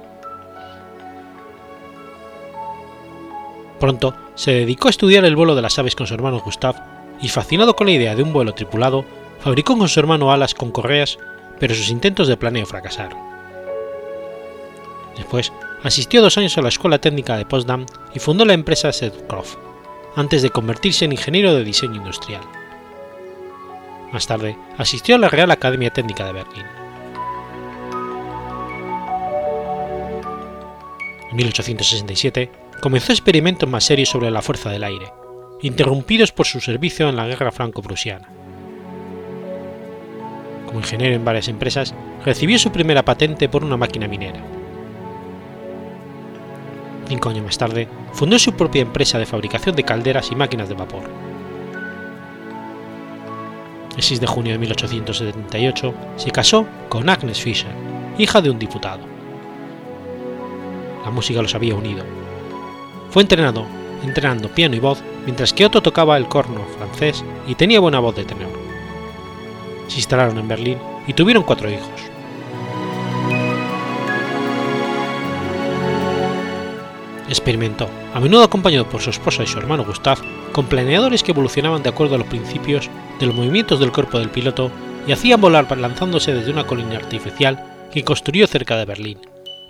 Pronto 3.79 4.15
se 4.35 4.51
dedicó 4.51 4.87
a 4.87 4.91
estudiar 4.91 5.25
el 5.25 5.35
vuelo 5.35 5.53
de 5.53 5.61
las 5.61 5.77
aves 5.77 5.95
con 5.95 6.07
su 6.07 6.13
hermano 6.13 6.39
Gustav 6.39 6.75
y 7.21 7.27
fascinado 7.29 7.75
con 7.75 7.87
la 7.87 7.93
idea 7.93 8.15
de 8.15 8.23
un 8.23 8.33
vuelo 8.33 8.53
tripulado, 8.53 9.05
fabricó 9.39 9.77
con 9.77 9.87
su 9.87 9.99
hermano 9.99 10.31
alas 10.31 10.55
con 10.55 10.71
correas, 10.71 11.19
pero 11.59 11.75
sus 11.75 11.89
intentos 11.89 12.27
de 12.27 12.37
planeo 12.37 12.65
fracasaron. 12.65 13.19
Después 15.15 15.51
Asistió 15.83 16.23
dos 16.23 16.37
años 16.37 16.57
a 16.57 16.61
la 16.61 16.69
Escuela 16.69 16.99
Técnica 16.99 17.37
de 17.37 17.45
Potsdam 17.45 17.85
y 18.13 18.19
fundó 18.19 18.45
la 18.45 18.53
empresa 18.53 18.91
Sedcroft, 18.91 19.57
antes 20.15 20.41
de 20.41 20.49
convertirse 20.49 21.05
en 21.05 21.11
ingeniero 21.11 21.53
de 21.53 21.63
diseño 21.63 21.95
industrial. 21.95 22.41
Más 24.11 24.25
tarde, 24.25 24.57
asistió 24.77 25.15
a 25.15 25.19
la 25.19 25.29
Real 25.29 25.51
Academia 25.51 25.91
Técnica 25.91 26.25
de 26.25 26.33
Berlín. 26.33 26.65
En 31.29 31.35
1867 31.35 32.51
comenzó 32.81 33.11
experimentos 33.11 33.69
más 33.69 33.83
serios 33.83 34.09
sobre 34.09 34.31
la 34.31 34.41
fuerza 34.41 34.71
del 34.71 34.83
aire, 34.83 35.13
interrumpidos 35.61 36.31
por 36.31 36.47
su 36.47 36.59
servicio 36.59 37.07
en 37.07 37.17
la 37.17 37.27
Guerra 37.27 37.51
Franco-Prusiana. 37.51 38.27
Como 40.65 40.79
ingeniero 40.79 41.15
en 41.15 41.25
varias 41.25 41.47
empresas, 41.49 41.93
recibió 42.25 42.57
su 42.57 42.71
primera 42.71 43.05
patente 43.05 43.47
por 43.47 43.63
una 43.63 43.77
máquina 43.77 44.07
minera 44.07 44.56
Cinco 47.07 47.29
años 47.29 47.45
más 47.45 47.57
tarde, 47.57 47.87
fundó 48.11 48.37
su 48.37 48.53
propia 48.53 48.81
empresa 48.81 49.17
de 49.17 49.25
fabricación 49.25 49.75
de 49.75 49.83
calderas 49.83 50.29
y 50.31 50.35
máquinas 50.35 50.67
de 50.67 50.75
vapor. 50.75 51.03
El 53.95 54.03
6 54.03 54.19
de 54.19 54.27
junio 54.27 54.51
de 54.51 54.59
1878 54.59 55.93
se 56.17 56.31
casó 56.31 56.67
con 56.89 57.09
Agnes 57.09 57.41
Fischer, 57.41 57.71
hija 58.17 58.41
de 58.41 58.49
un 58.49 58.59
diputado. 58.59 59.01
La 61.03 61.09
música 61.09 61.41
los 61.41 61.55
había 61.55 61.75
unido. 61.75 62.03
Fue 63.09 63.23
entrenado, 63.23 63.65
entrenando 64.03 64.53
piano 64.53 64.75
y 64.75 64.79
voz, 64.79 65.01
mientras 65.23 65.53
que 65.53 65.65
Otto 65.65 65.81
tocaba 65.81 66.17
el 66.17 66.27
corno 66.27 66.65
francés 66.77 67.23
y 67.47 67.55
tenía 67.55 67.79
buena 67.79 67.99
voz 67.99 68.15
de 68.17 68.25
tenor. 68.25 68.49
Se 69.87 69.95
instalaron 69.95 70.37
en 70.37 70.47
Berlín 70.47 70.77
y 71.07 71.13
tuvieron 71.13 71.43
cuatro 71.43 71.71
hijos. 71.71 72.06
Experimentó, 77.29 77.89
a 78.13 78.19
menudo 78.19 78.43
acompañado 78.43 78.87
por 78.87 79.01
su 79.01 79.09
esposa 79.09 79.43
y 79.43 79.47
su 79.47 79.57
hermano 79.57 79.83
Gustav, 79.83 80.17
con 80.53 80.67
planeadores 80.67 81.23
que 81.23 81.31
evolucionaban 81.31 81.83
de 81.83 81.89
acuerdo 81.89 82.15
a 82.15 82.17
los 82.17 82.27
principios 82.27 82.89
de 83.19 83.25
los 83.25 83.35
movimientos 83.35 83.79
del 83.79 83.91
cuerpo 83.91 84.19
del 84.19 84.29
piloto 84.29 84.71
y 85.05 85.11
hacían 85.11 85.41
volar 85.41 85.77
lanzándose 85.77 86.33
desde 86.33 86.51
una 86.51 86.65
colina 86.65 86.95
artificial 86.95 87.63
que 87.91 88.03
construyó 88.03 88.47
cerca 88.47 88.77
de 88.77 88.85
Berlín, 88.85 89.19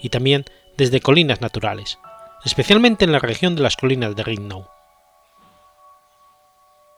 y 0.02 0.10
también 0.10 0.46
desde 0.78 1.02
colinas 1.02 1.42
naturales, 1.42 2.00
especialmente 2.46 3.06
en 3.06 3.12
la 3.12 3.20
región 3.20 3.56
de 3.56 3.64
las 3.64 3.76
colinas 3.76 4.16
de 4.16 4.24
Ringnau. 4.24 4.68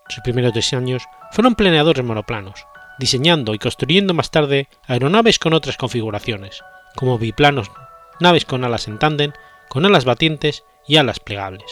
Sus 0.10 0.24
primeros 0.24 0.54
diseños 0.54 1.04
fueron 1.32 1.56
planeadores 1.56 2.04
monoplanos, 2.04 2.66
diseñando 2.98 3.54
y 3.54 3.60
construyendo 3.60 4.14
más 4.14 4.32
tarde 4.32 4.68
aeronaves 4.88 5.40
con 5.40 5.54
otras 5.54 5.78
configuraciones, 5.78 6.64
como 6.96 7.18
biplanos, 7.18 7.72
naves 8.20 8.46
con 8.46 8.64
alas 8.64 8.88
en 8.88 9.00
tándem, 9.00 9.32
con 9.70 9.86
alas 9.86 10.06
batientes 10.06 10.64
y 10.88 10.98
alas 10.98 11.20
plegables. 11.20 11.72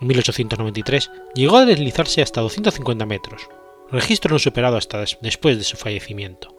En 0.00 0.08
1893 0.08 1.10
llegó 1.34 1.56
a 1.56 1.64
deslizarse 1.64 2.20
hasta 2.20 2.42
250 2.42 3.06
metros, 3.06 3.48
registro 3.90 4.32
no 4.32 4.38
superado 4.38 4.76
hasta 4.76 5.04
después 5.20 5.56
de 5.56 5.64
su 5.64 5.76
fallecimiento. 5.76 6.54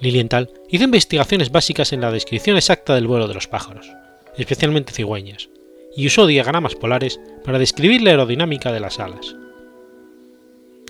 Lilienthal 0.00 0.50
hizo 0.68 0.84
investigaciones 0.84 1.52
básicas 1.52 1.92
en 1.92 2.00
la 2.00 2.10
descripción 2.10 2.56
exacta 2.56 2.94
del 2.94 3.06
vuelo 3.06 3.28
de 3.28 3.34
los 3.34 3.48
pájaros, 3.48 3.90
especialmente 4.36 4.92
cigüeñas, 4.92 5.50
y 5.94 6.06
usó 6.06 6.26
diagramas 6.26 6.74
polares 6.74 7.20
para 7.44 7.58
describir 7.58 8.00
la 8.00 8.10
aerodinámica 8.10 8.72
de 8.72 8.80
las 8.80 8.98
alas. 8.98 9.36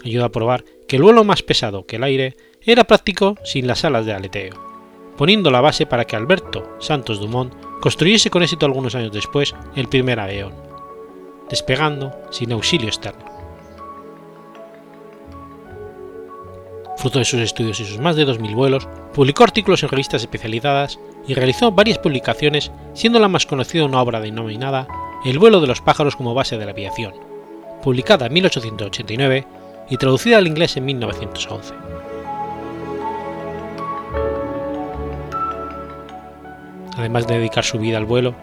Ayudó 0.05 0.25
a 0.25 0.33
probar 0.33 0.65
que 0.91 0.97
el 0.97 1.05
vuelo 1.05 1.23
más 1.23 1.45
pesado 1.45 1.87
que 1.87 1.97
el 1.97 2.03
aire 2.03 2.37
era 2.63 2.83
práctico 2.83 3.37
sin 3.45 3.69
las 3.69 3.85
alas 3.85 4.07
de 4.07 4.13
aleteo, 4.13 4.55
poniendo 5.17 5.53
la 5.53 5.61
base 5.61 5.87
para 5.87 6.05
que 6.05 6.17
Alberto 6.17 6.69
Santos 6.81 7.21
Dumont 7.21 7.55
construyese 7.81 8.29
con 8.29 8.43
éxito 8.43 8.67
algunos 8.67 8.97
años 8.97 9.13
después 9.13 9.55
el 9.77 9.87
primer 9.87 10.19
avión, 10.19 10.53
despegando 11.49 12.11
sin 12.33 12.51
auxilio 12.51 12.89
externo. 12.89 13.25
Fruto 16.97 17.21
de 17.21 17.25
sus 17.25 17.39
estudios 17.39 17.79
y 17.79 17.85
sus 17.85 18.01
más 18.01 18.17
de 18.17 18.27
2.000 18.27 18.53
vuelos, 18.57 18.89
publicó 19.15 19.45
artículos 19.45 19.85
en 19.85 19.91
revistas 19.91 20.23
especializadas 20.23 20.99
y 21.29 21.35
realizó 21.35 21.71
varias 21.71 21.99
publicaciones, 21.99 22.73
siendo 22.95 23.21
la 23.21 23.29
más 23.29 23.47
conocida 23.47 23.85
una 23.85 24.03
obra 24.03 24.19
denominada 24.19 24.89
El 25.25 25.39
vuelo 25.39 25.61
de 25.61 25.69
los 25.69 25.83
pájaros 25.83 26.17
como 26.17 26.35
base 26.35 26.59
de 26.59 26.65
la 26.65 26.73
aviación, 26.73 27.15
publicada 27.81 28.27
en 28.27 28.33
1889 28.33 29.60
y 29.91 29.97
traducida 29.97 30.39
al 30.39 30.47
inglés 30.47 30.77
en 30.77 30.87
1911. 30.87 31.75
Además 36.97 37.27
de 37.27 37.35
dedicar 37.35 37.65
su 37.65 37.79
vida 37.79 37.99
al 37.99 38.05
vuelo, 38.05 38.35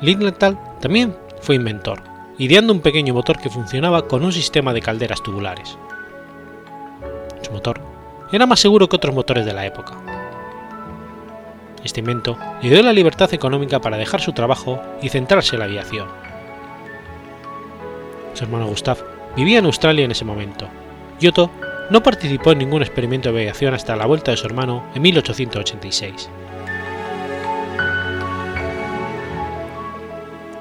Lilienthal 0.00 0.58
también 0.80 1.14
fue 1.40 1.56
inventor, 1.56 2.02
ideando 2.38 2.72
un 2.72 2.80
pequeño 2.80 3.14
motor 3.14 3.38
que 3.38 3.50
funcionaba 3.50 4.08
con 4.08 4.24
un 4.24 4.32
sistema 4.32 4.72
de 4.72 4.80
calderas 4.80 5.22
tubulares. 5.22 5.76
Su 7.42 7.52
motor 7.52 7.80
era 8.32 8.46
más 8.46 8.60
seguro 8.60 8.88
que 8.88 8.96
otros 8.96 9.14
motores 9.14 9.44
de 9.44 9.52
la 9.52 9.66
época. 9.66 9.94
Este 11.84 12.00
invento 12.00 12.36
le 12.62 12.70
dio 12.70 12.82
la 12.82 12.92
libertad 12.92 13.32
económica 13.34 13.80
para 13.80 13.96
dejar 13.96 14.20
su 14.20 14.32
trabajo 14.32 14.80
y 15.02 15.08
centrarse 15.08 15.56
en 15.56 15.60
la 15.60 15.64
aviación. 15.66 16.08
Su 18.34 18.44
hermano 18.44 18.66
Gustav 18.66 19.17
vivía 19.38 19.60
en 19.60 19.66
Australia 19.66 20.04
en 20.04 20.10
ese 20.10 20.24
momento, 20.24 20.68
y 21.20 21.28
Otto 21.28 21.48
no 21.90 22.02
participó 22.02 22.50
en 22.50 22.58
ningún 22.58 22.82
experimento 22.82 23.30
de 23.30 23.38
aviación 23.38 23.72
hasta 23.72 23.94
la 23.94 24.04
vuelta 24.04 24.32
de 24.32 24.36
su 24.36 24.46
hermano 24.46 24.84
en 24.96 25.02
1886. 25.02 26.28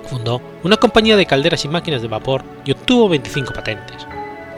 Fundó 0.08 0.44
una 0.64 0.78
compañía 0.78 1.18
de 1.18 1.26
calderas 1.26 1.66
y 1.66 1.68
máquinas 1.68 2.04
de 2.04 2.08
vapor 2.08 2.44
y 2.66 2.72
obtuvo 2.72 3.10
25 3.10 3.52
patentes, 3.52 4.08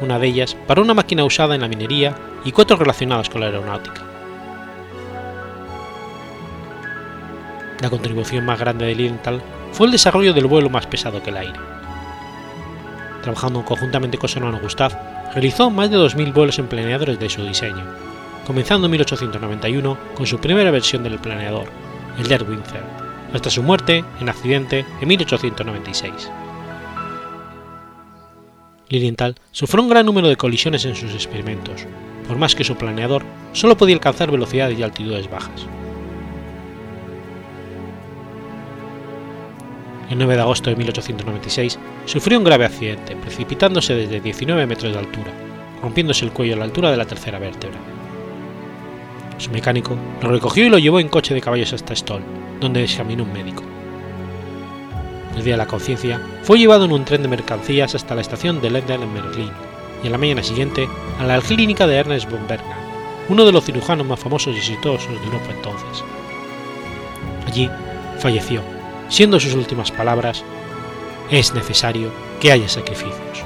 una 0.02 0.20
de 0.20 0.28
ellas 0.28 0.54
para 0.68 0.82
una 0.82 0.94
máquina 0.94 1.24
usada 1.24 1.56
en 1.56 1.62
la 1.62 1.70
minería 1.70 2.14
y 2.44 2.52
cuatro 2.52 2.76
relacionadas 2.76 3.30
con 3.30 3.40
la 3.40 3.48
aeronáutica. 3.48 4.04
La 7.82 7.90
contribución 7.90 8.46
más 8.46 8.60
grande 8.60 8.86
de 8.86 8.96
Lilienthal 8.96 9.42
fue 9.72 9.86
el 9.86 9.94
desarrollo 9.94 10.34
del 10.34 10.48
vuelo 10.48 10.70
más 10.70 10.88
pesado 10.88 11.24
que 11.24 11.30
el 11.30 11.38
aire. 11.38 11.79
Trabajando 13.30 13.64
conjuntamente 13.64 14.18
con 14.18 14.28
su 14.28 14.40
hermano 14.40 14.60
Gustav, 14.60 14.92
realizó 15.36 15.70
más 15.70 15.92
de 15.92 15.98
2.000 15.98 16.34
vuelos 16.34 16.58
en 16.58 16.66
planeadores 16.66 17.20
de 17.20 17.30
su 17.30 17.44
diseño, 17.44 17.86
comenzando 18.48 18.88
en 18.88 18.92
1891 18.94 19.98
con 20.16 20.26
su 20.26 20.40
primera 20.40 20.72
versión 20.72 21.04
del 21.04 21.20
planeador, 21.20 21.68
el 22.18 22.28
Derwinzer, 22.28 22.82
hasta 23.32 23.52
su 23.52 23.62
muerte 23.62 24.04
en 24.20 24.30
accidente 24.30 24.84
en 25.00 25.08
1896. 25.08 26.12
Lilienthal 28.88 29.36
sufrió 29.52 29.84
un 29.84 29.90
gran 29.90 30.08
número 30.08 30.28
de 30.28 30.36
colisiones 30.36 30.86
en 30.86 30.96
sus 30.96 31.14
experimentos, 31.14 31.86
por 32.28 32.38
más 32.38 32.56
que 32.56 32.64
su 32.64 32.78
planeador 32.78 33.22
solo 33.54 33.78
podía 33.78 33.94
alcanzar 33.94 34.32
velocidades 34.32 34.80
y 34.80 34.82
altitudes 34.82 35.30
bajas. 35.30 35.68
El 40.10 40.18
9 40.18 40.36
de 40.36 40.42
agosto 40.42 40.72
de 40.72 40.76
1896 40.76 41.78
sufrió 42.06 42.40
un 42.40 42.44
grave 42.44 42.66
accidente, 42.66 43.16
precipitándose 43.16 43.94
desde 43.94 44.20
19 44.20 44.66
metros 44.66 44.92
de 44.92 44.98
altura, 44.98 45.32
rompiéndose 45.84 46.26
el 46.26 46.32
cuello 46.32 46.56
a 46.56 46.58
la 46.58 46.66
altura 46.66 46.90
de 46.90 46.98
la 46.98 47.06
tercera 47.06 47.38
vértebra. 47.38 47.78
Su 49.38 49.52
mecánico 49.52 49.96
lo 50.22 50.30
recogió 50.32 50.66
y 50.66 50.70
lo 50.70 50.80
llevó 50.80 51.00
en 51.00 51.10
coche 51.10 51.36
de 51.36 51.42
caballos 51.42 51.74
hasta 51.74 51.96
Stoll, 51.96 52.24
donde 52.60 52.84
examinó 52.84 53.24
un 53.24 53.34
médico. 53.34 53.64
El 55.38 55.44
día 55.44 55.54
de 55.54 55.60
la 55.60 55.68
conciencia, 55.68 56.20
fue 56.42 56.58
llevado 56.58 56.86
en 56.86 56.92
un 56.92 57.06
tren 57.06 57.22
de 57.22 57.28
mercancías 57.28 57.94
hasta 57.94 58.16
la 58.16 58.22
estación 58.22 58.62
de 58.62 58.72
Lendl 58.72 59.04
en 59.04 59.14
Berlín 59.14 59.52
y 60.04 60.08
a 60.08 60.10
la 60.10 60.18
mañana 60.18 60.42
siguiente 60.42 60.90
a 61.20 61.24
la 61.24 61.40
clínica 61.40 61.86
de 61.86 61.98
Ernest 61.98 62.30
von 62.30 62.48
Berger, 62.48 62.66
uno 63.30 63.46
de 63.46 63.52
los 63.52 63.64
cirujanos 63.64 64.08
más 64.08 64.20
famosos 64.20 64.56
y 64.56 64.58
exitosos 64.58 65.08
de 65.08 65.24
Europa 65.24 65.52
entonces. 65.56 66.04
Allí 67.46 67.70
falleció, 68.18 68.62
siendo 69.10 69.40
sus 69.40 69.54
últimas 69.56 69.92
palabras, 69.92 70.44
es 71.30 71.54
necesario 71.54 72.12
que 72.40 72.52
haya 72.52 72.70
sacrificios. 72.70 73.44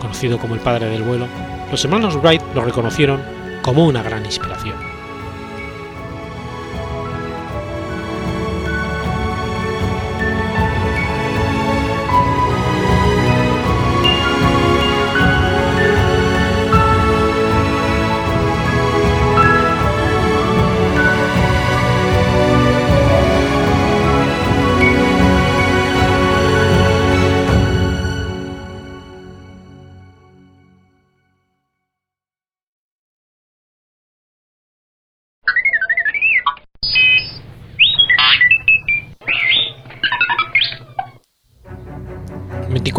Conocido 0.00 0.38
como 0.38 0.54
el 0.54 0.60
padre 0.60 0.86
del 0.86 1.02
vuelo, 1.02 1.26
los 1.70 1.84
hermanos 1.84 2.16
Wright 2.16 2.42
lo 2.54 2.62
reconocieron 2.62 3.22
como 3.62 3.86
una 3.86 4.02
gran 4.02 4.26
inspiración. 4.26 4.91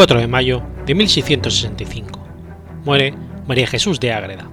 24 0.03 0.19
de 0.19 0.27
mayo 0.27 0.61
de 0.85 0.95
1665. 0.95 2.19
Muere 2.83 3.13
María 3.47 3.65
Jesús 3.65 4.01
de 4.01 4.11
Ágreda. 4.11 4.49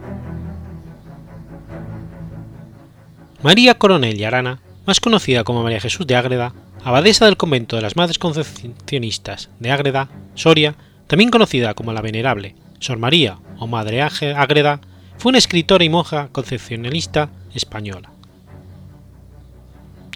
María 3.42 3.76
Coronel 3.76 4.20
y 4.20 4.22
Arana, 4.22 4.60
más 4.86 5.00
conocida 5.00 5.42
como 5.42 5.64
María 5.64 5.80
Jesús 5.80 6.06
de 6.06 6.14
Ágreda, 6.14 6.54
abadesa 6.84 7.24
del 7.24 7.36
convento 7.36 7.74
de 7.74 7.82
las 7.82 7.96
Madres 7.96 8.20
Concepcionistas 8.20 9.50
de 9.58 9.72
Ágreda, 9.72 10.08
Soria, 10.36 10.76
también 11.08 11.30
conocida 11.30 11.74
como 11.74 11.92
la 11.92 12.00
Venerable, 12.00 12.54
Sor 12.78 12.98
María 12.98 13.38
o 13.58 13.66
Madre 13.66 14.02
Ágreda 14.02 14.80
fue 15.18 15.30
una 15.30 15.38
escritora 15.38 15.82
y 15.82 15.88
monja 15.88 16.28
concepcionalista 16.30 17.30
española. 17.54 18.12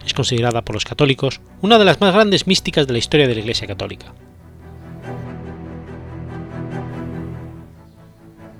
Es 0.06 0.14
considerada 0.14 0.62
por 0.62 0.76
los 0.76 0.84
católicos 0.84 1.40
una 1.60 1.78
de 1.78 1.86
las 1.86 2.00
más 2.00 2.14
grandes 2.14 2.46
místicas 2.46 2.86
de 2.86 2.92
la 2.92 3.00
historia 3.00 3.26
de 3.26 3.34
la 3.34 3.40
Iglesia 3.40 3.66
Católica. 3.66 4.12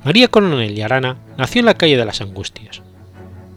María 0.05 0.29
Coronel 0.29 0.77
y 0.77 0.83
Arana 0.83 1.17
nació 1.39 1.61
en 1.61 1.67
la 1.67 1.75
calle 1.75 1.97
de 1.97 2.05
las 2.05 2.21
Angustias. 2.21 2.83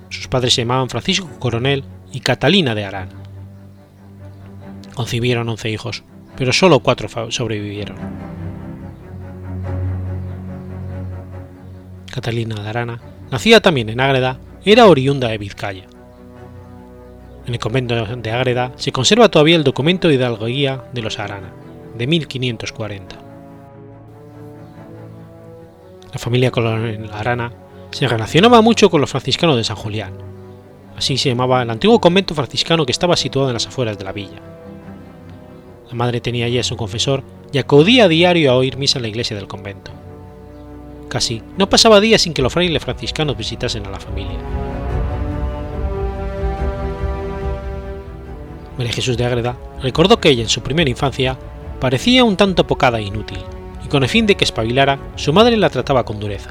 Sus 0.09 0.29
padres 0.29 0.53
se 0.53 0.61
llamaban 0.61 0.89
Francisco 0.89 1.29
Coronel 1.39 1.83
y 2.13 2.21
Catalina 2.21 2.73
de 2.73 2.85
Arana. 2.85 3.11
Concibieron 4.95 5.49
once 5.49 5.69
hijos, 5.69 6.03
pero 6.37 6.53
solo 6.53 6.79
cuatro 6.79 7.09
sobrevivieron. 7.31 7.97
Catalina 12.09 12.55
de 12.55 12.69
Arana, 12.69 13.01
nacida 13.29 13.59
también 13.59 13.89
en 13.89 13.99
Ágreda, 13.99 14.39
era 14.63 14.87
oriunda 14.87 15.27
de 15.27 15.37
Vizcaya. 15.37 15.83
En 17.45 17.53
el 17.53 17.59
convento 17.59 17.93
de 17.93 18.31
Ágreda 18.31 18.71
se 18.77 18.93
conserva 18.93 19.29
todavía 19.29 19.57
el 19.57 19.65
documento 19.65 20.07
de 20.07 20.15
hidalguía 20.15 20.85
de 20.93 21.01
los 21.01 21.19
Arana, 21.19 21.51
de 21.97 22.07
1540. 22.07 23.26
La 26.17 26.23
familia 26.23 26.49
Coronel 26.49 27.11
Arana 27.13 27.51
se 27.91 28.07
relacionaba 28.07 28.63
mucho 28.63 28.89
con 28.89 29.01
los 29.01 29.11
franciscanos 29.11 29.55
de 29.55 29.63
San 29.63 29.75
Julián. 29.75 30.13
Así 30.97 31.15
se 31.15 31.29
llamaba 31.29 31.61
el 31.61 31.69
antiguo 31.69 32.01
convento 32.01 32.33
franciscano 32.33 32.87
que 32.87 32.91
estaba 32.91 33.15
situado 33.15 33.49
en 33.49 33.53
las 33.53 33.67
afueras 33.67 33.99
de 33.99 34.03
la 34.03 34.13
villa. 34.13 34.41
La 35.87 35.93
madre 35.93 36.19
tenía 36.19 36.47
allí 36.47 36.57
a 36.57 36.63
su 36.63 36.75
confesor 36.75 37.21
y 37.53 37.59
acudía 37.59 38.05
a 38.05 38.07
diario 38.07 38.51
a 38.51 38.55
oír 38.55 38.77
misa 38.77 38.97
en 38.97 39.03
la 39.03 39.09
iglesia 39.09 39.35
del 39.35 39.47
convento. 39.47 39.91
Casi 41.07 41.43
no 41.55 41.69
pasaba 41.69 41.99
día 41.99 42.17
sin 42.17 42.33
que 42.33 42.41
los 42.41 42.51
frailes 42.51 42.83
franciscanos 42.83 43.37
visitasen 43.37 43.85
a 43.85 43.91
la 43.91 43.99
familia. 43.99 44.39
María 48.75 48.91
Jesús 48.91 49.17
de 49.17 49.25
Ágreda 49.25 49.55
recordó 49.83 50.19
que 50.19 50.29
ella 50.29 50.41
en 50.41 50.49
su 50.49 50.61
primera 50.61 50.89
infancia 50.89 51.37
parecía 51.79 52.23
un 52.23 52.37
tanto 52.37 52.65
pocada 52.65 52.97
e 52.97 53.03
inútil, 53.03 53.37
y 53.87 53.89
con 53.89 54.03
el 54.03 54.09
fin 54.09 54.25
de 54.25 54.35
que 54.35 54.43
espabilara, 54.43 54.99
su 55.15 55.31
madre 55.31 55.55
la 55.55 55.69
trataba 55.69 56.03
con 56.03 56.19
dureza. 56.19 56.49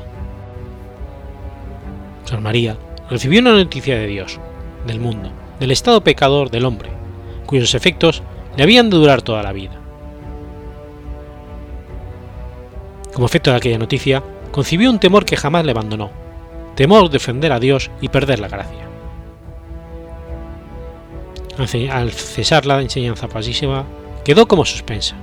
San 2.25 2.43
María 2.43 2.79
recibió 3.11 3.41
una 3.41 3.53
noticia 3.53 3.99
de 3.99 4.07
Dios, 4.07 4.41
del 4.87 5.01
mundo, 5.01 5.31
del 5.61 5.71
estado 5.71 6.01
pecador 6.03 6.51
del 6.51 6.65
hombre, 6.65 6.89
cuyos 7.45 7.75
efectos 7.75 8.23
le 8.57 8.63
habían 8.63 8.89
de 8.89 8.97
durar 8.97 9.21
toda 9.21 9.43
la 9.43 9.53
vida. 9.53 9.79
Como 13.13 13.27
efecto 13.27 13.51
de 13.51 13.57
aquella 13.57 13.79
noticia, 13.79 14.23
concibió 14.51 14.91
un 14.91 14.99
temor 14.99 15.27
que 15.27 15.37
jamás 15.37 15.67
le 15.67 15.73
abandonó, 15.73 16.11
temor 16.75 17.11
de 17.11 17.19
ofender 17.19 17.53
a 17.53 17.61
Dios 17.61 17.91
y 18.01 18.09
perder 18.09 18.39
la 18.39 18.49
gracia. 18.49 18.87
Al 21.91 22.13
cesar 22.13 22.65
la 22.65 22.81
enseñanza 22.81 23.29
pasísima, 23.29 23.85
quedó 24.25 24.49
como 24.49 24.65
suspensa. 24.65 25.17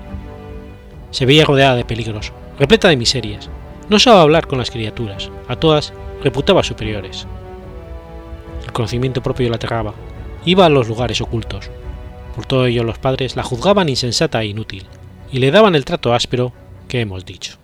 Se 1.13 1.27
veía 1.27 1.45
rodeada 1.45 1.75
de 1.75 1.85
peligros, 1.85 2.33
repleta 2.57 2.87
de 2.87 2.97
miserias. 2.97 3.47
No 3.87 3.99
sabía 3.99 4.21
hablar 4.21 4.47
con 4.47 4.57
las 4.57 4.71
criaturas, 4.71 5.29
a 5.47 5.55
todas 5.55 5.93
reputaba 6.23 6.63
superiores. 6.63 7.27
El 8.65 8.71
conocimiento 8.71 9.21
propio 9.21 9.47
la 9.47 9.57
aterraba, 9.57 9.93
iba 10.43 10.65
a 10.65 10.69
los 10.69 10.87
lugares 10.87 11.21
ocultos. 11.21 11.69
Por 12.35 12.47
todo 12.47 12.65
ello 12.65 12.83
los 12.83 12.97
padres 12.97 13.35
la 13.35 13.43
juzgaban 13.43 13.89
insensata 13.89 14.41
e 14.41 14.47
inútil, 14.47 14.87
y 15.31 15.37
le 15.37 15.51
daban 15.51 15.75
el 15.75 15.85
trato 15.85 16.15
áspero 16.15 16.51
que 16.87 17.01
hemos 17.01 17.25
dicho. 17.25 17.57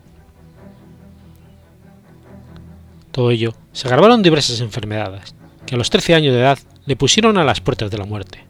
Todo 3.09 3.31
ello 3.31 3.55
se 3.71 3.87
agravaron 3.87 4.21
diversas 4.21 4.61
enfermedades, 4.61 5.33
que 5.65 5.73
a 5.73 5.77
los 5.79 5.89
13 5.89 6.13
años 6.13 6.35
de 6.35 6.41
edad 6.41 6.59
le 6.85 6.95
pusieron 6.95 7.39
a 7.39 7.43
las 7.43 7.61
puertas 7.61 7.89
de 7.89 7.97
la 7.97 8.05
muerte. 8.05 8.48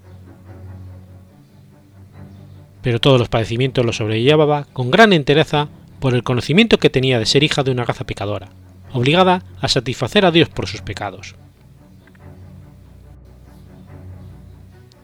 Pero 2.82 2.99
todos 2.99 3.19
los 3.19 3.30
padecimientos 3.30 3.86
los 3.86 3.97
sobrellevaba 3.97 4.65
con 4.73 4.91
gran 4.91 5.13
entereza 5.13 5.67
por 5.99 6.13
el 6.13 6.23
conocimiento 6.23 6.77
que 6.77 6.89
tenía 6.89 7.19
de 7.19 7.25
ser 7.25 7.43
hija 7.43 7.63
de 7.63 7.71
una 7.71 7.86
raza 7.86 8.05
pecadora, 8.05 8.49
obligada 8.93 9.43
a 9.59 9.67
satisfacer 9.67 10.25
a 10.25 10.32
Dios 10.32 10.49
por 10.49 10.67
sus 10.67 10.82
pecados. 10.82 11.36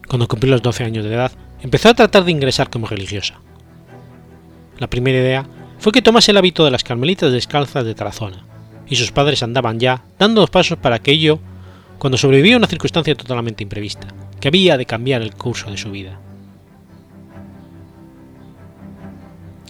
Cuando 0.07 0.27
cumplió 0.27 0.51
los 0.51 0.61
12 0.61 0.83
años 0.83 1.03
de 1.03 1.13
edad, 1.13 1.31
empezó 1.61 1.89
a 1.89 1.93
tratar 1.93 2.23
de 2.23 2.31
ingresar 2.31 2.69
como 2.69 2.87
religiosa. 2.87 3.35
La 4.77 4.87
primera 4.87 5.17
idea 5.17 5.45
fue 5.79 5.91
que 5.91 6.01
tomase 6.01 6.31
el 6.31 6.37
hábito 6.37 6.63
de 6.63 6.71
las 6.71 6.83
carmelitas 6.83 7.31
descalzas 7.31 7.85
de 7.85 7.95
Tarazona, 7.95 8.45
y 8.87 8.95
sus 8.95 9.11
padres 9.11 9.43
andaban 9.43 9.79
ya 9.79 10.03
dando 10.19 10.41
dos 10.41 10.49
pasos 10.49 10.77
para 10.77 10.99
que 10.99 11.11
ello, 11.11 11.39
cuando 11.97 12.17
sobrevivió 12.17 12.57
una 12.57 12.67
circunstancia 12.67 13.15
totalmente 13.15 13.63
imprevista, 13.63 14.07
que 14.39 14.47
había 14.47 14.77
de 14.77 14.85
cambiar 14.85 15.21
el 15.21 15.33
curso 15.33 15.71
de 15.71 15.77
su 15.77 15.91
vida. 15.91 16.19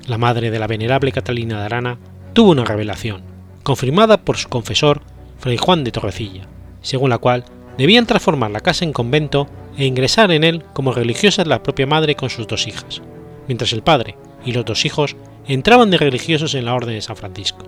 La 0.07 0.19
madre 0.19 0.51
de 0.51 0.59
la 0.59 0.67
venerable 0.67 1.11
Catalina 1.11 1.59
de 1.59 1.65
Arana 1.65 1.97
tuvo 2.33 2.51
una 2.51 2.63
revelación, 2.63 3.23
confirmada 3.63 4.17
por 4.17 4.37
su 4.37 4.49
confesor, 4.49 5.01
Fray 5.39 5.57
Juan 5.57 5.83
de 5.83 5.91
Torrecilla, 5.91 6.47
según 6.81 7.09
la 7.09 7.17
cual 7.17 7.43
debían 7.79 8.05
transformar 8.05 8.51
la 8.51 8.59
casa 8.59 8.85
en 8.85 8.93
convento 8.93 9.47
e 9.77 9.85
ingresar 9.85 10.31
en 10.31 10.43
él 10.43 10.63
como 10.73 10.93
religiosas 10.93 11.47
la 11.47 11.63
propia 11.63 11.87
madre 11.87 12.13
con 12.13 12.29
sus 12.29 12.45
dos 12.45 12.67
hijas, 12.67 13.01
mientras 13.47 13.73
el 13.73 13.81
padre 13.81 14.15
y 14.45 14.51
los 14.51 14.63
dos 14.63 14.85
hijos 14.85 15.15
entraban 15.47 15.89
de 15.89 15.97
religiosos 15.97 16.53
en 16.53 16.65
la 16.65 16.75
orden 16.75 16.93
de 16.93 17.01
San 17.01 17.15
Francisco. 17.15 17.65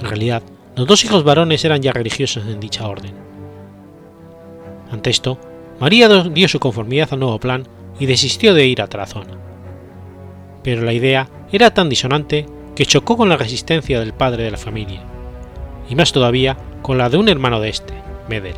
En 0.00 0.06
realidad, 0.06 0.42
los 0.76 0.86
dos 0.86 1.02
hijos 1.04 1.24
varones 1.24 1.64
eran 1.64 1.80
ya 1.80 1.92
religiosos 1.92 2.44
en 2.46 2.60
dicha 2.60 2.86
orden. 2.86 3.14
Ante 4.90 5.08
esto, 5.08 5.38
María 5.80 6.08
dio 6.08 6.48
su 6.48 6.58
conformidad 6.60 7.08
al 7.12 7.20
nuevo 7.20 7.40
plan 7.40 7.66
y 7.98 8.04
desistió 8.04 8.52
de 8.52 8.66
ir 8.66 8.82
a 8.82 8.86
Tarazona. 8.86 9.49
Pero 10.62 10.82
la 10.82 10.92
idea 10.92 11.28
era 11.52 11.72
tan 11.72 11.88
disonante 11.88 12.46
que 12.74 12.86
chocó 12.86 13.16
con 13.16 13.28
la 13.28 13.36
resistencia 13.36 14.00
del 14.00 14.12
padre 14.12 14.44
de 14.44 14.50
la 14.50 14.56
familia, 14.56 15.02
y 15.88 15.94
más 15.94 16.12
todavía 16.12 16.56
con 16.82 16.98
la 16.98 17.08
de 17.08 17.16
un 17.16 17.28
hermano 17.28 17.60
de 17.60 17.68
este, 17.68 17.94
Medel. 18.28 18.56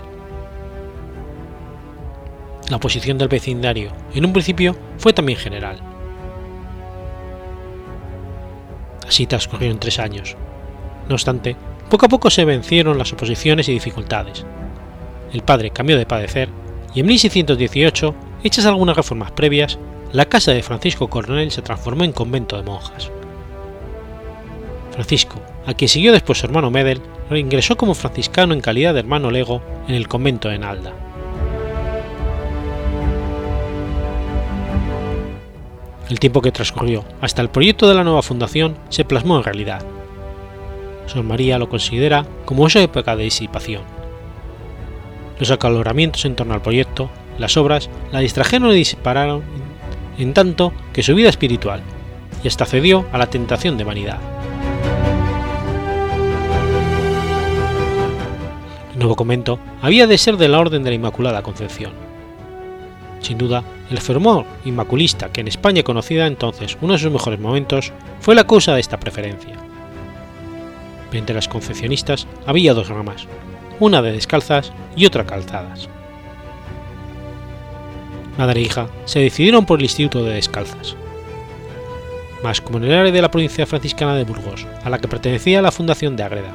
La 2.69 2.77
oposición 2.77 3.19
del 3.19 3.29
vecindario 3.29 3.93
en 4.15 4.25
un 4.25 4.33
principio 4.33 4.77
fue 4.99 5.13
también 5.13 5.39
general. 5.39 5.79
Así 9.07 9.27
transcurrieron 9.27 9.79
tres 9.79 9.99
años. 9.99 10.37
No 11.09 11.15
obstante, 11.15 11.57
poco 11.91 12.07
a 12.07 12.09
poco 12.09 12.31
se 12.31 12.45
vencieron 12.45 12.97
las 12.97 13.13
oposiciones 13.13 13.69
y 13.69 13.73
dificultades. 13.73 14.47
El 15.33 15.43
padre 15.43 15.71
cambió 15.71 15.99
de 15.99 16.07
padecer 16.07 16.49
y 16.95 17.01
en 17.01 17.07
1618, 17.07 18.15
hechas 18.43 18.67
algunas 18.67 18.97
reformas 18.97 19.33
previas, 19.33 19.79
la 20.13 20.27
casa 20.27 20.53
de 20.53 20.63
Francisco 20.63 21.09
Coronel 21.09 21.51
se 21.51 21.63
transformó 21.63 22.05
en 22.05 22.13
convento 22.13 22.57
de 22.57 22.63
monjas. 22.63 23.11
Francisco, 24.93 25.41
a 25.65 25.73
quien 25.73 25.89
siguió 25.89 26.13
después 26.13 26.39
su 26.39 26.47
hermano 26.47 26.71
Medel, 26.71 27.01
reingresó 27.31 27.77
como 27.77 27.95
franciscano 27.95 28.53
en 28.53 28.61
calidad 28.61 28.93
de 28.93 29.01
hermano 29.01 29.31
lego 29.31 29.63
en 29.89 29.95
el 29.95 30.09
convento 30.09 30.51
de 30.51 30.59
Nalda. 30.59 30.93
El 36.11 36.21
tiempo 36.21 36.43
que 36.43 36.53
transcurrió 36.53 37.07
hasta 37.23 37.41
el 37.41 37.49
proyecto 37.49 37.89
de 37.89 37.95
la 37.95 38.05
nueva 38.05 38.21
fundación 38.21 38.77
se 38.91 39.07
plasmó 39.07 39.39
en 39.39 39.45
realidad. 39.45 39.83
Sor 41.07 41.25
María 41.25 41.59
lo 41.59 41.71
considera 41.71 42.27
como 42.45 42.67
esa 42.67 42.83
época 42.83 43.17
de 43.17 43.25
disipación. 43.25 43.83
Los 45.39 45.51
acaloramientos 45.51 46.27
en 46.27 46.37
torno 46.37 46.53
al 46.53 46.61
proyecto, 46.61 47.09
las 47.39 47.57
obras, 47.57 47.89
la 48.13 48.19
distrajeron 48.19 48.73
y 48.73 48.75
dispararon 48.75 49.43
en 50.19 50.35
tanto 50.35 50.73
que 50.93 51.03
su 51.03 51.15
vida 51.15 51.29
espiritual, 51.29 51.83
y 52.43 52.49
hasta 52.49 52.67
cedió 52.67 53.07
a 53.13 53.19
la 53.19 53.27
tentación 53.27 53.79
de 53.79 53.85
vanidad. 53.85 54.19
El 58.93 58.99
nuevo 58.99 59.17
convento 59.17 59.59
había 59.81 60.07
de 60.07 60.19
ser 60.19 60.37
de 60.37 60.49
la 60.49 60.61
Orden 60.61 60.83
de 60.83 60.91
la 60.91 60.97
Inmaculada 60.97 61.43
Concepción. 61.43 61.93
Sin 63.21 63.39
duda, 63.39 63.63
el 63.91 63.99
fervor 63.99 64.45
inmaculista 64.65 65.31
que 65.31 65.41
en 65.41 65.49
España 65.49 65.83
conocida 65.83 66.27
entonces 66.27 66.77
uno 66.81 66.95
de 66.95 66.99
sus 66.99 67.13
mejores 67.13 67.39
momentos 67.39 67.93
fue 68.21 68.35
la 68.35 68.47
causa 68.47 68.75
de 68.75 68.81
esta 68.81 68.99
preferencia. 68.99 69.55
Entre 71.13 71.35
las 71.35 71.49
concepcionistas 71.49 72.27
había 72.47 72.75
dos 72.75 72.89
ramas, 72.89 73.27
una 73.81 74.03
de 74.03 74.13
descalzas 74.13 74.73
y 74.97 75.07
otra 75.07 75.25
calzadas. 75.25 75.89
Madre 78.39 78.61
e 78.61 78.65
hija 78.65 78.89
se 79.05 79.21
decidieron 79.21 79.67
por 79.67 79.79
el 79.79 79.85
Instituto 79.85 80.25
de 80.25 80.35
Descalzas. 80.35 80.97
Mas 82.43 82.61
como 82.61 82.79
en 82.79 82.85
el 82.85 82.95
área 82.95 83.13
de 83.13 83.23
la 83.23 83.31
provincia 83.31 83.67
franciscana 83.67 84.15
de 84.15 84.25
Burgos, 84.25 84.67
a 84.85 84.91
la 84.91 84.99
que 84.99 85.09
pertenecía 85.09 85.63
la 85.63 85.71
fundación 85.71 86.17
de 86.17 86.25
Agreda, 86.25 86.55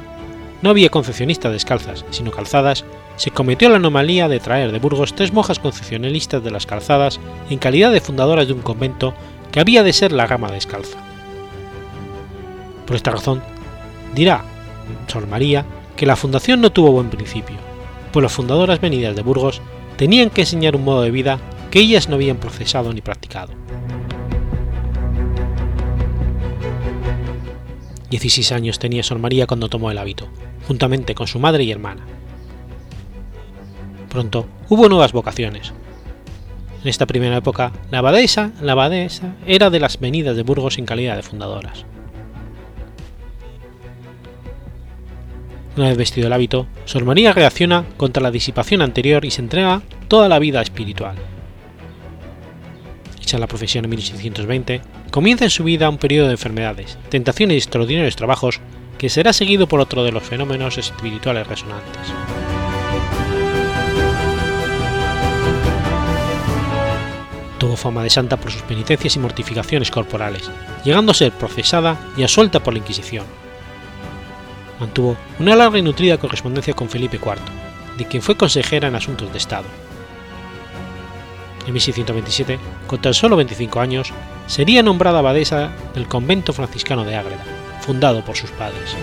no 0.60 0.70
había 0.70 0.90
concepcionistas 0.90 1.52
descalzas, 1.52 2.04
sino 2.10 2.30
calzadas, 2.30 2.84
se 3.16 3.30
cometió 3.30 3.68
la 3.68 3.76
anomalía 3.76 4.28
de 4.28 4.40
traer 4.40 4.72
de 4.72 4.78
Burgos 4.78 5.14
tres 5.14 5.32
monjas 5.32 5.58
concepcionalistas 5.58 6.42
de 6.42 6.50
las 6.50 6.66
calzadas 6.66 7.20
en 7.48 7.58
calidad 7.58 7.92
de 7.92 8.00
fundadoras 8.00 8.46
de 8.46 8.54
un 8.54 8.62
convento 8.62 9.14
que 9.52 9.60
había 9.60 9.82
de 9.82 9.92
ser 9.92 10.12
la 10.12 10.26
rama 10.26 10.50
descalza. 10.50 10.98
Por 12.86 12.96
esta 12.96 13.10
razón, 13.10 13.42
dirá 14.14 14.44
Sor 15.06 15.26
María 15.26 15.64
que 15.96 16.06
la 16.06 16.16
fundación 16.16 16.60
no 16.60 16.70
tuvo 16.70 16.92
buen 16.92 17.10
principio, 17.10 17.56
pues 18.12 18.22
las 18.22 18.32
fundadoras 18.32 18.80
venidas 18.80 19.14
de 19.14 19.22
Burgos 19.22 19.60
tenían 19.96 20.30
que 20.30 20.42
enseñar 20.42 20.76
un 20.76 20.84
modo 20.84 21.02
de 21.02 21.10
vida 21.10 21.38
que 21.70 21.80
ellas 21.80 22.08
no 22.08 22.14
habían 22.14 22.38
procesado 22.38 22.92
ni 22.92 23.00
practicado. 23.00 23.52
16 28.10 28.52
años 28.52 28.78
tenía 28.78 29.02
Sor 29.02 29.18
María 29.18 29.46
cuando 29.46 29.68
tomó 29.68 29.90
el 29.90 29.98
hábito, 29.98 30.28
juntamente 30.66 31.14
con 31.14 31.26
su 31.26 31.38
madre 31.38 31.64
y 31.64 31.70
hermana. 31.70 32.06
Pronto 34.08 34.46
hubo 34.68 34.88
nuevas 34.88 35.12
vocaciones. 35.12 35.72
En 36.82 36.88
esta 36.88 37.06
primera 37.06 37.36
época, 37.36 37.72
la 37.90 37.98
abadesa, 37.98 38.52
la 38.62 38.72
abadesa 38.72 39.34
era 39.46 39.68
de 39.68 39.80
las 39.80 40.00
venidas 40.00 40.36
de 40.36 40.42
Burgos 40.42 40.78
en 40.78 40.86
calidad 40.86 41.16
de 41.16 41.22
fundadoras. 41.22 41.84
Una 45.76 45.88
vez 45.88 45.98
vestido 45.98 46.26
el 46.28 46.32
hábito, 46.32 46.66
Sor 46.86 47.04
María 47.04 47.32
reacciona 47.32 47.84
contra 47.96 48.22
la 48.22 48.30
disipación 48.30 48.80
anterior 48.80 49.24
y 49.24 49.30
se 49.30 49.42
entrega 49.42 49.82
toda 50.08 50.28
la 50.28 50.38
vida 50.38 50.62
espiritual. 50.62 51.16
Hecha 53.28 53.38
la 53.38 53.46
profesión 53.46 53.84
en 53.84 53.90
1620, 53.90 54.80
comienza 55.10 55.44
en 55.44 55.50
su 55.50 55.62
vida 55.62 55.90
un 55.90 55.98
periodo 55.98 56.28
de 56.28 56.32
enfermedades, 56.32 56.96
tentaciones 57.10 57.56
y 57.56 57.58
extraordinarios 57.58 58.16
trabajos 58.16 58.58
que 58.96 59.10
será 59.10 59.34
seguido 59.34 59.68
por 59.68 59.80
otro 59.80 60.02
de 60.02 60.12
los 60.12 60.22
fenómenos 60.22 60.78
espirituales 60.78 61.46
resonantes. 61.46 62.08
Tuvo 67.58 67.76
fama 67.76 68.02
de 68.02 68.08
santa 68.08 68.38
por 68.38 68.50
sus 68.50 68.62
penitencias 68.62 69.16
y 69.16 69.18
mortificaciones 69.18 69.90
corporales, 69.90 70.50
llegando 70.82 71.12
a 71.12 71.14
ser 71.14 71.32
procesada 71.32 72.00
y 72.16 72.22
asuelta 72.22 72.62
por 72.62 72.72
la 72.72 72.78
Inquisición, 72.78 73.26
mantuvo 74.80 75.18
una 75.38 75.54
larga 75.54 75.78
y 75.78 75.82
nutrida 75.82 76.16
correspondencia 76.16 76.72
con 76.72 76.88
Felipe 76.88 77.18
IV, 77.22 77.36
de 77.98 78.06
quien 78.06 78.22
fue 78.22 78.38
consejera 78.38 78.88
en 78.88 78.94
asuntos 78.94 79.30
de 79.30 79.36
Estado. 79.36 79.66
En 81.68 81.74
1627, 81.74 82.58
con 82.86 82.98
tan 82.98 83.12
solo 83.12 83.36
25 83.36 83.78
años, 83.78 84.10
sería 84.46 84.82
nombrada 84.82 85.18
abadesa 85.18 85.70
del 85.92 86.08
convento 86.08 86.54
franciscano 86.54 87.04
de 87.04 87.14
Ágreda, 87.14 87.44
fundado 87.82 88.24
por 88.24 88.36
sus 88.36 88.50
padres. 88.52 88.96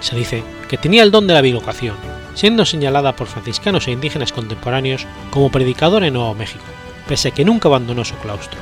Se 0.00 0.16
dice 0.16 0.42
que 0.68 0.76
tenía 0.76 1.04
el 1.04 1.12
don 1.12 1.28
de 1.28 1.34
la 1.34 1.42
bilocación, 1.42 1.94
siendo 2.34 2.64
señalada 2.64 3.14
por 3.14 3.28
franciscanos 3.28 3.86
e 3.86 3.92
indígenas 3.92 4.32
contemporáneos 4.32 5.06
como 5.30 5.52
predicadora 5.52 6.08
en 6.08 6.14
Nuevo 6.14 6.34
México, 6.34 6.64
pese 7.06 7.28
a 7.28 7.30
que 7.30 7.44
nunca 7.44 7.68
abandonó 7.68 8.04
su 8.04 8.16
claustro 8.16 8.58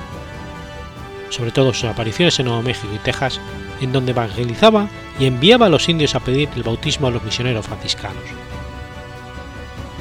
sobre 1.31 1.51
todo 1.51 1.75
sus 1.75 1.91
apariciones 1.91 2.39
en 2.39 2.47
Nuevo 2.47 2.63
México 2.63 2.93
y 2.95 2.99
Texas, 2.99 3.41
en 3.81 3.91
donde 3.91 4.13
evangelizaba 4.13 4.89
y 5.19 5.27
enviaba 5.27 5.67
a 5.67 5.69
los 5.69 5.89
indios 5.89 6.15
a 6.15 6.21
pedir 6.21 6.49
el 6.55 6.63
bautismo 6.63 7.09
a 7.09 7.11
los 7.11 7.25
misioneros 7.25 7.67
franciscanos. 7.67 8.23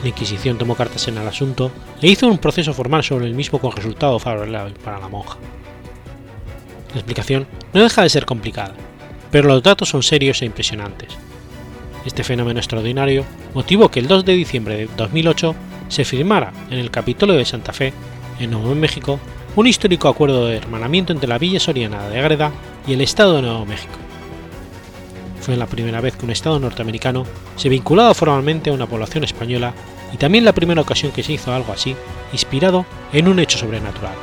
La 0.03 0.09
Inquisición 0.09 0.57
tomó 0.57 0.75
cartas 0.75 1.07
en 1.07 1.17
el 1.17 1.27
asunto 1.27 1.71
e 2.01 2.09
hizo 2.09 2.27
un 2.27 2.37
proceso 2.37 2.73
formal 2.73 3.03
sobre 3.03 3.25
el 3.25 3.33
mismo 3.33 3.59
con 3.59 3.71
resultado 3.71 4.19
favorable 4.19 4.73
para 4.83 4.99
la 4.99 5.07
monja. 5.07 5.37
La 6.93 6.99
explicación 6.99 7.47
no 7.73 7.81
deja 7.81 8.03
de 8.03 8.09
ser 8.09 8.25
complicada, 8.25 8.75
pero 9.31 9.47
los 9.47 9.63
datos 9.63 9.89
son 9.89 10.03
serios 10.03 10.41
e 10.41 10.45
impresionantes. 10.45 11.17
Este 12.05 12.25
fenómeno 12.25 12.59
extraordinario 12.59 13.23
motivó 13.53 13.89
que 13.89 14.01
el 14.01 14.07
2 14.07 14.25
de 14.25 14.33
diciembre 14.33 14.75
de 14.75 14.89
2008 14.97 15.55
se 15.87 16.03
firmara 16.03 16.51
en 16.69 16.79
el 16.79 16.91
Capitolio 16.91 17.35
de 17.35 17.45
Santa 17.45 17.71
Fe, 17.71 17.93
en 18.39 18.51
Nuevo 18.51 18.75
México, 18.75 19.19
un 19.55 19.67
histórico 19.67 20.09
acuerdo 20.09 20.47
de 20.47 20.57
hermanamiento 20.57 21.13
entre 21.13 21.29
la 21.29 21.37
Villa 21.37 21.61
Soriana 21.61 22.09
de 22.09 22.19
Agreda 22.19 22.51
y 22.85 22.93
el 22.93 23.01
Estado 23.01 23.37
de 23.37 23.43
Nuevo 23.43 23.65
México. 23.65 24.02
Fue 25.43 25.57
la 25.57 25.67
primera 25.67 25.99
vez 25.99 26.15
que 26.15 26.23
un 26.23 26.31
Estado 26.31 26.57
norteamericano 26.57 27.25
se 27.57 27.67
vinculaba 27.67 28.13
formalmente 28.13 28.69
a 28.69 28.73
una 28.73 28.87
población 28.87 29.25
española 29.25 29.73
y 30.13 30.17
también 30.17 30.45
la 30.45 30.53
primera 30.53 30.79
ocasión 30.79 31.11
que 31.11 31.21
se 31.21 31.33
hizo 31.33 31.51
algo 31.51 31.73
así, 31.73 31.97
inspirado 32.31 32.85
en 33.11 33.27
un 33.27 33.39
hecho 33.39 33.57
sobrenatural. 33.57 34.13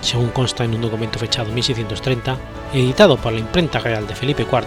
Según 0.00 0.28
consta 0.28 0.62
en 0.62 0.74
un 0.74 0.82
documento 0.82 1.18
fechado 1.18 1.48
en 1.48 1.56
1630, 1.56 2.36
editado 2.72 3.16
por 3.16 3.32
la 3.32 3.40
imprenta 3.40 3.80
real 3.80 4.06
de 4.06 4.14
Felipe 4.14 4.44
IV 4.44 4.62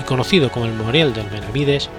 y 0.00 0.04
conocido 0.04 0.52
como 0.52 0.66
el 0.66 0.72
Memorial 0.72 1.12
del 1.12 1.28
Benavides, 1.28 1.90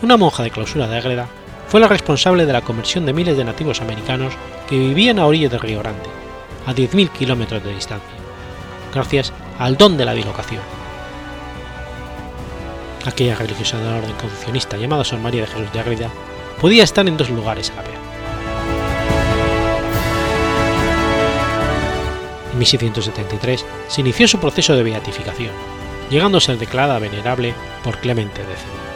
una 0.00 0.16
monja 0.16 0.42
de 0.42 0.50
clausura 0.50 0.88
de 0.88 0.96
Agreda 0.96 1.28
fue 1.68 1.80
la 1.80 1.88
responsable 1.88 2.46
de 2.46 2.54
la 2.54 2.62
conversión 2.62 3.04
de 3.04 3.12
miles 3.12 3.36
de 3.36 3.44
nativos 3.44 3.82
americanos 3.82 4.32
que 4.70 4.78
vivían 4.78 5.18
a 5.18 5.26
orillas 5.26 5.50
del 5.50 5.60
Río 5.60 5.80
Grande, 5.80 6.08
a 6.64 6.72
10.000 6.72 7.10
kilómetros 7.10 7.62
de 7.62 7.74
distancia, 7.74 8.16
gracias 8.94 9.34
al 9.58 9.76
don 9.76 9.96
de 9.96 10.04
la 10.04 10.14
bilocación. 10.14 10.62
Aquella 13.04 13.36
religiosa 13.36 13.78
de 13.78 13.84
la 13.84 13.96
orden 13.96 14.12
confucionista 14.12 14.76
llamada 14.76 15.04
San 15.04 15.22
María 15.22 15.42
de 15.42 15.46
Jesús 15.46 15.72
de 15.72 15.80
Agreda 15.80 16.10
podía 16.60 16.84
estar 16.84 17.06
en 17.06 17.16
dos 17.16 17.30
lugares 17.30 17.70
a 17.70 17.76
la 17.76 17.82
vez. 17.82 17.98
En 22.52 22.58
1673 22.58 23.64
se 23.88 24.00
inició 24.00 24.26
su 24.26 24.38
proceso 24.38 24.74
de 24.74 24.82
beatificación, 24.82 25.52
llegando 26.10 26.38
a 26.38 26.40
ser 26.40 26.58
declarada 26.58 26.98
venerable 26.98 27.54
por 27.84 27.98
Clemente 27.98 28.40
X. 28.42 28.95